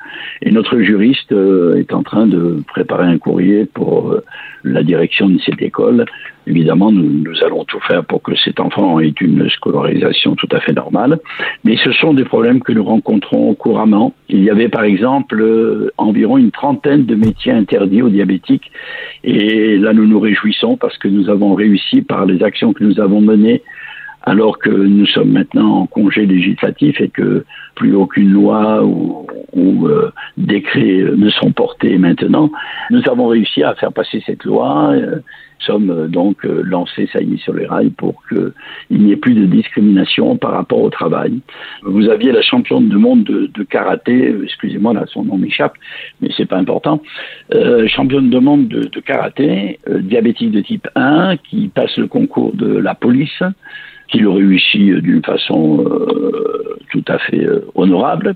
et 0.42 0.52
notre 0.52 0.78
juriste 0.78 1.32
euh, 1.32 1.78
est 1.78 1.92
en 1.92 2.04
train 2.04 2.26
de 2.28 2.62
préparer 2.68 3.06
un 3.06 3.18
courrier 3.18 3.64
pour 3.64 4.16
la 4.62 4.82
direction 4.82 5.28
de 5.28 5.38
cette 5.38 5.62
école. 5.62 6.04
Évidemment, 6.48 6.92
nous, 6.92 7.02
nous, 7.24 7.44
allons 7.44 7.64
tout 7.64 7.80
faire 7.80 8.04
pour 8.04 8.22
que 8.22 8.36
cet 8.36 8.60
enfant 8.60 9.00
ait 9.00 9.14
une 9.20 9.48
scolarisation 9.50 10.36
tout 10.36 10.48
à 10.52 10.60
fait 10.60 10.72
normale, 10.72 11.18
mais 11.64 11.76
ce 11.76 11.90
sont 11.92 12.14
des 12.14 12.24
problèmes 12.24 12.62
que 12.62 12.72
nous 12.72 12.84
rencontrons 12.84 13.15
couramment. 13.20 14.14
Il 14.28 14.42
y 14.42 14.50
avait 14.50 14.68
par 14.68 14.84
exemple 14.84 15.40
euh, 15.40 15.92
environ 15.98 16.38
une 16.38 16.50
trentaine 16.50 17.04
de 17.04 17.14
métiers 17.14 17.52
interdits 17.52 18.02
aux 18.02 18.08
diabétiques 18.08 18.70
et 19.24 19.76
là 19.76 19.92
nous 19.92 20.06
nous 20.06 20.20
réjouissons 20.20 20.76
parce 20.76 20.98
que 20.98 21.08
nous 21.08 21.28
avons 21.28 21.54
réussi 21.54 22.02
par 22.02 22.26
les 22.26 22.42
actions 22.42 22.72
que 22.72 22.84
nous 22.84 23.00
avons 23.00 23.20
menées 23.20 23.62
alors 24.26 24.58
que 24.58 24.70
nous 24.70 25.06
sommes 25.06 25.32
maintenant 25.32 25.82
en 25.82 25.86
congé 25.86 26.26
législatif 26.26 27.00
et 27.00 27.08
que 27.08 27.44
plus 27.74 27.94
aucune 27.94 28.30
loi 28.30 28.84
ou, 28.84 29.26
ou 29.52 29.86
euh, 29.86 30.10
décret 30.36 31.04
ne 31.16 31.30
sont 31.30 31.52
portés 31.52 31.96
maintenant, 31.96 32.50
nous 32.90 33.02
avons 33.08 33.28
réussi 33.28 33.62
à 33.62 33.74
faire 33.74 33.92
passer 33.92 34.22
cette 34.26 34.44
loi. 34.44 34.90
Euh, 34.92 35.20
sommes 35.60 35.90
euh, 35.90 36.08
donc 36.08 36.44
euh, 36.44 36.62
lancés, 36.64 37.08
ça 37.12 37.20
y 37.20 37.34
est, 37.34 37.38
sur 37.38 37.54
les 37.54 37.66
rails 37.66 37.90
pour 37.90 38.22
qu'il 38.28 38.52
n'y 38.90 39.12
ait 39.12 39.16
plus 39.16 39.34
de 39.34 39.46
discrimination 39.46 40.36
par 40.36 40.52
rapport 40.52 40.80
au 40.80 40.90
travail. 40.90 41.40
Vous 41.82 42.08
aviez 42.08 42.32
la 42.32 42.42
championne 42.42 42.88
du 42.88 42.96
monde 42.96 43.24
de, 43.24 43.50
de 43.52 43.62
karaté, 43.62 44.28
euh, 44.28 44.44
excusez-moi, 44.44 44.92
là, 44.94 45.04
son 45.06 45.24
nom 45.24 45.38
m'échappe, 45.38 45.74
mais 46.20 46.30
c'est 46.36 46.46
pas 46.46 46.58
important, 46.58 47.02
euh, 47.54 47.86
championne 47.88 48.30
du 48.30 48.40
monde 48.40 48.68
de, 48.68 48.82
de 48.82 49.00
karaté, 49.00 49.78
euh, 49.88 50.00
diabétique 50.00 50.52
de 50.52 50.60
type 50.60 50.88
1, 50.94 51.36
qui 51.36 51.68
passe 51.68 51.96
le 51.96 52.06
concours 52.06 52.54
de 52.54 52.66
la 52.66 52.94
police, 52.94 53.42
qui 54.08 54.18
le 54.18 54.30
réussit 54.30 54.94
d'une 54.96 55.22
façon 55.22 55.84
euh, 55.84 56.76
tout 56.90 57.04
à 57.08 57.18
fait 57.18 57.44
euh, 57.44 57.66
honorable. 57.74 58.34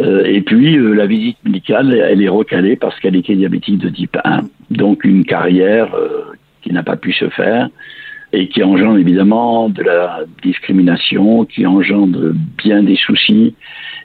Euh, 0.00 0.24
et 0.24 0.42
puis 0.42 0.76
la 0.94 1.06
visite 1.06 1.38
médicale, 1.44 1.92
elle 1.94 2.22
est 2.22 2.28
recalée 2.28 2.76
parce 2.76 2.98
qu'elle 3.00 3.16
était 3.16 3.34
diabétique 3.34 3.78
de 3.78 3.88
type 3.88 4.16
1. 4.22 4.40
Donc 4.70 5.04
une 5.04 5.24
carrière 5.24 5.94
qui 6.62 6.72
n'a 6.72 6.82
pas 6.82 6.96
pu 6.96 7.12
se 7.12 7.28
faire 7.30 7.68
et 8.32 8.48
qui 8.48 8.62
engendre 8.62 8.98
évidemment 8.98 9.70
de 9.70 9.82
la 9.82 10.20
discrimination, 10.42 11.46
qui 11.46 11.66
engendre 11.66 12.32
bien 12.58 12.82
des 12.82 12.96
soucis 12.96 13.54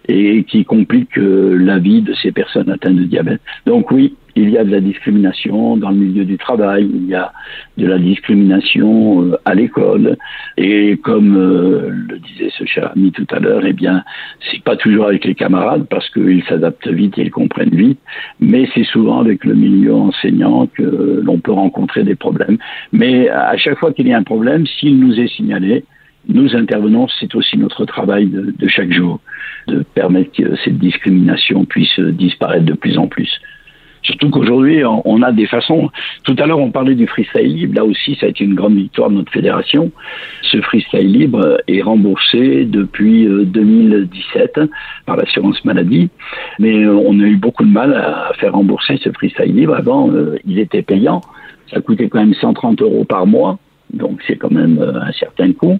et 0.07 0.43
qui 0.43 0.65
complique 0.65 1.15
la 1.15 1.79
vie 1.79 2.01
de 2.01 2.13
ces 2.13 2.31
personnes 2.31 2.69
atteintes 2.69 2.95
de 2.95 3.03
diabète. 3.03 3.41
Donc 3.65 3.91
oui, 3.91 4.15
il 4.35 4.49
y 4.49 4.57
a 4.57 4.63
de 4.63 4.71
la 4.71 4.79
discrimination 4.79 5.77
dans 5.77 5.89
le 5.89 5.97
milieu 5.97 6.25
du 6.25 6.37
travail, 6.37 6.89
il 6.91 7.05
y 7.07 7.15
a 7.15 7.31
de 7.77 7.87
la 7.87 7.99
discrimination 7.99 9.23
euh, 9.23 9.37
à 9.45 9.53
l'école, 9.53 10.17
et 10.57 10.97
comme 10.97 11.37
euh, 11.37 11.89
le 11.89 12.19
disait 12.19 12.49
ce 12.57 12.65
cher 12.65 12.91
ami 12.95 13.11
tout 13.11 13.27
à 13.29 13.39
l'heure, 13.39 13.63
eh 13.65 13.73
bien, 13.73 14.03
c'est 14.51 14.63
pas 14.63 14.75
toujours 14.75 15.05
avec 15.05 15.25
les 15.25 15.35
camarades 15.35 15.85
parce 15.89 16.09
qu'ils 16.09 16.43
s'adaptent 16.45 16.87
vite 16.87 17.17
et 17.17 17.23
ils 17.23 17.31
comprennent 17.31 17.75
vite, 17.75 17.99
mais 18.39 18.67
c'est 18.73 18.85
souvent 18.85 19.19
avec 19.19 19.45
le 19.45 19.53
milieu 19.53 19.93
enseignant 19.93 20.67
que 20.67 21.21
l'on 21.23 21.39
peut 21.39 21.51
rencontrer 21.51 22.03
des 22.03 22.15
problèmes. 22.15 22.57
Mais 22.91 23.29
à 23.29 23.55
chaque 23.57 23.77
fois 23.77 23.93
qu'il 23.93 24.07
y 24.07 24.13
a 24.13 24.17
un 24.17 24.23
problème, 24.23 24.65
s'il 24.65 24.99
nous 24.99 25.19
est 25.19 25.27
signalé, 25.27 25.85
nous 26.27 26.55
intervenons, 26.55 27.07
c'est 27.19 27.35
aussi 27.35 27.57
notre 27.57 27.85
travail 27.85 28.27
de, 28.27 28.67
chaque 28.67 28.91
jour, 28.91 29.19
de 29.67 29.83
permettre 29.93 30.31
que 30.31 30.55
cette 30.63 30.77
discrimination 30.77 31.65
puisse 31.65 31.99
disparaître 31.99 32.65
de 32.65 32.73
plus 32.73 32.97
en 32.97 33.07
plus. 33.07 33.41
Surtout 34.03 34.29
qu'aujourd'hui, 34.29 34.83
on 34.83 35.21
a 35.21 35.31
des 35.31 35.47
façons. 35.47 35.89
Tout 36.25 36.35
à 36.37 36.45
l'heure, 36.45 36.59
on 36.59 36.71
parlait 36.71 36.95
du 36.95 37.07
freestyle 37.07 37.55
libre. 37.55 37.75
Là 37.75 37.85
aussi, 37.85 38.15
ça 38.19 38.25
a 38.25 38.29
été 38.29 38.43
une 38.43 38.53
grande 38.53 38.75
victoire 38.75 39.09
de 39.09 39.15
notre 39.15 39.31
fédération. 39.31 39.93
Ce 40.41 40.59
freestyle 40.59 41.09
libre 41.09 41.61
est 41.69 41.81
remboursé 41.81 42.65
depuis 42.65 43.25
2017 43.25 44.59
par 45.05 45.15
l'assurance 45.15 45.63
maladie. 45.63 46.09
Mais 46.59 46.85
on 46.85 47.17
a 47.21 47.23
eu 47.23 47.37
beaucoup 47.37 47.63
de 47.63 47.71
mal 47.71 47.93
à 47.93 48.33
faire 48.39 48.51
rembourser 48.51 48.97
ce 49.01 49.09
freestyle 49.11 49.55
libre. 49.55 49.73
Avant, 49.73 50.11
il 50.45 50.59
était 50.59 50.81
payant. 50.81 51.21
Ça 51.73 51.79
coûtait 51.79 52.09
quand 52.09 52.19
même 52.19 52.33
130 52.33 52.81
euros 52.81 53.05
par 53.05 53.25
mois. 53.25 53.57
Donc 53.93 54.19
c'est 54.27 54.37
quand 54.37 54.51
même 54.51 54.79
un 54.79 55.11
certain 55.13 55.51
coût. 55.53 55.79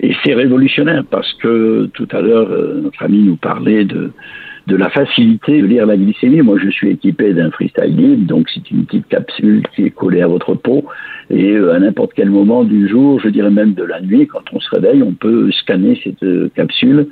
Et 0.00 0.14
c'est 0.24 0.34
révolutionnaire 0.34 1.04
parce 1.10 1.32
que 1.34 1.86
tout 1.94 2.08
à 2.12 2.20
l'heure, 2.20 2.48
notre 2.82 3.02
ami 3.02 3.22
nous 3.22 3.36
parlait 3.36 3.84
de 3.84 4.12
de 4.66 4.76
la 4.76 4.90
facilité 4.90 5.60
de 5.60 5.66
lire 5.66 5.86
la 5.86 5.96
glycémie. 5.96 6.40
Moi, 6.42 6.58
je 6.62 6.70
suis 6.70 6.90
équipé 6.90 7.32
d'un 7.34 7.50
freestyle 7.50 7.96
libre, 7.96 8.26
donc 8.26 8.48
c'est 8.52 8.70
une 8.70 8.84
petite 8.84 9.08
capsule 9.08 9.62
qui 9.74 9.84
est 9.84 9.90
collée 9.90 10.22
à 10.22 10.26
votre 10.26 10.54
peau. 10.54 10.84
Et 11.30 11.56
à 11.56 11.78
n'importe 11.78 12.12
quel 12.14 12.30
moment 12.30 12.62
du 12.64 12.88
jour, 12.88 13.20
je 13.20 13.28
dirais 13.28 13.50
même 13.50 13.74
de 13.74 13.84
la 13.84 14.00
nuit, 14.00 14.26
quand 14.26 14.42
on 14.52 14.60
se 14.60 14.70
réveille, 14.70 15.02
on 15.02 15.12
peut 15.12 15.50
scanner 15.52 15.98
cette 16.04 16.52
capsule. 16.54 17.06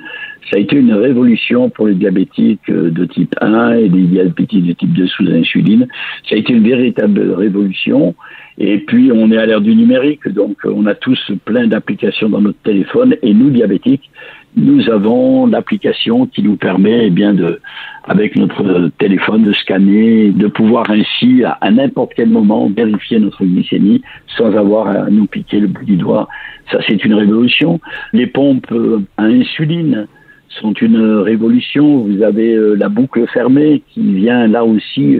Ça 0.49 0.57
a 0.57 0.59
été 0.59 0.75
une 0.75 0.93
révolution 0.93 1.69
pour 1.69 1.87
les 1.87 1.95
diabétiques 1.95 2.69
de 2.69 3.05
type 3.05 3.33
1 3.41 3.71
et 3.73 3.89
les 3.89 4.03
diabétiques 4.03 4.65
de 4.65 4.73
type 4.73 4.93
2 4.93 5.07
sous 5.07 5.27
insuline. 5.27 5.87
Ça 6.29 6.35
a 6.35 6.37
été 6.37 6.53
une 6.53 6.63
véritable 6.63 7.31
révolution. 7.31 8.15
Et 8.57 8.79
puis, 8.79 9.11
on 9.11 9.31
est 9.31 9.37
à 9.37 9.45
l'ère 9.45 9.61
du 9.61 9.73
numérique, 9.75 10.27
donc 10.27 10.57
on 10.65 10.85
a 10.85 10.93
tous 10.93 11.31
plein 11.45 11.67
d'applications 11.67 12.29
dans 12.29 12.41
notre 12.41 12.59
téléphone. 12.59 13.15
Et 13.23 13.33
nous, 13.33 13.49
diabétiques, 13.49 14.11
nous 14.55 14.89
avons 14.89 15.47
l'application 15.47 16.25
qui 16.25 16.43
nous 16.43 16.57
permet, 16.57 17.07
eh 17.07 17.09
bien, 17.09 17.33
de, 17.33 17.59
avec 18.03 18.35
notre 18.35 18.89
téléphone, 18.97 19.43
de 19.43 19.53
scanner, 19.53 20.31
de 20.31 20.47
pouvoir 20.47 20.89
ainsi, 20.89 21.43
à, 21.43 21.51
à 21.61 21.71
n'importe 21.71 22.13
quel 22.15 22.29
moment, 22.29 22.69
vérifier 22.69 23.19
notre 23.19 23.45
glycémie 23.45 24.01
sans 24.37 24.55
avoir 24.55 24.87
à 24.87 25.09
nous 25.09 25.27
piquer 25.27 25.59
le 25.59 25.67
bout 25.67 25.85
du 25.85 25.95
doigt. 25.95 26.27
Ça, 26.71 26.79
c'est 26.87 27.03
une 27.05 27.13
révolution. 27.13 27.79
Les 28.13 28.27
pompes 28.27 28.73
à 29.17 29.23
insuline 29.23 30.07
sont 30.49 30.73
une 30.73 31.01
révolution. 31.19 31.99
Vous 31.99 32.21
avez 32.21 32.57
la 32.75 32.89
boucle 32.89 33.25
fermée 33.27 33.83
qui 33.93 34.01
vient 34.15 34.47
là 34.47 34.65
aussi 34.65 35.17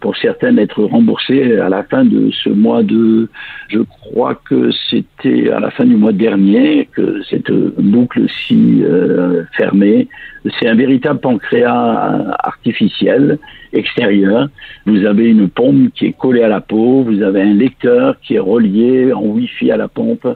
pour 0.00 0.16
certaines 0.16 0.58
être 0.58 0.82
remboursées 0.84 1.58
à 1.58 1.68
la 1.68 1.82
fin 1.82 2.04
de 2.04 2.30
ce 2.30 2.48
mois 2.48 2.82
de, 2.82 3.28
je 3.68 3.80
crois 3.80 4.40
que 4.48 4.70
c'était 4.90 5.50
à 5.50 5.60
la 5.60 5.70
fin 5.70 5.84
du 5.84 5.96
mois 5.96 6.12
dernier 6.12 6.88
que 6.92 7.22
cette 7.28 7.50
boucle 7.50 8.26
si 8.46 8.82
euh, 8.82 9.44
fermée, 9.56 10.08
c'est 10.58 10.68
un 10.68 10.74
véritable 10.74 11.20
pancréas 11.20 12.36
artificiel 12.38 13.38
extérieur. 13.72 14.48
Vous 14.86 15.04
avez 15.04 15.28
une 15.28 15.48
pompe 15.48 15.92
qui 15.94 16.06
est 16.06 16.16
collée 16.16 16.42
à 16.42 16.48
la 16.48 16.60
peau, 16.60 17.02
vous 17.02 17.22
avez 17.22 17.42
un 17.42 17.54
lecteur 17.54 18.18
qui 18.20 18.34
est 18.34 18.40
relié 18.40 19.12
en 19.12 19.22
Wi-Fi 19.22 19.70
à 19.70 19.76
la 19.76 19.88
pompe 19.88 20.26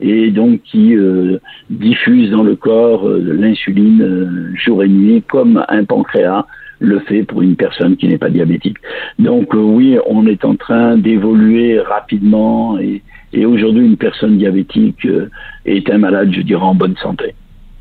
et 0.00 0.30
donc 0.30 0.62
qui 0.62 0.96
euh, 0.96 1.38
diffuse 1.70 2.30
dans 2.30 2.42
le 2.42 2.56
corps 2.56 3.08
euh, 3.08 3.20
l'insuline 3.20 4.02
euh, 4.02 4.52
jour 4.56 4.82
et 4.82 4.88
nuit 4.88 5.22
comme 5.22 5.64
un 5.68 5.84
pancréas 5.84 6.46
le 6.78 7.00
fait 7.00 7.22
pour 7.22 7.42
une 7.42 7.56
personne 7.56 7.96
qui 7.96 8.08
n'est 8.08 8.18
pas 8.18 8.30
diabétique. 8.30 8.78
Donc 9.18 9.54
euh, 9.54 9.58
oui, 9.58 9.98
on 10.06 10.26
est 10.26 10.44
en 10.44 10.56
train 10.56 10.96
d'évoluer 10.96 11.80
rapidement 11.80 12.78
et, 12.78 13.02
et 13.32 13.46
aujourd'hui 13.46 13.86
une 13.86 13.96
personne 13.96 14.38
diabétique 14.38 15.04
euh, 15.06 15.30
est 15.66 15.88
un 15.90 15.98
malade, 15.98 16.32
je 16.32 16.40
dirais, 16.42 16.62
en 16.62 16.74
bonne 16.74 16.96
santé. 17.02 17.34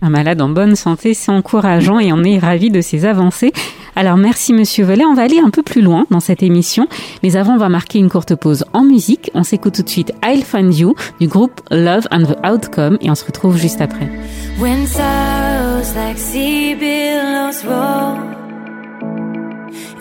Un 0.03 0.09
malade 0.09 0.41
en 0.41 0.49
bonne 0.49 0.75
santé, 0.75 1.13
c'est 1.13 1.31
encourageant 1.31 1.97
et 1.97 2.11
on 2.11 2.25
est 2.25 2.37
ravis 2.37 2.69
de 2.69 2.81
ces 2.81 3.05
avancées. 3.05 3.53
Alors 3.95 4.17
merci 4.17 4.51
Monsieur 4.51 4.83
Vollet, 4.83 5.05
on 5.05 5.13
va 5.13 5.21
aller 5.21 5.39
un 5.39 5.49
peu 5.49 5.63
plus 5.63 5.81
loin 5.81 6.05
dans 6.09 6.19
cette 6.19 6.43
émission, 6.43 6.87
mais 7.23 7.37
avant 7.37 7.53
on 7.53 7.57
va 7.57 7.69
marquer 7.69 7.99
une 7.99 8.09
courte 8.09 8.35
pause 8.35 8.65
en 8.73 8.83
musique. 8.83 9.31
On 9.33 9.43
s'écoute 9.43 9.75
tout 9.75 9.83
de 9.83 9.89
suite 9.89 10.11
I'll 10.21 10.43
Find 10.43 10.77
You 10.77 10.95
du 11.21 11.27
groupe 11.27 11.61
Love 11.71 12.07
and 12.11 12.23
the 12.23 12.35
Outcome 12.45 12.97
et 12.99 13.09
on 13.09 13.15
se 13.15 13.23
retrouve 13.23 13.57
juste 13.57 13.79
après. 13.79 14.09
When 14.59 14.85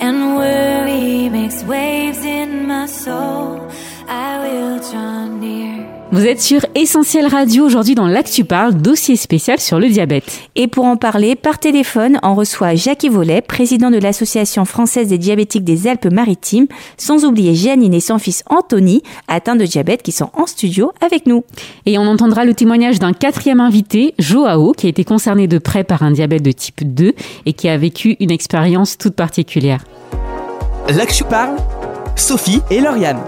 and 0.03 0.35
worry 0.35 1.29
makes 1.29 1.63
waves 1.63 2.25
in 2.25 2.67
my 2.67 2.87
soul, 2.87 3.71
I 4.09 4.31
will 4.43 4.79
draw 4.91 5.29
near 5.29 5.72
Vous 6.15 6.27
êtes 6.27 6.43
sur 6.43 6.61
Essentiel 6.75 7.27
Radio 7.27 7.65
aujourd'hui 7.65 7.95
dans 7.95 8.07
l'Actu 8.07 8.45
Parle, 8.45 8.75
dossier 8.75 9.17
spécial 9.17 9.59
sur 9.59 9.81
le 9.81 9.89
diabète. 9.89 10.43
Et 10.57 10.69
pour 10.69 10.85
en 10.85 10.99
parler, 10.99 11.37
par 11.37 11.59
téléphone, 11.59 12.19
on 12.23 12.35
reçoit 12.35 12.75
Jacques 12.75 13.07
Volet, 13.07 13.41
président 13.41 13.91
de 13.91 13.97
l'Association 13.97 14.67
française 14.67 15.09
des 15.09 15.17
diabétiques 15.17 15.65
des 15.65 15.89
Alpes-Maritimes, 15.89 16.67
sans 16.99 17.25
oublier 17.25 17.55
Janine 17.55 17.95
et 17.95 18.01
son 18.01 18.19
fils 18.19 18.45
Anthony, 18.51 19.03
atteints 19.27 19.57
de 19.57 19.65
diabète, 19.65 20.03
qui 20.03 20.13
sont 20.13 20.29
en 20.35 20.45
studio 20.45 20.93
avec 21.01 21.25
nous. 21.25 21.45
Et 21.87 21.97
on 21.97 22.03
entendra 22.03 22.45
le 22.45 22.53
témoignage 22.53 22.99
d'un 22.99 23.15
quatrième 23.15 23.61
invité, 23.61 24.13
Joao, 24.19 24.73
qui 24.73 24.89
a 24.89 24.91
été 24.91 25.05
concerné 25.05 25.47
de 25.47 25.57
près 25.57 25.83
par 25.83 26.03
un 26.03 26.11
diabète 26.11 26.43
de 26.43 26.53
type 26.53 26.93
2 26.93 27.15
et 27.47 27.53
qui 27.55 27.71
a 27.71 27.79
vécu 27.79 28.19
une 28.21 28.31
expérience 28.31 28.99
toute 28.99 29.15
particulière. 29.15 29.83
L'Actu 30.95 31.25
Parle, 31.25 31.57
Sophie 32.17 32.61
et 32.71 32.83
Lauriane. 32.83 33.23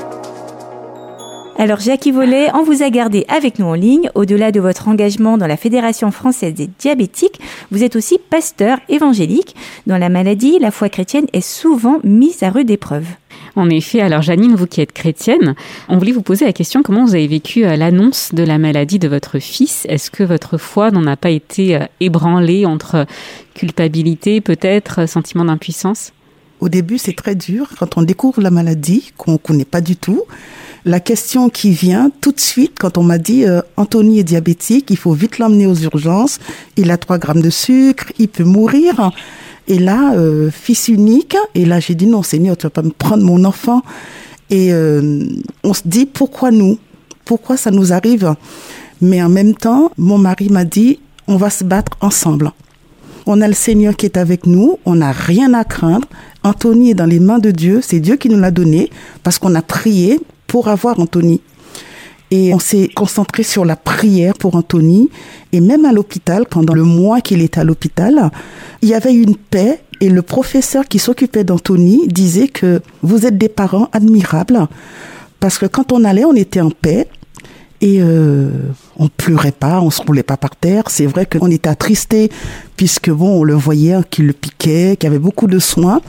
Alors 1.56 1.78
Jacques 1.78 2.08
Volet, 2.08 2.48
on 2.52 2.64
vous 2.64 2.82
a 2.82 2.90
gardé 2.90 3.24
avec 3.28 3.60
nous 3.60 3.66
en 3.66 3.74
ligne. 3.74 4.10
Au-delà 4.16 4.50
de 4.50 4.58
votre 4.58 4.88
engagement 4.88 5.38
dans 5.38 5.46
la 5.46 5.56
Fédération 5.56 6.10
française 6.10 6.52
des 6.52 6.68
diabétiques, 6.80 7.40
vous 7.70 7.84
êtes 7.84 7.94
aussi 7.94 8.18
pasteur 8.18 8.78
évangélique. 8.88 9.54
Dans 9.86 9.96
la 9.96 10.08
maladie, 10.08 10.58
la 10.58 10.72
foi 10.72 10.88
chrétienne 10.88 11.26
est 11.32 11.40
souvent 11.40 12.00
mise 12.02 12.42
à 12.42 12.50
rude 12.50 12.70
épreuve. 12.70 13.06
En 13.54 13.70
effet, 13.70 14.00
alors 14.00 14.20
Janine, 14.20 14.56
vous 14.56 14.66
qui 14.66 14.80
êtes 14.80 14.92
chrétienne, 14.92 15.54
on 15.88 15.96
voulait 15.96 16.10
vous 16.10 16.22
poser 16.22 16.44
la 16.44 16.52
question 16.52 16.82
comment 16.82 17.04
vous 17.04 17.14
avez 17.14 17.28
vécu 17.28 17.64
euh, 17.64 17.76
l'annonce 17.76 18.34
de 18.34 18.42
la 18.42 18.58
maladie 18.58 18.98
de 18.98 19.06
votre 19.06 19.38
fils? 19.38 19.86
Est-ce 19.88 20.10
que 20.10 20.24
votre 20.24 20.58
foi 20.58 20.90
n'en 20.90 21.06
a 21.06 21.16
pas 21.16 21.30
été 21.30 21.76
euh, 21.76 21.84
ébranlée 22.00 22.66
entre 22.66 23.06
culpabilité, 23.54 24.40
peut-être, 24.40 25.08
sentiment 25.08 25.44
d'impuissance? 25.44 26.12
Au 26.64 26.70
début, 26.70 26.96
c'est 26.96 27.12
très 27.12 27.34
dur 27.34 27.68
quand 27.78 27.98
on 27.98 28.02
découvre 28.02 28.40
la 28.40 28.50
maladie 28.50 29.12
qu'on 29.18 29.32
ne 29.32 29.36
connaît 29.36 29.66
pas 29.66 29.82
du 29.82 29.96
tout. 29.96 30.22
La 30.86 30.98
question 30.98 31.50
qui 31.50 31.72
vient 31.72 32.10
tout 32.22 32.32
de 32.32 32.40
suite 32.40 32.78
quand 32.80 32.96
on 32.96 33.02
m'a 33.02 33.18
dit 33.18 33.44
euh, 33.44 33.60
Anthony 33.76 34.20
est 34.20 34.24
diabétique, 34.24 34.86
il 34.88 34.96
faut 34.96 35.12
vite 35.12 35.36
l'emmener 35.38 35.66
aux 35.66 35.74
urgences, 35.74 36.38
il 36.78 36.90
a 36.90 36.96
3 36.96 37.18
grammes 37.18 37.42
de 37.42 37.50
sucre, 37.50 38.06
il 38.18 38.28
peut 38.28 38.44
mourir. 38.44 39.10
Et 39.68 39.78
là, 39.78 40.14
euh, 40.14 40.50
fils 40.50 40.88
unique, 40.88 41.36
et 41.54 41.66
là 41.66 41.80
j'ai 41.80 41.94
dit 41.94 42.06
non 42.06 42.22
Seigneur, 42.22 42.56
tu 42.56 42.62
vas 42.62 42.70
pas 42.70 42.80
me 42.80 42.92
prendre 42.92 43.24
mon 43.24 43.44
enfant. 43.44 43.82
Et 44.48 44.72
euh, 44.72 45.22
on 45.64 45.74
se 45.74 45.82
dit 45.84 46.06
pourquoi 46.06 46.50
nous? 46.50 46.78
Pourquoi 47.26 47.58
ça 47.58 47.72
nous 47.72 47.92
arrive? 47.92 48.34
Mais 49.02 49.22
en 49.22 49.28
même 49.28 49.54
temps, 49.54 49.92
mon 49.98 50.16
mari 50.16 50.48
m'a 50.48 50.64
dit 50.64 50.98
on 51.26 51.36
va 51.36 51.50
se 51.50 51.62
battre 51.62 51.98
ensemble. 52.00 52.52
On 53.26 53.40
a 53.40 53.48
le 53.48 53.54
Seigneur 53.54 53.96
qui 53.96 54.04
est 54.06 54.18
avec 54.18 54.46
nous, 54.46 54.78
on 54.84 54.96
n'a 54.96 55.12
rien 55.12 55.54
à 55.54 55.64
craindre. 55.64 56.06
Anthony 56.42 56.90
est 56.90 56.94
dans 56.94 57.06
les 57.06 57.20
mains 57.20 57.38
de 57.38 57.50
Dieu, 57.50 57.80
c'est 57.82 58.00
Dieu 58.00 58.16
qui 58.16 58.28
nous 58.28 58.38
l'a 58.38 58.50
donné 58.50 58.90
parce 59.22 59.38
qu'on 59.38 59.54
a 59.54 59.62
prié 59.62 60.20
pour 60.46 60.68
avoir 60.68 61.00
Anthony. 61.00 61.40
Et 62.30 62.52
on 62.52 62.58
s'est 62.58 62.88
concentré 62.94 63.42
sur 63.42 63.64
la 63.64 63.76
prière 63.76 64.34
pour 64.34 64.56
Anthony. 64.56 65.08
Et 65.52 65.60
même 65.60 65.84
à 65.84 65.92
l'hôpital, 65.92 66.46
pendant 66.46 66.74
le 66.74 66.82
mois 66.82 67.20
qu'il 67.20 67.40
était 67.40 67.60
à 67.60 67.64
l'hôpital, 67.64 68.30
il 68.82 68.88
y 68.88 68.94
avait 68.94 69.14
une 69.14 69.36
paix. 69.36 69.80
Et 70.00 70.08
le 70.10 70.20
professeur 70.20 70.86
qui 70.86 70.98
s'occupait 70.98 71.44
d'Anthony 71.44 72.08
disait 72.08 72.48
que 72.48 72.80
vous 73.02 73.24
êtes 73.24 73.38
des 73.38 73.48
parents 73.48 73.88
admirables. 73.92 74.66
Parce 75.38 75.58
que 75.58 75.66
quand 75.66 75.92
on 75.92 76.04
allait, 76.04 76.24
on 76.24 76.34
était 76.34 76.60
en 76.60 76.70
paix. 76.70 77.06
Et 77.80 77.98
euh, 78.00 78.50
on 78.98 79.08
pleurait 79.08 79.52
pas, 79.52 79.80
on 79.80 79.90
se 79.90 80.02
roulait 80.02 80.22
pas 80.22 80.36
par 80.36 80.56
terre. 80.56 80.84
C'est 80.88 81.06
vrai 81.06 81.26
qu'on 81.26 81.50
était 81.50 81.68
attristé 81.68 82.30
puisque 82.76 83.10
bon, 83.10 83.40
on 83.40 83.44
le 83.44 83.54
voyait 83.54 83.96
qu'il 84.10 84.26
le 84.26 84.32
piquait, 84.32 84.96
qu'il 84.98 85.08
avait 85.08 85.18
beaucoup 85.18 85.46
de 85.46 85.58
soins, 85.58 86.00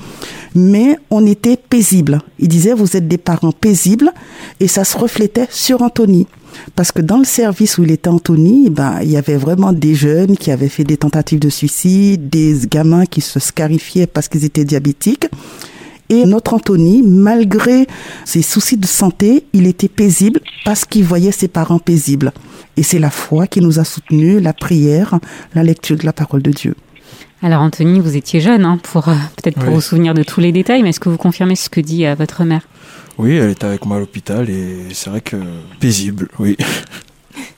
mais 0.54 0.98
on 1.10 1.26
était 1.26 1.58
paisible. 1.58 2.22
Il 2.40 2.48
disait 2.48 2.74
vous 2.74 2.96
êtes 2.96 3.08
des 3.08 3.18
parents 3.18 3.52
paisibles 3.52 4.12
et 4.60 4.68
ça 4.68 4.84
se 4.84 4.98
reflétait 4.98 5.48
sur 5.50 5.82
Anthony. 5.82 6.28
Parce 6.76 6.92
que 6.92 7.02
dans 7.02 7.18
le 7.18 7.26
service 7.26 7.78
où 7.78 7.84
il 7.84 7.92
était 7.92 8.10
Anthony, 8.10 8.70
ben, 8.70 9.00
il 9.02 9.12
y 9.12 9.18
avait 9.18 9.36
vraiment 9.36 9.74
des 9.74 9.94
jeunes 9.94 10.38
qui 10.38 10.52
avaient 10.52 10.70
fait 10.70 10.86
des 10.86 10.98
tentatives 10.98 11.40
de 11.40 11.50
suicide, 11.50 12.30
des 12.30 12.60
gamins 12.70 13.06
qui 13.06 13.22
se 13.22 13.40
scarifiaient 13.40 14.08
parce 14.08 14.30
qu'ils 14.30 14.46
étaient 14.46 14.66
diabétiques. 14.66 15.28
Et 16.10 16.26
notre 16.26 16.54
Anthony, 16.54 17.02
malgré 17.04 17.88
ses 18.26 18.42
soucis 18.42 18.78
de 18.78 18.86
santé, 18.86 19.46
il 19.54 19.66
était 19.66 19.88
paisible 19.88 20.40
parce 20.64 20.86
qu'il 20.86 21.04
voyait 21.04 21.32
ses 21.32 21.48
parents 21.48 21.80
paisibles. 21.80 22.32
Et 22.78 22.84
c'est 22.84 23.00
la 23.00 23.10
foi 23.10 23.48
qui 23.48 23.62
nous 23.62 23.80
a 23.80 23.84
soutenus, 23.84 24.42
la 24.42 24.54
prière, 24.54 25.20
la 25.54 25.64
lecture 25.64 25.98
de 25.98 26.06
la 26.06 26.14
parole 26.14 26.42
de 26.42 26.52
Dieu. 26.52 26.76
Alors 27.42 27.62
Anthony, 27.62 28.00
vous 28.00 28.16
étiez 28.18 28.40
jeune, 28.40 28.66
hein, 28.66 28.80
pour 28.82 29.10
euh, 29.10 29.14
peut-être 29.38 29.60
pour 29.60 29.74
vous 29.74 29.82
souvenir 29.82 30.14
de 30.14 30.24
tous 30.24 30.40
les 30.40 30.52
détails, 30.52 30.84
mais 30.84 30.90
est-ce 30.90 31.00
que 31.00 31.10
vous 31.10 31.18
confirmez 31.18 31.56
ce 31.56 31.70
que 31.70 31.80
dit 31.80 32.06
euh, 32.06 32.16
votre 32.16 32.44
mère? 32.44 32.62
Oui, 33.18 33.36
elle 33.36 33.52
était 33.52 33.66
avec 33.66 33.86
moi 33.86 33.98
à 33.98 34.00
l'hôpital 34.00 34.50
et 34.50 34.88
c'est 34.94 35.10
vrai 35.10 35.22
que 35.22 35.38
paisible, 35.80 36.28
oui. 36.40 36.58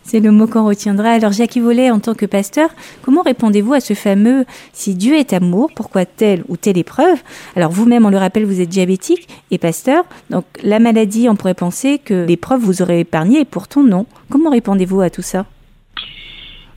C'est 0.10 0.22
le 0.22 0.32
mot 0.32 0.48
qu'on 0.48 0.66
retiendra. 0.66 1.10
Alors 1.10 1.34
Jacques 1.34 1.58
Volet, 1.58 1.92
en 1.92 2.00
tant 2.00 2.14
que 2.14 2.26
pasteur, 2.26 2.70
comment 3.02 3.24
répondez-vous 3.24 3.74
à 3.74 3.82
ce 3.82 3.94
fameux 3.94 4.46
si 4.72 4.96
Dieu 4.96 5.16
est 5.16 5.34
amour, 5.34 5.70
pourquoi 5.76 6.06
telle 6.06 6.46
ou 6.48 6.56
telle 6.56 6.78
épreuve? 6.78 7.22
Alors 7.58 7.72
vous-même, 7.72 8.06
on 8.06 8.10
le 8.10 8.16
rappelle, 8.16 8.46
vous 8.46 8.62
êtes 8.62 8.70
diabétique 8.70 9.28
et 9.52 9.58
pasteur, 9.58 10.06
donc 10.30 10.46
la 10.64 10.80
maladie, 10.80 11.28
on 11.28 11.36
pourrait 11.36 11.54
penser 11.54 12.00
que 12.00 12.26
l'épreuve 12.26 12.62
vous 12.62 12.82
aurait 12.82 13.02
épargné 13.02 13.42
et 13.42 13.46
pourtant 13.46 13.84
non. 13.84 14.06
Comment 14.30 14.50
répondez-vous 14.50 15.02
à 15.02 15.10
tout 15.10 15.22
ça? 15.22 15.46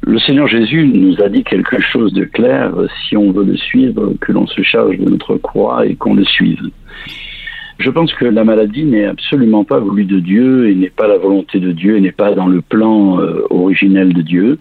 Le 0.00 0.18
Seigneur 0.18 0.48
Jésus 0.48 0.84
nous 0.92 1.22
a 1.22 1.28
dit 1.28 1.44
quelque 1.44 1.80
chose 1.80 2.12
de 2.12 2.24
clair, 2.24 2.74
si 3.06 3.16
on 3.16 3.30
veut 3.30 3.44
le 3.44 3.56
suivre, 3.56 4.12
que 4.20 4.32
l'on 4.32 4.48
se 4.48 4.62
charge 4.62 4.98
de 4.98 5.08
notre 5.08 5.36
croix 5.36 5.86
et 5.86 5.94
qu'on 5.94 6.14
le 6.14 6.24
suive. 6.24 6.58
Je 7.80 7.88
pense 7.88 8.12
que 8.12 8.26
la 8.26 8.44
maladie 8.44 8.84
n'est 8.84 9.06
absolument 9.06 9.64
pas 9.64 9.78
voulue 9.78 10.04
de 10.04 10.20
Dieu 10.20 10.68
et 10.68 10.74
n'est 10.74 10.90
pas 10.90 11.08
la 11.08 11.16
volonté 11.16 11.60
de 11.60 11.72
Dieu 11.72 11.96
et 11.96 12.00
n'est 12.02 12.12
pas 12.12 12.34
dans 12.34 12.46
le 12.46 12.60
plan 12.60 13.18
euh, 13.18 13.46
originel 13.48 14.12
de 14.12 14.20
Dieu, 14.20 14.58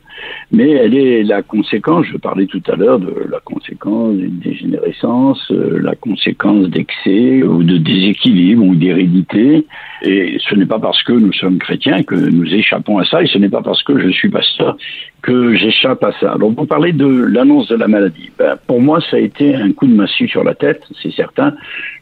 mais 0.53 0.69
elle 0.69 0.95
est 0.95 1.23
la 1.23 1.41
conséquence, 1.41 2.05
je 2.05 2.15
parlais 2.15 2.45
tout 2.45 2.63
à 2.71 2.77
l'heure 2.77 2.97
de 2.97 3.13
la 3.29 3.41
conséquence 3.41 4.15
d'une 4.15 4.39
dégénérescence, 4.39 5.51
euh, 5.51 5.81
la 5.83 5.95
conséquence 5.95 6.69
d'excès 6.69 7.43
ou 7.43 7.61
de 7.61 7.77
déséquilibre 7.77 8.63
ou 8.63 8.75
d'hérédité. 8.75 9.65
Et 10.01 10.37
ce 10.39 10.55
n'est 10.55 10.65
pas 10.65 10.79
parce 10.79 11.03
que 11.03 11.11
nous 11.11 11.33
sommes 11.33 11.59
chrétiens 11.59 12.03
que 12.03 12.15
nous 12.15 12.45
échappons 12.53 12.99
à 12.99 13.03
ça 13.03 13.21
et 13.21 13.27
ce 13.27 13.37
n'est 13.37 13.49
pas 13.49 13.61
parce 13.61 13.83
que 13.83 13.99
je 13.99 14.07
suis 14.11 14.29
pasteur 14.29 14.77
que 15.21 15.55
j'échappe 15.55 16.01
à 16.05 16.13
ça. 16.21 16.37
Donc 16.39 16.57
vous 16.57 16.65
parlez 16.65 16.93
de 16.93 17.05
l'annonce 17.05 17.67
de 17.67 17.75
la 17.75 17.89
maladie. 17.89 18.31
Ben, 18.39 18.55
pour 18.65 18.79
moi, 18.79 19.01
ça 19.11 19.17
a 19.17 19.19
été 19.19 19.55
un 19.55 19.73
coup 19.73 19.87
de 19.87 19.93
massue 19.93 20.29
sur 20.29 20.45
la 20.45 20.55
tête, 20.55 20.83
c'est 21.03 21.11
certain 21.11 21.53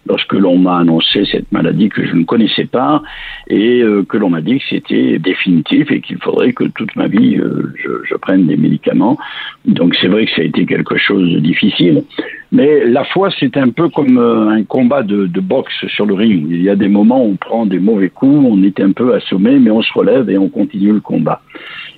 lorsque 0.08 0.34
l'on 0.34 0.58
m'a 0.58 0.80
annoncé 0.80 1.26
cette 1.26 1.52
maladie 1.52 1.90
que 1.90 2.06
je 2.06 2.14
ne 2.16 2.24
connaissais 2.24 2.66
pas 2.66 3.02
et 3.48 3.82
euh, 3.82 4.04
que 4.04 4.18
l'on 4.18 4.30
m'a 4.30 4.42
dit 4.42 4.60
que 4.60 4.66
c'était 4.70 5.20
définitif 5.20 5.92
et 5.92 6.02
qu'il 6.02 6.18
faudrait 6.18 6.54
que 6.54 6.66
toute 6.66 6.96
ma 6.96 7.08
vie 7.08 7.38
euh, 7.38 7.74
je, 7.78 8.16
prenne 8.16 8.48
des 8.48 8.58
médicaments. 8.58 9.18
Donc 9.66 9.96
c'est 9.96 10.08
vrai 10.08 10.26
que 10.26 10.32
ça 10.32 10.42
a 10.42 10.46
été 10.46 10.66
quelque 10.66 10.98
chose 10.98 11.32
de 11.32 11.40
difficile. 11.40 12.04
Mais 12.52 12.86
la 12.86 13.04
foi, 13.04 13.30
c'est 13.40 13.58
un 13.58 13.70
peu 13.70 13.90
comme 13.90 14.18
euh, 14.18 14.50
un 14.50 14.64
combat 14.64 15.04
de, 15.04 15.28
de, 15.28 15.42
boxe 15.42 15.86
sur 15.88 16.06
le 16.06 16.14
ring. 16.14 16.48
Il 16.50 16.64
y 16.64 16.70
a 16.70 16.76
des 16.76 16.88
moments 16.88 17.24
où 17.24 17.32
on 17.32 17.36
prend 17.36 17.66
des 17.66 17.80
mauvais 17.80 18.10
coups, 18.10 18.48
on 18.50 18.64
est 18.64 18.80
un 18.80 18.92
peu 18.92 19.14
assommé, 19.14 19.60
mais 19.60 19.70
on 19.70 19.82
se 19.82 19.94
relève 19.94 20.30
et 20.30 20.38
on 20.38 20.50
continue 20.50 20.94
le 20.94 21.02
combat. 21.02 21.42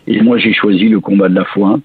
Et 0.08 0.22
moi, 0.22 0.38
j'ai 0.40 0.54
choisi 0.54 0.90
le 0.90 1.00
combat 1.00 1.30
de 1.30 1.36
la 1.36 1.46
foi. 1.46 1.80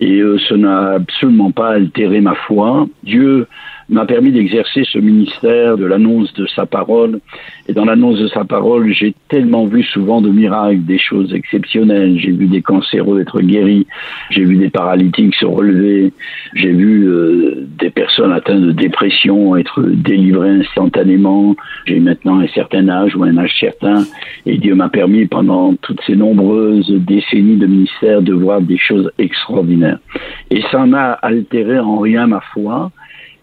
Et 0.00 0.20
ça 0.48 0.56
n'a 0.56 0.94
absolument 0.94 1.52
pas 1.52 1.70
altéré 1.70 2.20
ma 2.20 2.34
foi. 2.34 2.88
Dieu 3.04 3.46
m'a 3.88 4.06
permis 4.06 4.32
d'exercer 4.32 4.84
ce 4.84 4.98
ministère 4.98 5.76
de 5.76 5.84
l'annonce 5.84 6.32
de 6.34 6.46
sa 6.46 6.66
parole. 6.66 7.20
Et 7.68 7.72
dans 7.72 7.84
l'annonce 7.84 8.18
de 8.18 8.28
sa 8.28 8.44
parole, 8.44 8.92
j'ai 8.92 9.14
tellement 9.28 9.66
vu 9.66 9.82
souvent 9.82 10.20
de 10.20 10.30
miracles, 10.30 10.84
des 10.84 10.98
choses 10.98 11.34
exceptionnelles. 11.34 12.18
J'ai 12.18 12.32
vu 12.32 12.46
des 12.46 12.62
cancéreux 12.62 13.20
être 13.20 13.40
guéris, 13.40 13.86
j'ai 14.30 14.44
vu 14.44 14.56
des 14.56 14.70
paralytiques 14.70 15.34
se 15.34 15.46
relever, 15.46 16.12
j'ai 16.54 16.70
vu 16.70 17.08
euh, 17.08 17.66
des 17.78 17.90
personnes 17.90 18.32
atteintes 18.32 18.62
de 18.62 18.72
dépression 18.72 19.56
être 19.56 19.82
délivrées 19.82 20.50
instantanément. 20.50 21.56
J'ai 21.86 22.00
maintenant 22.00 22.40
un 22.40 22.48
certain 22.48 22.88
âge 22.88 23.16
ou 23.16 23.24
un 23.24 23.36
âge 23.38 23.54
certain, 23.58 24.04
et 24.46 24.58
Dieu 24.58 24.74
m'a 24.74 24.88
permis 24.88 25.26
pendant 25.26 25.74
toutes 25.76 26.00
ces 26.06 26.16
nombreuses 26.16 26.90
décennies 26.90 27.56
de 27.56 27.66
ministère 27.66 28.22
de 28.22 28.32
voir 28.32 28.60
des 28.60 28.78
choses 28.78 29.10
extraordinaires. 29.18 29.98
Et 30.50 30.62
ça 30.70 30.86
n'a 30.86 31.12
altéré 31.12 31.78
en 31.78 31.98
rien 31.98 32.26
ma 32.26 32.40
foi. 32.40 32.90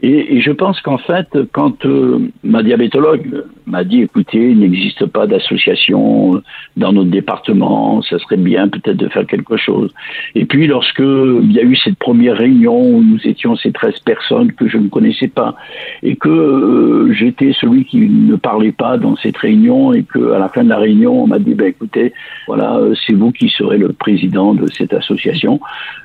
Et, 0.04 0.36
et, 0.36 0.42
je 0.42 0.52
pense 0.52 0.82
qu'en 0.82 0.98
fait, 0.98 1.28
quand 1.52 1.86
euh, 1.86 2.32
ma 2.44 2.64
diabétologue 2.64 3.44
m'a 3.68 3.84
dit, 3.84 4.02
écoutez, 4.02 4.50
il 4.50 4.60
n'existe 4.60 5.06
pas 5.06 5.28
d'association 5.28 6.42
dans 6.76 6.92
notre 6.92 7.12
département, 7.12 8.02
ça 8.02 8.18
serait 8.18 8.38
bien 8.38 8.68
peut-être 8.68 8.98
de 8.98 9.08
faire 9.10 9.28
quelque 9.28 9.58
chose. 9.58 9.94
Et 10.34 10.46
puis, 10.46 10.66
lorsque 10.66 11.00
il 11.00 11.52
y 11.52 11.60
a 11.60 11.64
eu 11.64 11.76
cette 11.76 11.98
première 11.98 12.36
réunion 12.36 12.82
où 12.82 13.04
nous 13.04 13.20
étions 13.26 13.56
ces 13.56 13.72
13 13.72 14.00
personnes 14.00 14.52
que 14.54 14.68
je 14.68 14.78
ne 14.78 14.88
connaissais 14.88 15.28
pas, 15.28 15.56
et 16.02 16.16
que 16.16 16.30
euh, 16.30 17.14
j'étais 17.14 17.54
celui 17.54 17.86
qui 17.86 18.00
ne 18.00 18.36
parlait 18.38 18.72
pas 18.72 18.98
dans 18.98 19.16
cette 19.18 19.38
réunion, 19.38 19.94
et 19.94 20.04
que 20.04 20.32
à 20.32 20.40
la 20.40 20.50
fin 20.50 20.64
de 20.64 20.70
la 20.70 20.78
réunion, 20.78 21.24
on 21.24 21.28
m'a 21.28 21.40
dit, 21.40 21.54
ben 21.54 21.68
écoutez, 21.68 22.12
voilà, 22.48 22.78
euh, 22.78 22.96
c'est 23.06 23.14
vous 23.14 23.32
qui 23.32 23.50
serez 23.50 23.78
le 23.78 23.94
président 23.94 24.56
de 24.56 24.66
cette 24.68 24.94
association. 24.94 25.60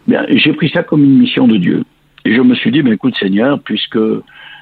Bien, 0.07 0.27
j'ai 0.29 0.53
pris 0.53 0.69
ça 0.69 0.83
comme 0.83 1.03
une 1.03 1.19
mission 1.19 1.49
de 1.49 1.57
Dieu. 1.57 1.83
Et 2.27 2.35
je 2.35 2.43
me 2.43 2.57
suis 2.57 2.73
dit, 2.73 2.83
mais 2.83 2.91
écoute 2.91 3.15
Seigneur, 3.17 3.61
puisque 3.61 4.01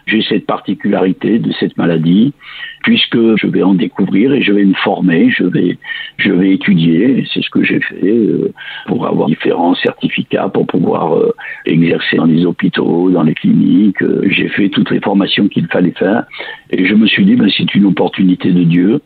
j'ai 0.04 0.20
cette 0.20 0.44
particularité 0.44 1.38
de 1.38 1.50
cette 1.58 1.78
maladie, 1.78 2.34
puisque 2.82 3.16
je 3.36 3.46
vais 3.46 3.62
en 3.62 3.72
découvrir 3.72 4.34
et 4.34 4.42
je 4.42 4.52
vais 4.52 4.66
me 4.66 4.74
former, 4.74 5.30
je 5.30 5.44
vais, 5.44 5.78
je 6.18 6.30
vais 6.30 6.50
étudier, 6.50 7.24
c'est 7.32 7.42
ce 7.42 7.48
que 7.48 7.64
j'ai 7.64 7.80
fait 7.80 8.04
euh, 8.04 8.52
pour 8.86 9.06
avoir 9.06 9.28
différents 9.28 9.74
certificats 9.76 10.50
pour 10.50 10.66
pouvoir 10.66 11.16
euh, 11.16 11.34
exercer 11.64 12.18
dans 12.18 12.26
les 12.26 12.44
hôpitaux, 12.44 13.10
dans 13.10 13.22
les 13.22 13.32
cliniques. 13.32 14.02
Euh, 14.02 14.20
j'ai 14.28 14.48
fait 14.48 14.68
toutes 14.68 14.90
les 14.90 15.00
formations 15.00 15.48
qu'il 15.48 15.66
fallait 15.68 15.92
faire 15.92 16.24
et 16.68 16.84
je 16.84 16.94
me 16.94 17.06
suis 17.06 17.24
dit, 17.24 17.34
ben, 17.34 17.48
c'est 17.56 17.74
une 17.74 17.86
opportunité 17.86 18.52
de 18.52 18.64
Dieu. 18.64 19.00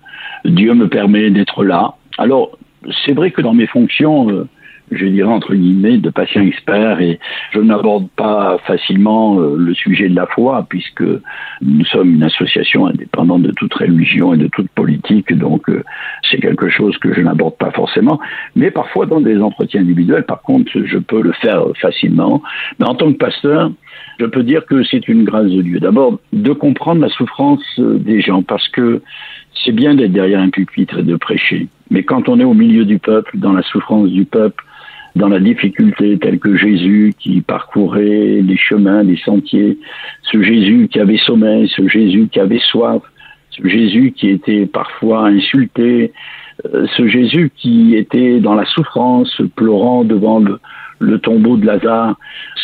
Dieu 0.44 0.74
me 0.74 0.88
permet 0.88 1.30
d'être 1.30 1.62
là. 1.62 1.94
Alors, 2.18 2.58
c'est 3.06 3.12
vrai 3.12 3.30
que 3.30 3.40
dans 3.40 3.54
mes 3.54 3.68
fonctions, 3.68 4.48
je 4.90 5.06
dirais 5.06 5.28
entre 5.28 5.54
guillemets, 5.54 5.98
de 5.98 6.10
patient 6.10 6.42
expert 6.42 7.00
et 7.00 7.18
je 7.52 7.60
n'aborde 7.60 8.08
pas 8.16 8.58
facilement 8.66 9.40
euh, 9.40 9.56
le 9.56 9.74
sujet 9.74 10.08
de 10.08 10.14
la 10.14 10.26
foi 10.26 10.66
puisque 10.68 11.04
nous 11.62 11.84
sommes 11.86 12.14
une 12.14 12.22
association 12.22 12.86
indépendante 12.86 13.42
de 13.42 13.52
toute 13.52 13.74
religion 13.74 14.34
et 14.34 14.38
de 14.38 14.48
toute 14.48 14.68
politique, 14.70 15.32
donc 15.32 15.68
euh, 15.68 15.82
c'est 16.30 16.38
quelque 16.38 16.68
chose 16.68 16.96
que 16.98 17.12
je 17.12 17.20
n'aborde 17.20 17.56
pas 17.56 17.70
forcément. 17.70 18.20
Mais 18.56 18.70
parfois 18.70 19.06
dans 19.06 19.20
des 19.20 19.40
entretiens 19.40 19.80
individuels, 19.80 20.24
par 20.24 20.42
contre, 20.42 20.70
je 20.74 20.98
peux 20.98 21.22
le 21.22 21.32
faire 21.32 21.64
facilement. 21.80 22.42
Mais 22.78 22.86
en 22.86 22.94
tant 22.94 23.12
que 23.12 23.18
pasteur, 23.18 23.70
je 24.18 24.26
peux 24.26 24.42
dire 24.42 24.66
que 24.66 24.82
c'est 24.84 25.08
une 25.08 25.24
grâce 25.24 25.50
de 25.50 25.62
Dieu. 25.62 25.80
D'abord, 25.80 26.18
de 26.32 26.52
comprendre 26.52 27.00
la 27.00 27.08
souffrance 27.08 27.62
euh, 27.78 27.98
des 27.98 28.20
gens 28.20 28.42
parce 28.42 28.68
que 28.68 29.02
c'est 29.64 29.72
bien 29.72 29.94
d'être 29.94 30.12
derrière 30.12 30.40
un 30.40 30.50
pupitre 30.50 30.98
et 30.98 31.02
de 31.02 31.16
prêcher. 31.16 31.68
Mais 31.90 32.02
quand 32.02 32.28
on 32.28 32.38
est 32.38 32.44
au 32.44 32.54
milieu 32.54 32.84
du 32.84 32.98
peuple, 32.98 33.38
dans 33.38 33.52
la 33.52 33.62
souffrance 33.62 34.08
du 34.10 34.24
peuple, 34.24 34.64
dans 35.16 35.28
la 35.28 35.40
difficulté, 35.40 36.18
tel 36.18 36.38
que 36.38 36.56
Jésus 36.56 37.14
qui 37.18 37.40
parcourait 37.40 38.40
les 38.42 38.56
chemins, 38.56 39.02
les 39.02 39.16
sentiers, 39.16 39.78
ce 40.22 40.42
Jésus 40.42 40.88
qui 40.90 41.00
avait 41.00 41.18
sommeil, 41.18 41.68
ce 41.74 41.88
Jésus 41.88 42.28
qui 42.30 42.40
avait 42.40 42.60
soif, 42.70 43.02
ce 43.50 43.66
Jésus 43.66 44.12
qui 44.12 44.28
était 44.28 44.66
parfois 44.66 45.26
insulté, 45.26 46.12
euh, 46.66 46.86
ce 46.96 47.06
Jésus 47.08 47.50
qui 47.56 47.96
était 47.96 48.40
dans 48.40 48.54
la 48.54 48.64
souffrance, 48.66 49.40
pleurant 49.56 50.04
devant 50.04 50.38
le, 50.38 50.58
le 50.98 51.18
tombeau 51.18 51.56
de 51.56 51.66
Lazare, 51.66 52.16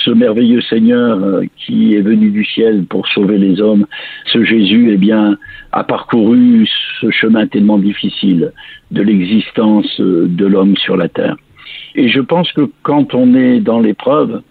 ce 0.04 0.10
merveilleux 0.10 0.60
Seigneur 0.62 1.18
euh, 1.18 1.42
qui 1.56 1.94
est 1.94 2.00
venu 2.00 2.30
du 2.30 2.44
ciel 2.44 2.84
pour 2.84 3.06
sauver 3.08 3.38
les 3.38 3.60
hommes, 3.60 3.86
ce 4.26 4.44
Jésus, 4.44 4.90
eh 4.92 4.96
bien, 4.96 5.38
a 5.72 5.84
parcouru 5.84 6.68
ce 7.00 7.10
chemin 7.10 7.46
tellement 7.46 7.78
difficile 7.78 8.52
de 8.90 9.02
l'existence 9.02 10.00
euh, 10.00 10.26
de 10.28 10.46
l'homme 10.46 10.76
sur 10.76 10.96
la 10.96 11.08
terre. 11.08 11.36
Et 11.94 12.08
je 12.08 12.20
pense 12.20 12.50
que 12.52 12.68
quand 12.82 13.14
on 13.14 13.34
est 13.34 13.60
dans 13.60 13.80
l'épreuve, 13.80 14.42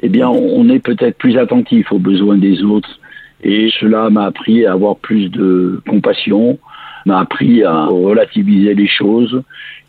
eh 0.00 0.08
bien, 0.08 0.28
on 0.28 0.68
est 0.68 0.78
peut-être 0.78 1.18
plus 1.18 1.36
attentif 1.38 1.92
aux 1.92 1.98
besoins 1.98 2.38
des 2.38 2.62
autres. 2.62 3.00
Et 3.42 3.70
cela 3.78 4.10
m'a 4.10 4.26
appris 4.26 4.66
à 4.66 4.72
avoir 4.72 4.96
plus 4.96 5.28
de 5.28 5.80
compassion, 5.88 6.58
m'a 7.06 7.20
appris 7.20 7.62
à 7.62 7.86
relativiser 7.86 8.74
les 8.74 8.88
choses, 8.88 9.42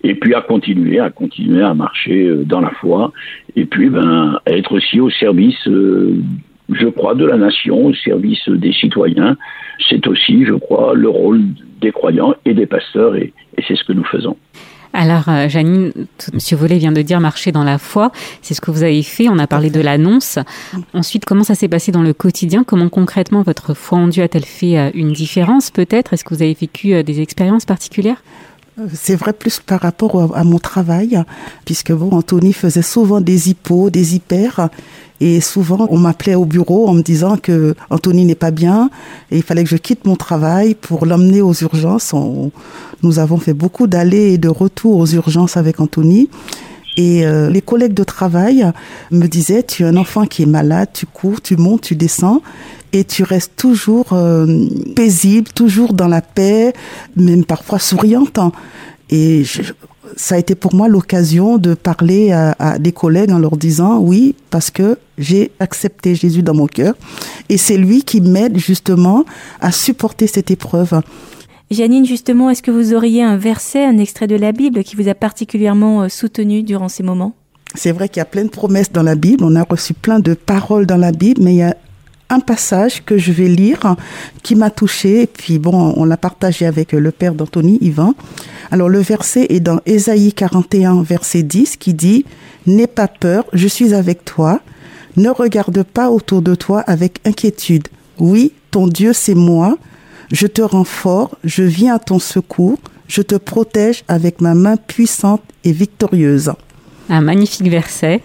et 0.03 0.15
puis 0.15 0.33
à 0.33 0.41
continuer, 0.41 0.99
à 0.99 1.09
continuer 1.09 1.63
à 1.63 1.73
marcher 1.73 2.27
euh, 2.27 2.43
dans 2.43 2.61
la 2.61 2.69
foi, 2.71 3.11
et 3.55 3.65
puis 3.65 3.89
ben, 3.89 4.39
à 4.45 4.51
être 4.51 4.71
aussi 4.71 4.99
au 4.99 5.09
service, 5.09 5.67
euh, 5.67 6.21
je 6.71 6.87
crois, 6.87 7.15
de 7.15 7.25
la 7.25 7.37
nation, 7.37 7.87
au 7.87 7.93
service 7.93 8.47
des 8.47 8.71
citoyens. 8.71 9.35
C'est 9.89 10.05
aussi, 10.07 10.45
je 10.45 10.53
crois, 10.53 10.93
le 10.93 11.09
rôle 11.09 11.41
des 11.81 11.91
croyants 11.91 12.35
et 12.45 12.53
des 12.53 12.67
pasteurs, 12.67 13.15
et, 13.15 13.33
et 13.57 13.63
c'est 13.67 13.75
ce 13.75 13.83
que 13.83 13.93
nous 13.93 14.05
faisons. 14.05 14.37
Alors, 14.93 15.29
euh, 15.29 15.47
Janine, 15.47 15.91
M. 16.33 16.57
Vollet 16.57 16.77
vient 16.77 16.91
de 16.91 17.01
dire 17.01 17.19
marcher 17.19 17.51
dans 17.51 17.63
la 17.63 17.77
foi. 17.77 18.11
C'est 18.41 18.53
ce 18.53 18.61
que 18.61 18.71
vous 18.71 18.83
avez 18.83 19.03
fait. 19.03 19.29
On 19.29 19.37
a 19.37 19.45
parlé 19.45 19.69
de 19.69 19.79
l'annonce. 19.81 20.39
Ensuite, 20.93 21.25
comment 21.25 21.43
ça 21.43 21.55
s'est 21.55 21.67
passé 21.67 21.91
dans 21.91 22.01
le 22.01 22.13
quotidien? 22.13 22.63
Comment 22.63 22.89
concrètement 22.89 23.43
votre 23.43 23.73
foi 23.73 23.99
en 23.99 24.07
Dieu 24.07 24.23
a-t-elle 24.23 24.45
fait 24.45 24.77
euh, 24.77 24.89
une 24.95 25.13
différence 25.13 25.69
peut-être? 25.69 26.13
Est-ce 26.13 26.23
que 26.23 26.33
vous 26.33 26.41
avez 26.41 26.55
vécu 26.59 26.93
euh, 26.93 27.03
des 27.03 27.21
expériences 27.21 27.65
particulières? 27.65 28.23
C'est 28.93 29.15
vrai 29.15 29.33
plus 29.33 29.59
par 29.59 29.81
rapport 29.81 30.35
à 30.35 30.43
mon 30.43 30.59
travail, 30.59 31.21
puisque 31.65 31.91
bon, 31.91 32.11
Anthony 32.11 32.53
faisait 32.53 32.81
souvent 32.81 33.21
des 33.21 33.49
hippos, 33.49 33.89
des 33.89 34.15
hyper, 34.15 34.69
et 35.21 35.41
souvent, 35.41 35.87
on 35.89 35.97
m'appelait 35.97 36.35
au 36.35 36.45
bureau 36.45 36.87
en 36.87 36.93
me 36.93 37.01
disant 37.01 37.35
que 37.35 37.75
Anthony 37.89 38.25
n'est 38.25 38.35
pas 38.35 38.51
bien 38.51 38.89
et 39.31 39.37
il 39.37 39.43
fallait 39.43 39.63
que 39.63 39.69
je 39.69 39.75
quitte 39.75 40.05
mon 40.05 40.15
travail 40.15 40.75
pour 40.75 41.05
l'emmener 41.05 41.41
aux 41.41 41.53
urgences. 41.53 42.13
nous 43.03 43.19
avons 43.19 43.37
fait 43.37 43.53
beaucoup 43.53 43.87
d'allées 43.87 44.33
et 44.33 44.37
de 44.37 44.47
retours 44.47 44.97
aux 44.97 45.07
urgences 45.07 45.57
avec 45.57 45.81
Anthony. 45.81 46.29
Et 46.97 47.25
euh, 47.25 47.49
les 47.49 47.61
collègues 47.61 47.93
de 47.93 48.03
travail 48.03 48.65
me 49.11 49.27
disaient, 49.27 49.63
tu 49.63 49.83
es 49.83 49.85
un 49.85 49.95
enfant 49.95 50.25
qui 50.25 50.43
est 50.43 50.47
malade, 50.47 50.89
tu 50.93 51.05
cours, 51.05 51.41
tu 51.41 51.55
montes, 51.55 51.81
tu 51.81 51.95
descends, 51.95 52.41
et 52.91 53.03
tu 53.03 53.23
restes 53.23 53.53
toujours 53.55 54.07
euh, 54.13 54.67
paisible, 54.95 55.49
toujours 55.53 55.93
dans 55.93 56.07
la 56.07 56.21
paix, 56.21 56.73
même 57.15 57.45
parfois 57.45 57.79
souriante. 57.79 58.39
Et 59.09 59.43
je, 59.43 59.61
ça 60.15 60.35
a 60.35 60.37
été 60.37 60.55
pour 60.55 60.73
moi 60.73 60.87
l'occasion 60.87 61.57
de 61.57 61.73
parler 61.73 62.31
à, 62.31 62.79
des 62.79 62.91
collègues 62.91 63.31
en 63.31 63.39
leur 63.39 63.57
disant 63.57 63.99
oui, 63.99 64.35
parce 64.49 64.71
que 64.71 64.97
j'ai 65.17 65.51
accepté 65.59 66.15
Jésus 66.15 66.43
dans 66.43 66.53
mon 66.53 66.67
cœur 66.67 66.95
et 67.49 67.57
c'est 67.57 67.77
lui 67.77 68.03
qui 68.03 68.21
m'aide 68.21 68.57
justement 68.57 69.25
à 69.61 69.71
supporter 69.71 70.27
cette 70.27 70.51
épreuve. 70.51 71.01
Janine, 71.71 72.03
justement, 72.03 72.49
est-ce 72.49 72.63
que 72.63 72.71
vous 72.71 72.95
auriez 72.95 73.21
un 73.21 73.37
verset, 73.37 73.85
un 73.85 73.99
extrait 73.99 74.25
de 74.25 74.35
la 74.35 74.51
Bible 74.51 74.83
qui 74.83 74.95
vous 74.95 75.07
a 75.07 75.13
particulièrement 75.13 76.01
euh, 76.01 76.09
soutenu 76.09 76.63
durant 76.63 76.89
ces 76.89 77.03
moments? 77.03 77.35
C'est 77.75 77.91
vrai 77.91 78.09
qu'il 78.09 78.17
y 78.17 78.21
a 78.21 78.25
plein 78.25 78.43
de 78.43 78.49
promesses 78.49 78.91
dans 78.91 79.03
la 79.03 79.13
Bible, 79.13 79.43
on 79.43 79.55
a 79.55 79.61
reçu 79.61 79.93
plein 79.93 80.19
de 80.19 80.33
paroles 80.33 80.87
dans 80.87 80.97
la 80.97 81.11
Bible, 81.11 81.43
mais 81.43 81.53
il 81.53 81.57
y 81.57 81.61
a 81.61 81.77
un 82.31 82.39
passage 82.39 83.03
que 83.05 83.19
je 83.19 83.31
vais 83.31 83.47
lire 83.47 83.95
qui 84.41 84.55
m'a 84.55 84.71
touché 84.71 85.23
et 85.23 85.27
puis 85.27 85.59
bon, 85.59 85.93
on 85.95 86.05
l'a 86.05 86.17
partagé 86.17 86.65
avec 86.65 86.91
le 86.91 87.11
père 87.11 87.35
d'Anthony, 87.35 87.77
Yvan. 87.81 88.15
Alors 88.71 88.89
le 88.89 88.99
verset 88.99 89.47
est 89.49 89.59
dans 89.59 89.79
Ésaïe 89.85 90.33
41, 90.33 91.03
verset 91.03 91.43
10 91.43 91.77
qui 91.77 91.93
dit 91.93 92.25
N'aie 92.65 92.87
pas 92.87 93.07
peur, 93.07 93.45
je 93.53 93.67
suis 93.67 93.93
avec 93.93 94.25
toi. 94.25 94.59
Ne 95.17 95.29
regarde 95.29 95.83
pas 95.83 96.09
autour 96.09 96.41
de 96.41 96.55
toi 96.55 96.81
avec 96.81 97.19
inquiétude. 97.25 97.87
Oui, 98.19 98.53
ton 98.71 98.87
Dieu, 98.87 99.13
c'est 99.13 99.35
moi. 99.35 99.77
Je 100.31 100.45
te 100.45 100.61
rends 100.61 100.83
fort, 100.83 101.37
je 101.43 101.63
viens 101.63 101.95
à 101.95 101.99
ton 101.99 102.19
secours, 102.19 102.77
je 103.07 103.21
te 103.21 103.35
protège 103.35 104.03
avec 104.07 104.41
ma 104.41 104.53
main 104.53 104.77
puissante 104.77 105.41
et 105.63 105.71
victorieuse. 105.71 106.53
Un 107.09 107.21
magnifique 107.21 107.67
verset 107.67 108.21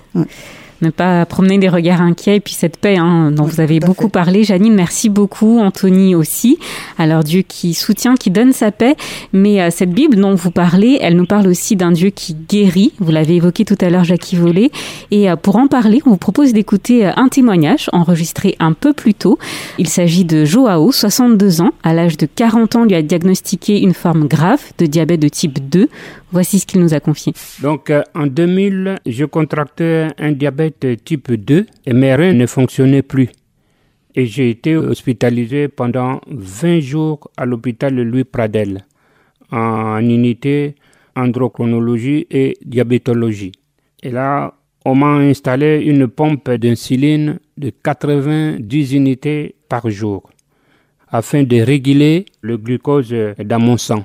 ne 0.85 0.91
pas 0.91 1.25
promener 1.27 1.59
des 1.59 1.69
regards 1.69 2.01
inquiets 2.01 2.37
et 2.37 2.41
puis 2.41 2.55
cette 2.55 2.77
paix 2.77 2.97
hein, 2.97 3.31
dont 3.31 3.45
vous 3.45 3.61
avez 3.61 3.81
beaucoup 3.81 4.09
parlé. 4.09 4.45
Janine, 4.45 4.75
merci 4.75 5.09
beaucoup. 5.09 5.61
Anthony 5.61 6.15
aussi. 6.15 6.59
Alors 6.99 7.25
Dieu 7.25 7.43
qui 7.43 7.75
soutient, 7.75 8.15
qui 8.15 8.31
donne 8.31 8.53
sa 8.53 8.71
paix. 8.71 8.95
Mais 9.33 9.61
euh, 9.61 9.71
cette 9.71 9.91
Bible 9.91 10.17
dont 10.17 10.35
vous 10.35 10.51
parlez, 10.51 10.99
elle 11.01 11.17
nous 11.17 11.27
parle 11.27 11.49
aussi 11.49 11.77
d'un 11.77 11.93
Dieu 11.93 12.11
qui 12.11 12.35
guérit. 12.35 12.93
Vous 12.99 13.11
l'avez 13.11 13.37
évoqué 13.37 13.65
tout 13.65 13.79
à 13.81 13.91
l'heure, 13.91 14.05
Jackie 14.05 14.37
Volé. 14.37 14.71
Et 15.11 15.31
euh, 15.31 15.37
pour 15.37 15.57
en 15.57 15.67
parler, 15.67 16.03
on 16.07 16.11
vous 16.11 16.17
propose 16.17 16.53
d'écouter 16.53 17.07
euh, 17.07 17.13
un 17.17 17.29
témoignage 17.29 17.89
enregistré 17.93 18.57
un 18.61 18.73
peu 18.73 18.93
plus 18.93 19.15
tôt. 19.15 19.39
Il 19.79 19.89
s'agit 19.89 20.25
de 20.25 20.45
Joao, 20.45 20.93
62 20.93 21.61
ans. 21.61 21.73
À 21.83 21.95
l'âge 21.95 22.17
de 22.17 22.27
40 22.27 22.77
ans, 22.77 22.85
lui 22.85 22.95
a 22.95 23.03
diagnostiqué 23.03 23.81
une 23.81 23.95
forme 23.95 24.27
grave 24.27 24.63
de 24.79 24.87
diabète 24.87 25.21
de 25.21 25.29
type 25.29 25.69
2. 25.69 25.89
Voici 26.35 26.59
ce 26.59 26.67
qu'il 26.67 26.81
nous 26.81 26.93
a 26.93 26.99
confié. 26.99 27.33
Donc 27.63 27.93
en 28.13 28.27
2000, 28.27 28.97
je 29.07 29.25
contractais 29.25 30.09
un 30.19 30.33
diabète 30.33 30.85
type 31.05 31.33
2 31.33 31.65
et 31.87 31.93
mes 31.93 32.13
reins 32.13 32.33
ne 32.33 32.47
fonctionnaient 32.47 33.03
plus. 33.03 33.29
Et 34.17 34.27
j'ai 34.27 34.51
été 34.51 34.77
hospitalisé 34.77 35.69
pendant 35.69 36.21
20 36.27 36.81
jours 36.81 37.31
à 37.37 37.47
l'hôpital 37.47 37.95
Louis 37.95 38.25
Pradel 38.25 38.85
en 39.53 40.01
unité 40.01 40.75
androchronologie 41.15 42.27
et 42.33 42.59
diabétologie. 42.65 43.53
Et 44.03 44.11
là, 44.11 44.55
on 44.85 44.97
m'a 44.97 45.15
installé 45.19 45.85
une 45.87 46.09
pompe 46.09 46.51
d'insuline 46.51 47.39
de 47.57 47.71
90 47.71 48.93
unités 48.93 49.55
par 49.69 49.89
jour 49.89 50.29
afin 51.07 51.45
de 51.45 51.61
réguler 51.61 52.25
le 52.41 52.57
glucose 52.57 53.15
dans 53.39 53.61
mon 53.61 53.77
sang. 53.77 54.05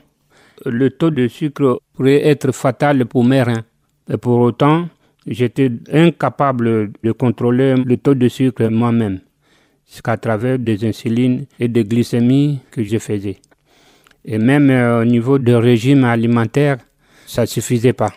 Le 0.65 0.89
taux 0.89 1.09
de 1.09 1.27
sucre 1.27 1.81
pourrait 1.93 2.25
être 2.27 2.51
fatal 2.51 3.05
pour 3.05 3.23
mes 3.23 3.41
reins. 3.43 3.63
Et 4.11 4.17
pour 4.17 4.39
autant, 4.39 4.89
j'étais 5.25 5.71
incapable 5.91 6.91
de 7.03 7.11
contrôler 7.11 7.75
le 7.75 7.97
taux 7.97 8.15
de 8.15 8.27
sucre 8.27 8.67
moi-même, 8.67 9.19
qu'à 10.03 10.17
travers 10.17 10.59
des 10.59 10.85
insulines 10.85 11.45
et 11.59 11.67
des 11.67 11.83
glycémies 11.83 12.59
que 12.71 12.83
je 12.83 12.97
faisais. 12.97 13.37
Et 14.25 14.37
même 14.37 14.69
euh, 14.69 15.01
au 15.01 15.05
niveau 15.05 15.39
de 15.39 15.53
régime 15.53 16.03
alimentaire, 16.03 16.77
ça 17.25 17.41
ne 17.41 17.47
suffisait 17.47 17.93
pas. 17.93 18.13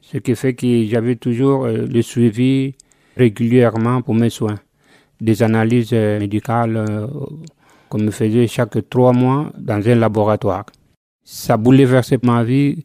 Ce 0.00 0.18
qui 0.18 0.34
fait 0.34 0.54
que 0.54 0.84
j'avais 0.86 1.16
toujours 1.16 1.64
euh, 1.64 1.86
le 1.86 2.02
suivi 2.02 2.74
régulièrement 3.16 4.02
pour 4.02 4.14
mes 4.14 4.30
soins. 4.30 4.58
Des 5.20 5.42
analyses 5.42 5.90
euh, 5.92 6.18
médicales 6.20 7.08
qu'on 7.88 7.98
me 7.98 8.10
faisait 8.10 8.46
chaque 8.46 8.88
trois 8.88 9.12
mois 9.12 9.52
dans 9.58 9.86
un 9.86 9.94
laboratoire. 9.96 10.64
Ça 11.24 11.56
bouleversait 11.56 12.18
ma 12.22 12.42
vie 12.42 12.82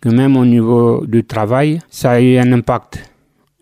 que 0.00 0.08
même 0.08 0.36
au 0.36 0.44
niveau 0.44 1.04
du 1.06 1.24
travail, 1.24 1.80
ça 1.90 2.12
a 2.12 2.20
eu 2.20 2.36
un 2.36 2.52
impact. 2.52 3.10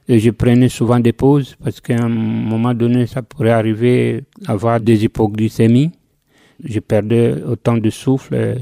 Et 0.08 0.20
je 0.20 0.30
prenais 0.30 0.68
souvent 0.68 1.00
des 1.00 1.12
pauses 1.12 1.56
parce 1.62 1.80
qu'à 1.80 2.04
un 2.04 2.08
moment 2.08 2.74
donné, 2.74 3.06
ça 3.06 3.22
pourrait 3.22 3.50
arriver 3.50 4.24
à 4.46 4.52
avoir 4.52 4.80
des 4.80 5.04
hypoglycémies. 5.04 5.90
Je 6.62 6.80
perdais 6.80 7.34
autant 7.42 7.76
de 7.76 7.90
souffle 7.90 8.58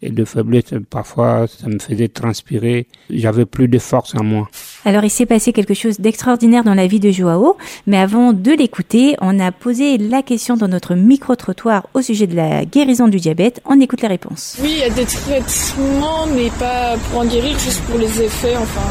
et 0.00 0.10
de 0.10 0.24
faiblesse. 0.24 0.74
Parfois, 0.88 1.46
ça 1.48 1.68
me 1.68 1.78
faisait 1.78 2.08
transpirer. 2.08 2.86
J'avais 3.10 3.44
plus 3.44 3.68
de 3.68 3.78
force 3.78 4.14
en 4.14 4.22
moi. 4.22 4.48
Alors, 4.84 5.04
il 5.04 5.10
s'est 5.10 5.26
passé 5.26 5.52
quelque 5.52 5.72
chose 5.74 5.98
d'extraordinaire 5.98 6.62
dans 6.62 6.74
la 6.74 6.86
vie 6.86 7.00
de 7.00 7.10
Joao, 7.10 7.56
mais 7.86 7.96
avant 7.96 8.32
de 8.34 8.50
l'écouter, 8.52 9.16
on 9.20 9.40
a 9.40 9.50
posé 9.50 9.96
la 9.96 10.22
question 10.22 10.56
dans 10.56 10.68
notre 10.68 10.94
micro-trottoir 10.94 11.86
au 11.94 12.02
sujet 12.02 12.26
de 12.26 12.36
la 12.36 12.64
guérison 12.66 13.08
du 13.08 13.18
diabète. 13.18 13.62
On 13.64 13.80
écoute 13.80 14.02
les 14.02 14.08
réponses. 14.08 14.56
Oui, 14.62 14.72
il 14.72 14.78
y 14.80 14.82
a 14.82 14.90
des 14.90 15.04
traitements, 15.06 16.26
mais 16.34 16.50
pas 16.58 16.96
pour 17.10 17.20
en 17.20 17.24
guérir, 17.24 17.58
juste 17.58 17.80
pour 17.84 17.98
les 17.98 18.22
effets, 18.22 18.56
enfin, 18.56 18.82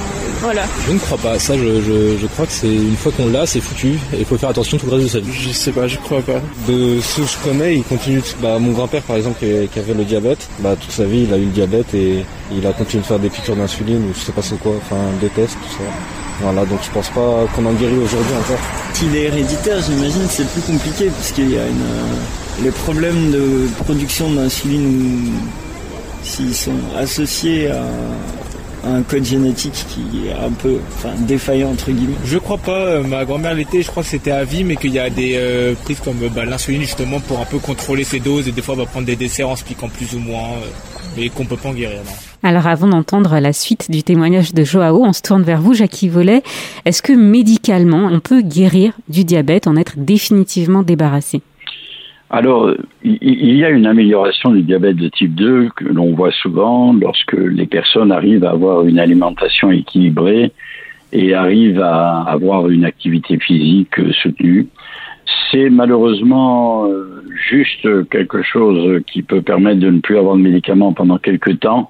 voilà. 0.42 0.64
Je 0.88 0.94
ne 0.94 1.00
crois 1.00 1.18
pas. 1.20 1.38
Ça, 1.38 1.56
je, 1.56 1.82
je, 1.82 2.18
je 2.20 2.28
crois 2.28 2.48
que 2.48 2.52
c'est 2.52 2.74
une 2.74 2.96
fois 2.96 3.12
qu'on 3.12 3.30
l'a, 3.30 3.46
c'est 3.46 3.62
foutu. 3.62 3.94
Et 4.14 4.20
il 4.20 4.26
faut 4.26 4.38
faire 4.38 4.50
attention 4.50 4.78
tout 4.78 4.88
le 4.88 4.94
reste 4.94 5.04
de 5.06 5.10
sa 5.10 5.20
vie. 5.20 5.32
Je 5.32 5.50
sais 5.52 5.72
pas, 5.72 5.88
je 5.88 5.98
crois 5.98 6.22
pas. 6.22 6.42
De 6.68 7.00
ceux 7.02 7.22
que 7.24 7.30
je 7.30 7.38
connais, 7.50 7.76
il 7.76 7.84
continue. 7.84 8.22
Bah, 8.42 8.58
mon 8.60 8.72
grand-père, 8.72 9.04
par 9.04 9.16
exemple, 9.18 9.38
qui 9.40 9.80
avait 9.80 9.94
le 9.94 10.06
diabète, 10.06 10.50
bah, 10.60 10.76
toute 10.76 10.92
sa 10.92 11.06
vie, 11.06 11.24
il 11.28 11.34
a 11.34 11.38
eu 11.38 11.46
le 11.46 11.52
diabète 11.52 11.94
et 11.94 12.26
il 12.52 12.66
a 12.66 12.74
continué 12.74 13.02
de 13.02 13.08
faire 13.08 13.20
des 13.20 13.30
piqûres 13.30 13.56
d'insuline 13.56 14.04
ou 14.10 14.14
je 14.14 14.20
sais 14.20 14.32
pas 14.32 14.42
c'est 14.42 14.60
quoi, 14.60 14.74
enfin 14.78 14.98
des 15.22 15.30
tests, 15.30 15.54
tout 15.62 15.78
ça. 15.78 15.83
Voilà, 16.42 16.66
donc 16.66 16.80
je 16.84 16.92
pense 16.92 17.10
pas 17.10 17.46
qu'on 17.56 17.66
en 17.66 17.74
guérit 17.74 17.98
aujourd'hui 17.98 18.34
encore. 18.34 18.60
S'il 18.94 19.16
est 19.16 19.24
héréditaire, 19.24 19.78
j'imagine 19.82 20.24
c'est 20.30 20.48
plus 20.50 20.62
compliqué 20.62 21.10
puisqu'il 21.16 21.52
y 21.52 21.58
a 21.58 21.68
une, 21.68 21.82
euh, 21.82 22.64
les 22.64 22.72
problèmes 22.72 23.32
de 23.32 23.68
production 23.84 24.32
d'insuline 24.32 25.32
s'ils 26.24 26.56
sont 26.56 26.72
associés 26.98 27.70
à, 27.70 27.84
un 28.86 29.02
code 29.04 29.24
génétique 29.24 29.86
qui 29.88 30.28
est 30.28 30.34
un 30.34 30.52
peu 30.52 30.78
enfin, 30.98 31.14
défaillant 31.20 31.72
entre 31.72 31.92
guillemets 31.92 32.16
Je 32.26 32.38
crois 32.38 32.58
pas, 32.58 32.80
euh, 32.80 33.04
ma 33.04 33.24
grand-mère 33.24 33.54
l'était, 33.54 33.82
je 33.82 33.90
crois 33.90 34.04
que 34.04 34.10
c'était 34.10 34.32
à 34.32 34.44
vie, 34.44 34.66
mais 34.66 34.76
qu'il 34.76 34.92
y 34.92 35.00
a 35.00 35.10
des 35.10 35.36
euh, 35.38 35.74
prises 35.84 36.02
comme 36.02 36.18
bah, 36.36 36.44
l'insuline 36.44 36.82
justement 36.82 37.22
pour 37.22 37.40
un 37.40 37.46
peu 37.46 37.60
contrôler 37.60 38.04
ses 38.04 38.20
doses 38.20 38.48
et 38.48 38.52
des 38.52 38.62
fois 38.62 38.76
on 38.76 38.80
va 38.80 38.86
prendre 38.86 39.06
des 39.06 39.16
desserts 39.16 39.48
en 39.48 39.56
se 39.56 39.64
piquant 39.64 39.88
plus 39.88 40.14
ou 40.16 40.20
moins, 40.20 40.50
mais 41.16 41.30
qu'on 41.30 41.46
peut 41.46 41.56
pas 41.56 41.70
en 41.70 41.74
guérir. 41.74 42.00
Non. 42.06 42.33
Alors 42.46 42.68
avant 42.68 42.90
d'entendre 42.90 43.40
la 43.40 43.54
suite 43.54 43.90
du 43.90 44.04
témoignage 44.04 44.54
de 44.54 44.66
Joao, 44.66 45.02
on 45.02 45.14
se 45.14 45.22
tourne 45.22 45.44
vers 45.44 45.62
vous, 45.62 45.74
Jackie 45.74 46.10
Vollet. 46.10 46.44
Est-ce 46.84 47.02
que 47.02 47.14
médicalement, 47.14 48.10
on 48.12 48.20
peut 48.20 48.42
guérir 48.42 48.92
du 49.08 49.24
diabète, 49.24 49.66
en 49.66 49.78
être 49.78 49.94
définitivement 49.96 50.84
débarrassé? 50.84 51.42
Alors, 52.30 52.74
il 53.02 53.56
y 53.56 53.64
a 53.64 53.70
une 53.70 53.86
amélioration 53.86 54.52
du 54.52 54.62
diabète 54.62 54.98
de 54.98 55.08
type 55.08 55.34
2 55.36 55.70
que 55.74 55.86
l'on 55.86 56.14
voit 56.16 56.34
souvent 56.34 56.92
lorsque 56.92 57.32
les 57.32 57.66
personnes 57.66 58.12
arrivent 58.12 58.44
à 58.44 58.50
avoir 58.50 58.84
une 58.84 59.00
alimentation 59.00 59.72
équilibrée 59.72 60.52
et 61.14 61.34
arrivent 61.34 61.82
à 61.82 62.24
avoir 62.24 62.70
une 62.70 62.84
activité 62.84 63.40
physique 63.40 63.96
soutenue. 64.22 64.68
C'est 65.50 65.70
malheureusement 65.70 66.90
juste 67.50 68.10
quelque 68.10 68.42
chose 68.42 69.02
qui 69.10 69.22
peut 69.22 69.42
permettre 69.42 69.80
de 69.80 69.92
ne 69.92 70.00
plus 70.02 70.18
avoir 70.18 70.36
de 70.36 70.42
médicaments 70.42 70.92
pendant 70.92 71.20
quelques 71.20 71.62
temps 71.62 71.90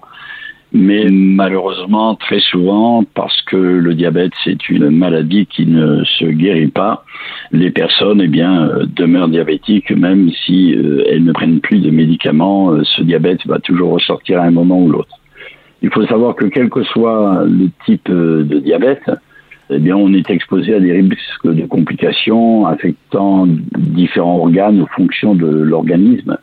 mais 0.74 1.06
malheureusement, 1.12 2.16
très 2.16 2.40
souvent, 2.40 3.04
parce 3.14 3.40
que 3.44 3.56
le 3.56 3.94
diabète, 3.94 4.32
c'est 4.44 4.70
une 4.70 4.90
maladie 4.90 5.46
qui 5.46 5.68
ne 5.68 6.04
se 6.04 6.26
guérit 6.26 6.72
pas, 6.72 7.06
les 7.52 7.70
personnes, 7.70 8.22
eh 8.22 8.28
bien, 8.28 8.68
euh, 8.68 8.86
demeurent 8.88 9.28
diabétiques, 9.28 9.92
même 9.92 10.32
si 10.32 10.74
euh, 10.74 11.04
elles 11.08 11.24
ne 11.24 11.32
prennent 11.32 11.60
plus 11.60 11.80
de 11.80 11.92
médicaments, 11.92 12.72
euh, 12.72 12.84
ce 12.84 13.04
diabète 13.04 13.46
va 13.46 13.60
toujours 13.60 13.92
ressortir 13.92 14.42
à 14.42 14.46
un 14.46 14.52
moment 14.52 14.82
ou 14.82 14.90
l'autre. 14.90 15.20
Il 15.84 15.92
faut 15.92 16.06
savoir 16.08 16.36
que 16.36 16.46
quel 16.46 16.70
que 16.70 16.84
soit 16.84 17.44
le 17.46 17.70
type 17.86 18.10
de 18.10 18.60
diabète, 18.60 19.12
eh 19.70 19.80
bien, 19.80 19.96
on 19.96 20.12
est 20.14 20.30
exposé 20.30 20.74
à 20.74 20.80
des 20.80 20.94
risques 20.94 21.46
de 21.46 21.66
complications 21.68 22.66
affectant 22.66 23.46
différents 23.78 24.38
organes 24.38 24.82
ou 24.82 24.88
fonctions 24.96 25.36
de 25.36 25.46
l'organisme. 25.46 26.38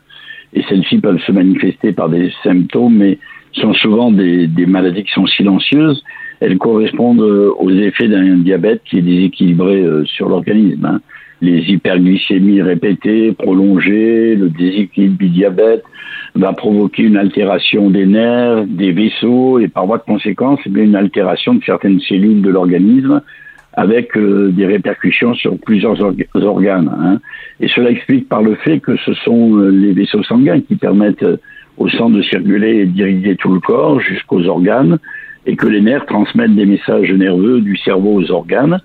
Et 0.53 0.61
celles-ci 0.69 0.99
peuvent 0.99 1.21
se 1.25 1.31
manifester 1.31 1.91
par 1.91 2.09
des 2.09 2.31
symptômes, 2.43 2.97
mais 2.97 3.17
sont 3.59 3.73
souvent 3.73 4.11
des, 4.11 4.47
des, 4.47 4.65
maladies 4.65 5.03
qui 5.03 5.11
sont 5.11 5.27
silencieuses. 5.27 6.03
Elles 6.39 6.57
correspondent 6.57 7.21
euh, 7.21 7.51
aux 7.59 7.69
effets 7.69 8.07
d'un 8.07 8.37
diabète 8.37 8.81
qui 8.85 8.97
est 8.97 9.01
déséquilibré 9.01 9.81
euh, 9.81 10.05
sur 10.05 10.29
l'organisme. 10.29 10.85
Hein. 10.85 11.01
Les 11.41 11.59
hyperglycémies 11.71 12.61
répétées, 12.61 13.33
prolongées, 13.33 14.35
le 14.35 14.49
déséquilibre 14.49 15.17
du 15.17 15.29
diabète 15.29 15.83
va 16.35 16.53
provoquer 16.53 17.03
une 17.03 17.17
altération 17.17 17.89
des 17.89 18.05
nerfs, 18.05 18.65
des 18.67 18.91
vaisseaux 18.91 19.59
et 19.59 19.67
par 19.67 19.85
voie 19.85 19.97
de 19.97 20.03
conséquence, 20.03 20.59
eh 20.65 20.69
une 20.69 20.95
altération 20.95 21.55
de 21.55 21.63
certaines 21.63 21.99
cellules 21.99 22.41
de 22.41 22.49
l'organisme 22.49 23.21
avec 23.73 24.15
euh, 24.17 24.51
des 24.51 24.65
répercussions 24.65 25.33
sur 25.33 25.57
plusieurs 25.57 25.97
organes. 26.35 26.91
Hein. 26.99 27.19
Et 27.59 27.67
cela 27.69 27.89
explique 27.89 28.29
par 28.29 28.41
le 28.41 28.55
fait 28.55 28.79
que 28.79 28.95
ce 28.97 29.13
sont 29.13 29.57
les 29.57 29.93
vaisseaux 29.93 30.23
sanguins 30.23 30.61
qui 30.61 30.75
permettent 30.75 31.25
au 31.81 31.89
sang 31.89 32.09
de 32.09 32.21
circuler 32.21 32.81
et 32.81 32.85
d'irriguer 32.85 33.35
tout 33.35 33.51
le 33.51 33.59
corps 33.59 33.99
jusqu'aux 33.99 34.45
organes 34.45 34.99
et 35.47 35.55
que 35.55 35.67
les 35.67 35.81
nerfs 35.81 36.05
transmettent 36.05 36.55
des 36.55 36.67
messages 36.67 37.11
nerveux 37.11 37.61
du 37.61 37.75
cerveau 37.77 38.21
aux 38.21 38.31
organes. 38.31 38.79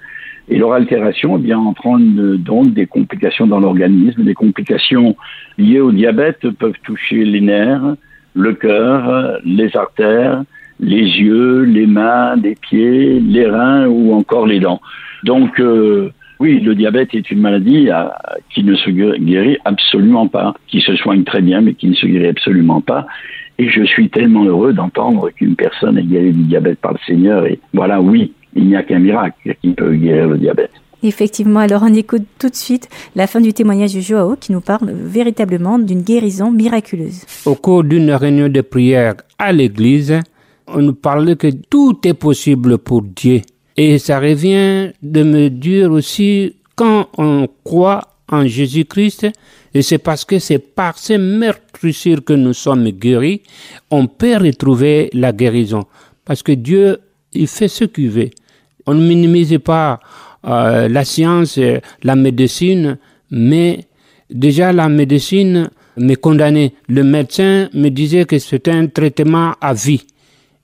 Et 0.49 0.59
leur 0.59 0.73
altération 0.73 1.37
eh 1.37 1.43
bien, 1.43 1.59
entraîne 1.59 2.37
donc 2.37 2.73
des 2.73 2.87
complications 2.87 3.47
dans 3.47 3.61
l'organisme. 3.61 4.23
Des 4.23 4.35
complications 4.35 5.15
liées 5.59 5.81
au 5.81 5.93
diabète 5.93 6.49
peuvent 6.51 6.81
toucher 6.85 7.25
les 7.25 7.41
nerfs, 7.41 7.97
le 8.35 8.55
cœur, 8.55 9.41
les 9.45 9.77
artères, 9.77 10.45
les 10.81 11.03
yeux, 11.03 11.63
les 11.63 11.87
mains, 11.87 12.37
les 12.37 12.55
pieds, 12.55 13.21
les 13.21 13.47
reins 13.47 13.87
ou 13.87 14.15
encore 14.15 14.47
les 14.47 14.61
dents. 14.61 14.81
Donc, 15.25 15.61
euh, 15.61 16.11
oui, 16.39 16.61
le 16.61 16.75
diabète 16.75 17.15
est 17.15 17.31
une 17.31 17.41
maladie 17.41 17.89
euh, 17.91 18.09
qui 18.51 18.63
ne 18.63 18.75
se 18.75 18.91
guérit 18.91 19.59
absolument 19.65 20.29
pas, 20.29 20.55
qui 20.69 20.81
se 20.81 20.95
soigne 20.97 21.25
très 21.25 21.41
bien, 21.41 21.61
mais 21.61 21.75
qui 21.75 21.89
ne 21.89 21.95
se 21.95 22.07
guérit 22.07 22.29
absolument 22.29 22.81
pas. 22.81 23.07
Et 23.59 23.71
je 23.71 23.85
suis 23.85 24.11
tellement 24.11 24.45
heureux 24.45 24.75
d'entendre 24.75 25.31
qu'une 25.31 25.57
personne 25.57 25.97
est 25.97 26.03
guérie 26.03 26.33
du 26.33 26.43
diabète 26.43 26.79
par 26.81 26.93
le 26.93 26.99
Seigneur. 27.07 27.47
Et 27.47 27.59
voilà, 27.73 28.01
oui, 28.03 28.33
il 28.55 28.67
n'y 28.67 28.77
a 28.77 28.83
qu'un 28.83 28.99
miracle 28.99 29.57
qui 29.63 29.71
peut 29.71 29.95
guérir 29.95 30.29
le 30.29 30.39
diabète. 30.39 30.73
Effectivement, 31.03 31.61
alors 31.61 31.83
on 31.83 31.95
écoute 31.95 32.25
tout 32.39 32.49
de 32.49 32.55
suite 32.55 32.89
la 33.15 33.27
fin 33.27 33.41
du 33.41 33.53
témoignage 33.53 33.95
de 33.95 34.01
Joao 34.01 34.37
qui 34.37 34.53
nous 34.53 34.61
parle 34.61 34.91
véritablement 34.91 35.79
d'une 35.79 36.03
guérison 36.03 36.51
miraculeuse. 36.51 37.25
Au 37.45 37.55
cours 37.55 37.85
d'une 37.85 38.11
réunion 38.11 38.49
de 38.49 38.61
prière 38.61 39.15
à 39.39 39.53
l'église, 39.53 40.21
on 40.67 40.83
nous 40.83 40.95
parlait 40.95 41.37
que 41.37 41.49
tout 41.71 41.99
est 42.05 42.15
possible 42.15 42.79
pour 42.79 43.03
Dieu. 43.03 43.43
Et 43.77 43.99
ça 43.99 44.21
revient 44.21 44.93
de 45.03 45.23
me 45.23 45.49
dire 45.51 45.91
aussi, 45.93 46.55
quand 46.75 47.09
on 47.19 47.49
croit 47.65 48.09
en 48.29 48.47
Jésus-Christ, 48.47 49.29
et 49.75 49.83
c'est 49.83 49.99
parce 49.99 50.25
que 50.25 50.39
c'est 50.39 50.59
par 50.59 50.99
ces 50.99 51.19
meurtrissures 51.19 52.25
que 52.25 52.33
nous 52.33 52.55
sommes 52.55 52.89
guéris, 52.91 53.43
on 53.91 54.07
peut 54.07 54.37
retrouver 54.37 55.11
la 55.13 55.33
guérison. 55.33 55.85
Parce 56.25 56.43
que 56.43 56.53
Dieu, 56.53 56.99
il 57.35 57.47
fait 57.47 57.69
ce 57.69 57.85
qu'il 57.85 58.11
veut. 58.11 58.31
On 58.87 58.95
ne 58.95 59.07
minimise 59.07 59.59
pas 59.63 60.01
euh, 60.47 60.89
la 60.89 61.05
science, 61.05 61.59
la 62.03 62.17
médecine, 62.17 62.99
mais 63.31 63.85
déjà 64.31 64.73
la 64.73 64.89
médecine 64.89 65.69
me 65.99 66.15
condamnait. 66.15 66.73
Le 66.89 67.05
médecin 67.05 67.69
me 67.75 67.91
disait 67.91 68.25
que 68.25 68.39
c'était 68.39 68.71
un 68.71 68.87
traitement 68.87 69.55
à 69.61 69.75
vie. 69.75 70.03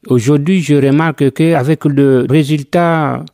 Aujourd'hui, 0.09 0.61
je 0.63 0.75
remarque 0.75 1.31
qu'avec 1.33 1.85
le 1.85 2.27
résultat 2.29 3.25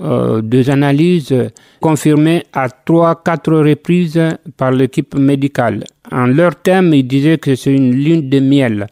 euh, 0.00 0.42
des 0.42 0.68
analyses 0.68 1.34
confirmées 1.80 2.44
à 2.52 2.68
trois, 2.68 3.22
quatre 3.22 3.52
reprises 3.52 4.20
par 4.56 4.70
l'équipe 4.70 5.14
médicale, 5.14 5.84
en 6.12 6.26
leur 6.26 6.56
terme, 6.56 6.92
ils 6.94 7.06
disaient 7.06 7.38
que 7.38 7.54
c'est 7.54 7.74
une 7.74 7.92
lune 7.92 8.28
de 8.28 8.40
miel. 8.40 8.86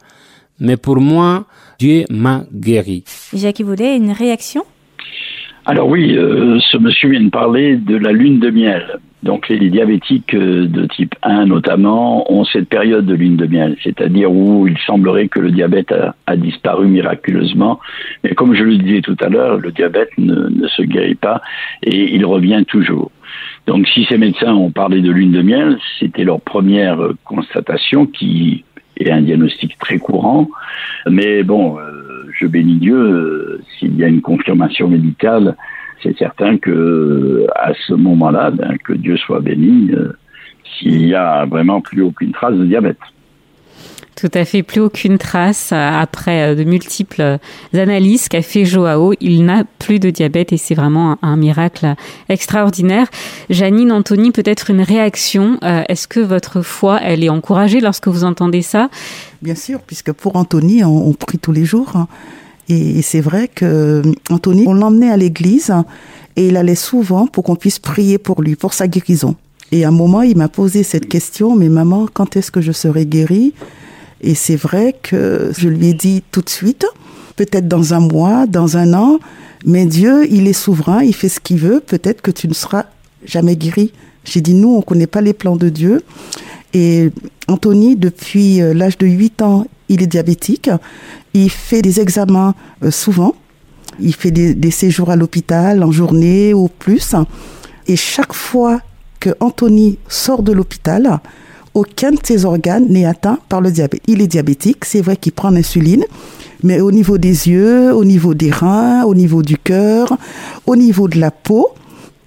Mais 0.59 0.75
pour 0.77 0.97
moi, 0.97 1.45
Dieu 1.77 2.05
m'a 2.09 2.43
guéri. 2.51 3.03
Jacques 3.33 3.61
voulait 3.61 3.95
une 3.95 4.11
réaction? 4.11 4.63
Alors 5.69 5.87
oui, 5.87 6.17
euh, 6.17 6.57
ce 6.71 6.77
monsieur 6.77 7.09
vient 7.09 7.21
de 7.21 7.29
parler 7.29 7.75
de 7.75 7.95
la 7.95 8.11
lune 8.11 8.39
de 8.39 8.49
miel. 8.49 8.97
Donc 9.21 9.49
les 9.49 9.69
diabétiques 9.69 10.33
euh, 10.33 10.65
de 10.65 10.87
type 10.87 11.13
1 11.21 11.45
notamment 11.45 12.25
ont 12.33 12.43
cette 12.43 12.67
période 12.67 13.05
de 13.05 13.13
lune 13.13 13.37
de 13.37 13.45
miel, 13.45 13.77
c'est-à-dire 13.83 14.31
où 14.31 14.65
il 14.65 14.79
semblerait 14.79 15.27
que 15.27 15.39
le 15.39 15.51
diabète 15.51 15.93
a, 16.25 16.35
disparu 16.37 16.87
miraculeusement. 16.87 17.79
Mais 18.23 18.33
comme 18.33 18.55
je 18.55 18.63
le 18.63 18.77
disais 18.77 19.01
tout 19.01 19.17
à 19.21 19.29
l'heure, 19.29 19.59
le 19.59 19.71
diabète 19.71 20.09
ne, 20.17 20.49
ne, 20.49 20.67
se 20.69 20.81
guérit 20.81 21.13
pas 21.13 21.39
et 21.83 22.15
il 22.15 22.25
revient 22.25 22.63
toujours. 22.67 23.11
Donc 23.67 23.87
si 23.89 24.05
ces 24.05 24.17
médecins 24.17 24.55
ont 24.55 24.71
parlé 24.71 25.01
de 25.01 25.11
lune 25.11 25.33
de 25.33 25.43
miel, 25.43 25.77
c'était 25.99 26.23
leur 26.23 26.41
première 26.41 26.97
constatation 27.25 28.07
qui 28.07 28.63
est 28.99 29.11
un 29.11 29.21
diagnostic 29.21 29.77
très 29.77 29.97
courant. 29.97 30.49
Mais 31.09 31.43
bon, 31.43 31.77
euh, 31.79 32.25
je 32.37 32.47
bénis 32.47 32.75
Dieu, 32.75 32.97
euh, 32.97 33.61
s'il 33.77 33.95
y 33.95 34.03
a 34.03 34.07
une 34.07 34.21
confirmation 34.21 34.87
médicale, 34.87 35.55
c'est 36.01 36.17
certain 36.17 36.57
que 36.57 37.47
à 37.55 37.73
ce 37.87 37.93
moment-là, 37.93 38.51
ben, 38.51 38.77
que 38.83 38.93
Dieu 38.93 39.17
soit 39.17 39.41
béni, 39.41 39.91
euh, 39.91 40.13
s'il 40.63 40.97
n'y 41.05 41.13
a 41.13 41.45
vraiment 41.45 41.81
plus 41.81 42.01
aucune 42.01 42.31
trace 42.31 42.55
de 42.55 42.65
diabète. 42.65 42.99
Tout 44.19 44.31
à 44.33 44.43
fait, 44.43 44.63
plus 44.63 44.81
aucune 44.81 45.17
trace 45.17 45.71
après 45.71 46.53
de 46.53 46.65
multiples 46.65 47.37
analyses 47.73 48.27
qu'a 48.27 48.41
fait 48.41 48.65
Joao. 48.65 49.13
Il 49.21 49.45
n'a 49.45 49.63
plus 49.63 49.99
de 49.99 50.09
diabète 50.09 50.51
et 50.51 50.57
c'est 50.57 50.75
vraiment 50.75 51.17
un, 51.21 51.37
miracle 51.37 51.95
extraordinaire. 52.27 53.07
Janine, 53.49 53.93
Anthony, 53.93 54.31
peut-être 54.31 54.71
une 54.71 54.81
réaction. 54.81 55.57
Est-ce 55.61 56.09
que 56.09 56.19
votre 56.19 56.61
foi, 56.61 56.99
elle 57.01 57.23
est 57.23 57.29
encouragée 57.29 57.79
lorsque 57.79 58.09
vous 58.09 58.25
entendez 58.25 58.61
ça? 58.61 58.89
Bien 59.41 59.55
sûr, 59.55 59.79
puisque 59.79 60.11
pour 60.11 60.35
Anthony, 60.35 60.83
on, 60.83 61.13
prie 61.13 61.37
tous 61.37 61.53
les 61.53 61.63
jours. 61.63 61.95
Hein. 61.95 62.09
Et, 62.67 63.01
c'est 63.01 63.21
vrai 63.21 63.47
que 63.47 64.01
Anthony, 64.29 64.65
on 64.67 64.73
l'emmenait 64.73 65.11
à 65.11 65.17
l'église 65.17 65.73
et 66.35 66.49
il 66.49 66.57
allait 66.57 66.75
souvent 66.75 67.25
pour 67.25 67.45
qu'on 67.45 67.55
puisse 67.55 67.79
prier 67.79 68.17
pour 68.17 68.41
lui, 68.41 68.57
pour 68.57 68.73
sa 68.73 68.89
guérison. 68.89 69.35
Et 69.71 69.85
à 69.85 69.87
un 69.87 69.91
moment, 69.91 70.23
il 70.23 70.35
m'a 70.35 70.49
posé 70.49 70.83
cette 70.83 71.07
question, 71.07 71.55
mais 71.55 71.69
maman, 71.69 72.05
quand 72.13 72.35
est-ce 72.35 72.51
que 72.51 72.59
je 72.59 72.73
serai 72.73 73.05
guérie? 73.05 73.53
Et 74.21 74.35
c'est 74.35 74.55
vrai 74.55 74.95
que 75.01 75.51
je 75.57 75.69
lui 75.69 75.87
ai 75.87 75.93
dit 75.93 76.23
tout 76.31 76.41
de 76.41 76.49
suite, 76.49 76.85
peut-être 77.35 77.67
dans 77.67 77.93
un 77.93 77.99
mois, 77.99 78.47
dans 78.47 78.77
un 78.77 78.93
an, 78.93 79.19
mais 79.65 79.85
Dieu, 79.85 80.25
il 80.31 80.47
est 80.47 80.53
souverain, 80.53 81.03
il 81.03 81.13
fait 81.13 81.29
ce 81.29 81.39
qu'il 81.39 81.57
veut, 81.57 81.81
peut-être 81.85 82.21
que 82.21 82.31
tu 82.31 82.47
ne 82.47 82.53
seras 82.53 82.85
jamais 83.25 83.55
guéri. 83.55 83.91
J'ai 84.23 84.41
dit, 84.41 84.53
nous, 84.53 84.69
on 84.69 84.77
ne 84.77 84.83
connaît 84.83 85.07
pas 85.07 85.21
les 85.21 85.33
plans 85.33 85.55
de 85.55 85.69
Dieu. 85.69 86.03
Et 86.73 87.09
Anthony, 87.47 87.95
depuis 87.95 88.61
euh, 88.61 88.73
l'âge 88.73 88.97
de 88.97 89.07
8 89.07 89.41
ans, 89.41 89.65
il 89.89 90.03
est 90.03 90.07
diabétique. 90.07 90.69
Il 91.33 91.49
fait 91.49 91.81
des 91.81 91.99
examens 91.99 92.53
euh, 92.83 92.91
souvent. 92.91 93.35
Il 93.99 94.13
fait 94.13 94.31
des, 94.31 94.71
séjours 94.71 95.09
à 95.09 95.15
l'hôpital 95.15 95.83
en 95.83 95.91
journée 95.91 96.53
ou 96.53 96.69
plus. 96.69 97.15
Et 97.87 97.95
chaque 97.95 98.33
fois 98.33 98.81
que 99.19 99.31
Anthony 99.39 99.97
sort 100.07 100.43
de 100.43 100.53
l'hôpital, 100.53 101.19
aucun 101.73 102.11
de 102.11 102.19
ses 102.23 102.45
organes 102.45 102.87
n'est 102.89 103.05
atteint 103.05 103.39
par 103.49 103.61
le 103.61 103.71
diabète. 103.71 104.01
Il 104.07 104.21
est 104.21 104.27
diabétique, 104.27 104.85
c'est 104.85 105.01
vrai 105.01 105.17
qu'il 105.17 105.31
prend 105.31 105.49
l'insuline, 105.49 106.03
mais 106.63 106.81
au 106.81 106.91
niveau 106.91 107.17
des 107.17 107.47
yeux, 107.49 107.93
au 107.93 108.05
niveau 108.05 108.33
des 108.33 108.51
reins, 108.51 109.03
au 109.03 109.15
niveau 109.15 109.43
du 109.43 109.57
cœur, 109.57 110.17
au 110.65 110.75
niveau 110.75 111.07
de 111.07 111.19
la 111.19 111.31
peau, 111.31 111.69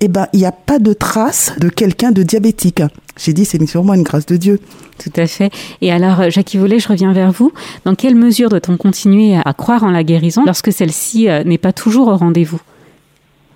eh 0.00 0.08
ben, 0.08 0.26
il 0.32 0.40
n'y 0.40 0.46
a 0.46 0.52
pas 0.52 0.78
de 0.78 0.92
trace 0.92 1.54
de 1.60 1.68
quelqu'un 1.68 2.10
de 2.10 2.22
diabétique. 2.22 2.82
J'ai 3.16 3.32
dit, 3.32 3.44
c'est 3.44 3.64
sûrement 3.66 3.94
une 3.94 4.02
grâce 4.02 4.26
de 4.26 4.36
Dieu. 4.36 4.58
Tout 4.98 5.12
à 5.16 5.26
fait. 5.26 5.50
Et 5.80 5.92
alors, 5.92 6.28
Jacques 6.30 6.54
Vollet, 6.56 6.78
je 6.80 6.88
reviens 6.88 7.12
vers 7.12 7.30
vous. 7.30 7.52
Dans 7.84 7.94
quelle 7.94 8.16
mesure 8.16 8.48
doit-on 8.48 8.76
continuer 8.76 9.36
à 9.36 9.52
croire 9.52 9.84
en 9.84 9.90
la 9.90 10.02
guérison 10.02 10.42
lorsque 10.44 10.72
celle-ci 10.72 11.28
euh, 11.28 11.44
n'est 11.44 11.58
pas 11.58 11.72
toujours 11.72 12.08
au 12.08 12.16
rendez-vous? 12.16 12.60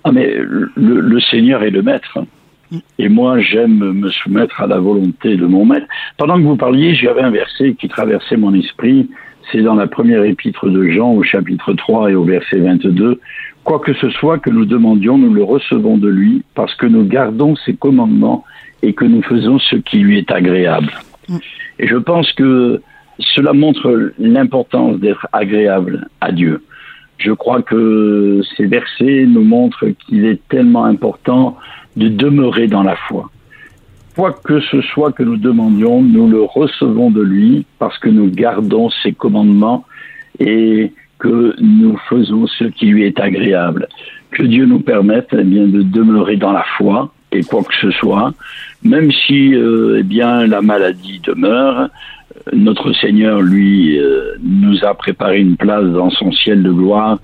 Ah, 0.03 0.11
mais 0.13 0.37
le, 0.75 1.19
Seigneur 1.19 1.63
est 1.63 1.69
le 1.69 1.81
maître. 1.81 2.17
Et 2.99 3.09
moi, 3.09 3.39
j'aime 3.39 3.93
me 3.93 4.09
soumettre 4.09 4.61
à 4.61 4.67
la 4.67 4.79
volonté 4.79 5.35
de 5.35 5.45
mon 5.45 5.65
maître. 5.65 5.87
Pendant 6.17 6.37
que 6.37 6.43
vous 6.43 6.57
parliez, 6.57 6.95
j'avais 6.95 7.21
un 7.21 7.31
verset 7.31 7.73
qui 7.73 7.87
traversait 7.87 8.37
mon 8.37 8.53
esprit. 8.53 9.09
C'est 9.51 9.61
dans 9.61 9.75
la 9.75 9.87
première 9.87 10.23
épître 10.23 10.67
de 10.69 10.89
Jean, 10.89 11.13
au 11.13 11.23
chapitre 11.23 11.73
3 11.73 12.11
et 12.11 12.15
au 12.15 12.23
verset 12.23 12.59
22. 12.59 13.21
Quoi 13.63 13.79
que 13.79 13.93
ce 13.93 14.09
soit 14.09 14.39
que 14.39 14.49
nous 14.49 14.65
demandions, 14.65 15.17
nous 15.17 15.33
le 15.33 15.43
recevons 15.43 15.97
de 15.97 16.09
lui, 16.09 16.43
parce 16.55 16.73
que 16.75 16.85
nous 16.85 17.05
gardons 17.05 17.55
ses 17.65 17.75
commandements 17.75 18.43
et 18.81 18.93
que 18.93 19.05
nous 19.05 19.21
faisons 19.21 19.59
ce 19.59 19.77
qui 19.77 19.99
lui 19.99 20.17
est 20.17 20.31
agréable. 20.31 20.91
Mm. 21.29 21.37
Et 21.79 21.87
je 21.87 21.97
pense 21.97 22.31
que 22.33 22.81
cela 23.19 23.53
montre 23.53 24.11
l'importance 24.19 24.99
d'être 24.99 25.27
agréable 25.31 26.07
à 26.21 26.31
Dieu. 26.31 26.63
Je 27.17 27.31
crois 27.31 27.61
que 27.61 28.41
ces 28.55 28.67
versets 28.67 29.25
nous 29.27 29.43
montrent 29.43 29.87
qu'il 30.05 30.25
est 30.25 30.39
tellement 30.49 30.85
important 30.85 31.57
de 31.97 32.07
demeurer 32.07 32.67
dans 32.67 32.83
la 32.83 32.95
foi. 32.95 33.29
Quoi 34.15 34.33
que 34.43 34.59
ce 34.61 34.81
soit 34.81 35.11
que 35.11 35.23
nous 35.23 35.37
demandions, 35.37 36.01
nous 36.01 36.27
le 36.27 36.41
recevons 36.41 37.11
de 37.11 37.21
lui 37.21 37.65
parce 37.77 37.97
que 37.99 38.09
nous 38.09 38.29
gardons 38.31 38.89
ses 39.03 39.11
commandements 39.11 39.85
et 40.39 40.91
que 41.19 41.55
nous 41.59 41.97
faisons 42.09 42.47
ce 42.47 42.65
qui 42.65 42.87
lui 42.87 43.03
est 43.05 43.19
agréable. 43.19 43.87
Que 44.31 44.43
Dieu 44.43 44.65
nous 44.65 44.79
permette 44.79 45.29
eh 45.33 45.43
bien, 45.43 45.67
de 45.67 45.81
demeurer 45.81 46.37
dans 46.37 46.51
la 46.51 46.65
foi 46.77 47.11
et 47.31 47.43
quoi 47.43 47.63
que 47.63 47.75
ce 47.81 47.91
soit, 47.91 48.33
même 48.83 49.11
si 49.11 49.53
euh, 49.53 49.97
eh 49.99 50.03
bien 50.03 50.47
la 50.47 50.61
maladie 50.61 51.19
demeure, 51.19 51.89
notre 52.53 52.93
Seigneur 52.93 53.41
lui 53.41 53.97
euh, 53.97 54.35
nous 54.43 54.83
a 54.83 54.93
préparé 54.93 55.39
une 55.39 55.57
place 55.57 55.85
dans 55.85 56.09
son 56.09 56.31
ciel 56.31 56.63
de 56.63 56.71
gloire 56.71 57.19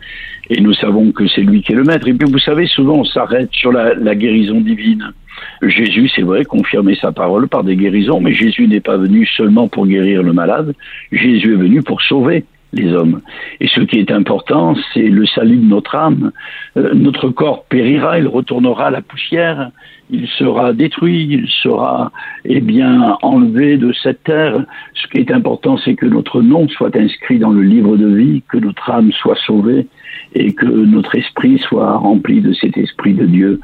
et 0.49 0.61
nous 0.61 0.73
savons 0.73 1.11
que 1.11 1.27
c'est 1.27 1.41
lui 1.41 1.61
qui 1.61 1.71
est 1.71 1.75
le 1.75 1.83
maître. 1.83 2.07
Et 2.07 2.13
puis 2.13 2.29
vous 2.29 2.39
savez, 2.39 2.67
souvent 2.67 2.95
on 2.95 3.05
s'arrête 3.05 3.49
sur 3.53 3.71
la, 3.71 3.93
la 3.93 4.15
guérison 4.15 4.61
divine. 4.61 5.13
Jésus, 5.61 6.09
c'est 6.15 6.21
vrai, 6.21 6.45
confirmait 6.45 6.95
sa 6.95 7.11
parole 7.11 7.47
par 7.47 7.63
des 7.63 7.75
guérisons, 7.75 8.21
mais 8.21 8.33
Jésus 8.33 8.67
n'est 8.67 8.79
pas 8.79 8.97
venu 8.97 9.25
seulement 9.25 9.67
pour 9.67 9.87
guérir 9.87 10.21
le 10.23 10.33
malade, 10.33 10.73
Jésus 11.11 11.53
est 11.53 11.57
venu 11.57 11.81
pour 11.81 12.01
sauver 12.01 12.45
les 12.73 12.91
hommes. 12.93 13.21
Et 13.59 13.67
ce 13.67 13.81
qui 13.81 13.99
est 13.99 14.11
important, 14.11 14.75
c'est 14.93 15.07
le 15.07 15.25
salut 15.25 15.57
de 15.57 15.65
notre 15.65 15.95
âme. 15.95 16.31
Euh, 16.75 16.93
notre 16.93 17.29
corps 17.29 17.65
périra, 17.65 18.19
il 18.19 18.27
retournera 18.27 18.87
à 18.87 18.91
la 18.91 19.01
poussière, 19.01 19.71
il 20.09 20.27
sera 20.27 20.73
détruit, 20.73 21.27
il 21.29 21.47
sera 21.47 22.11
eh 22.45 22.59
bien 22.59 23.17
enlevé 23.21 23.77
de 23.77 23.93
cette 23.93 24.23
terre. 24.23 24.65
Ce 24.93 25.07
qui 25.07 25.19
est 25.19 25.31
important, 25.31 25.77
c'est 25.77 25.95
que 25.95 26.05
notre 26.05 26.41
nom 26.41 26.67
soit 26.67 26.95
inscrit 26.95 27.39
dans 27.39 27.51
le 27.51 27.61
livre 27.61 27.95
de 27.95 28.07
vie, 28.07 28.43
que 28.49 28.57
notre 28.57 28.89
âme 28.89 29.11
soit 29.11 29.37
sauvée 29.45 29.87
et 30.35 30.53
que 30.53 30.65
notre 30.65 31.15
esprit 31.15 31.59
soit 31.59 31.95
rempli 31.97 32.41
de 32.41 32.53
cet 32.53 32.77
esprit 32.77 33.13
de 33.13 33.25
Dieu. 33.25 33.59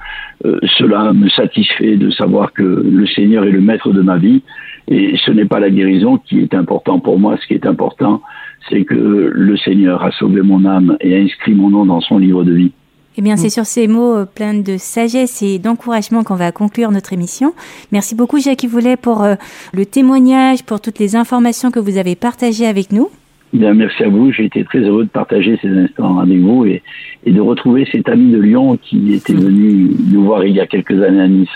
Euh, 0.45 0.59
cela 0.77 1.13
me 1.13 1.27
satisfait 1.29 1.97
de 1.97 2.09
savoir 2.11 2.53
que 2.53 2.63
le 2.63 3.07
Seigneur 3.07 3.43
est 3.43 3.51
le 3.51 3.61
maître 3.61 3.91
de 3.91 4.01
ma 4.01 4.17
vie 4.17 4.41
et 4.89 5.15
ce 5.23 5.31
n'est 5.31 5.45
pas 5.45 5.59
la 5.59 5.69
guérison 5.69 6.17
qui 6.17 6.39
est 6.39 6.53
important 6.55 6.99
pour 6.99 7.19
moi. 7.19 7.37
Ce 7.39 7.47
qui 7.47 7.53
est 7.53 7.65
important, 7.67 8.21
c'est 8.69 8.83
que 8.83 8.95
le 8.95 9.57
Seigneur 9.57 10.03
a 10.03 10.11
sauvé 10.11 10.41
mon 10.41 10.65
âme 10.65 10.97
et 10.99 11.15
a 11.15 11.19
inscrit 11.19 11.53
mon 11.53 11.69
nom 11.69 11.85
dans 11.85 12.01
son 12.01 12.17
livre 12.17 12.43
de 12.43 12.53
vie. 12.53 12.71
Eh 13.17 13.21
bien, 13.21 13.37
c'est 13.37 13.47
mm. 13.47 13.51
sur 13.51 13.65
ces 13.65 13.87
mots 13.87 14.15
euh, 14.15 14.25
pleins 14.25 14.55
de 14.55 14.77
sagesse 14.77 15.41
et 15.43 15.59
d'encouragement 15.59 16.23
qu'on 16.23 16.35
va 16.35 16.51
conclure 16.51 16.91
notre 16.91 17.13
émission. 17.13 17.53
Merci 17.91 18.15
beaucoup, 18.15 18.39
Jacques 18.39 18.65
Voulet, 18.65 18.97
pour 18.97 19.23
euh, 19.23 19.35
le 19.73 19.85
témoignage, 19.85 20.63
pour 20.63 20.81
toutes 20.81 20.99
les 20.99 21.15
informations 21.15 21.69
que 21.69 21.79
vous 21.79 21.97
avez 21.97 22.15
partagées 22.15 22.65
avec 22.65 22.91
nous. 22.91 23.09
Bien, 23.51 23.73
merci 23.73 24.03
à 24.03 24.09
vous. 24.09 24.31
J'ai 24.31 24.45
été 24.45 24.63
très 24.63 24.79
heureux 24.79 25.05
de 25.05 25.09
partager 25.09 25.57
ces 25.61 25.69
instants 25.69 26.19
avec 26.19 26.39
vous 26.39 26.65
et, 26.65 26.83
et 27.25 27.31
de 27.31 27.41
retrouver 27.41 27.87
cet 27.91 28.07
ami 28.09 28.31
de 28.31 28.39
Lyon 28.39 28.77
qui 28.81 29.13
était 29.13 29.33
mm. 29.33 29.39
venu 29.39 29.91
nous 30.11 30.23
voir 30.23 30.45
il 30.45 30.55
y 30.55 30.59
a 30.59 30.67
quelques 30.67 31.01
années 31.01 31.21
à 31.21 31.27
Nice. 31.27 31.49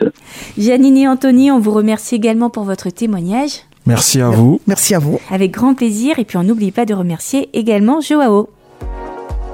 Janine 0.57 0.97
et 0.97 1.07
Anthony, 1.07 1.51
on 1.51 1.59
vous 1.59 1.71
remercie 1.71 2.15
également 2.15 2.49
pour 2.49 2.63
votre 2.63 2.89
témoignage. 2.89 3.61
Merci 3.85 4.21
à 4.21 4.29
vous. 4.29 4.59
Merci 4.65 4.95
à 4.95 4.99
vous. 4.99 5.19
Avec 5.29 5.51
grand 5.51 5.73
plaisir. 5.73 6.17
Et 6.17 6.25
puis 6.25 6.37
on 6.37 6.43
n'oublie 6.43 6.71
pas 6.71 6.85
de 6.85 6.93
remercier 6.93 7.49
également 7.53 8.01
Joao. 8.01 8.49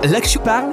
Là 0.03 0.21
que 0.21 0.27
je 0.27 0.39
parle, 0.39 0.71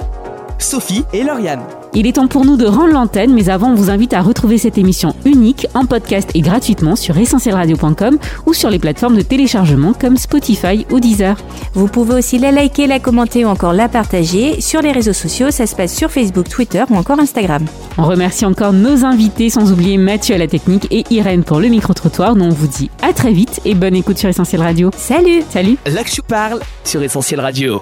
Sophie 0.59 1.03
et 1.13 1.23
Lauriane. 1.23 1.63
Il 1.99 2.05
est 2.05 2.11
temps 2.13 2.27
pour 2.27 2.45
nous 2.45 2.57
de 2.57 2.67
rendre 2.67 2.93
l'antenne, 2.93 3.33
mais 3.33 3.49
avant, 3.49 3.71
on 3.71 3.73
vous 3.73 3.89
invite 3.89 4.13
à 4.13 4.21
retrouver 4.21 4.59
cette 4.59 4.77
émission 4.77 5.15
unique 5.25 5.65
en 5.73 5.87
podcast 5.87 6.29
et 6.35 6.41
gratuitement 6.41 6.95
sur 6.95 7.17
essentielradio.com 7.17 8.19
ou 8.45 8.53
sur 8.53 8.69
les 8.69 8.77
plateformes 8.77 9.17
de 9.17 9.23
téléchargement 9.23 9.93
comme 9.93 10.15
Spotify 10.15 10.85
ou 10.91 10.99
Deezer. 10.99 11.35
Vous 11.73 11.87
pouvez 11.87 12.13
aussi 12.13 12.37
la 12.37 12.51
liker, 12.51 12.85
la 12.85 12.99
commenter 12.99 13.45
ou 13.45 13.47
encore 13.47 13.73
la 13.73 13.89
partager 13.89 14.61
sur 14.61 14.83
les 14.83 14.91
réseaux 14.91 15.11
sociaux. 15.11 15.49
Ça 15.49 15.65
se 15.65 15.75
passe 15.75 15.95
sur 15.95 16.11
Facebook, 16.11 16.47
Twitter 16.47 16.83
ou 16.87 16.95
encore 16.97 17.19
Instagram. 17.19 17.65
On 17.97 18.03
remercie 18.03 18.45
encore 18.45 18.73
nos 18.73 19.03
invités, 19.03 19.49
sans 19.49 19.71
oublier 19.71 19.97
Mathieu 19.97 20.35
à 20.35 20.37
la 20.37 20.47
technique 20.47 20.85
et 20.91 21.03
Irène 21.09 21.43
pour 21.43 21.59
le 21.59 21.67
micro-trottoir, 21.67 22.35
dont 22.35 22.45
on 22.45 22.49
vous 22.49 22.67
dit 22.67 22.91
à 23.01 23.11
très 23.11 23.31
vite 23.31 23.59
et 23.65 23.73
bonne 23.73 23.95
écoute 23.95 24.19
sur 24.19 24.29
Essentiel 24.29 24.61
Radio. 24.61 24.91
Salut 24.95 25.41
Salut 25.49 25.79
Là 25.87 26.03
que 26.03 26.11
je 26.11 26.21
parle 26.21 26.59
sur 26.83 27.01
Essentiel 27.01 27.39
Radio. 27.39 27.81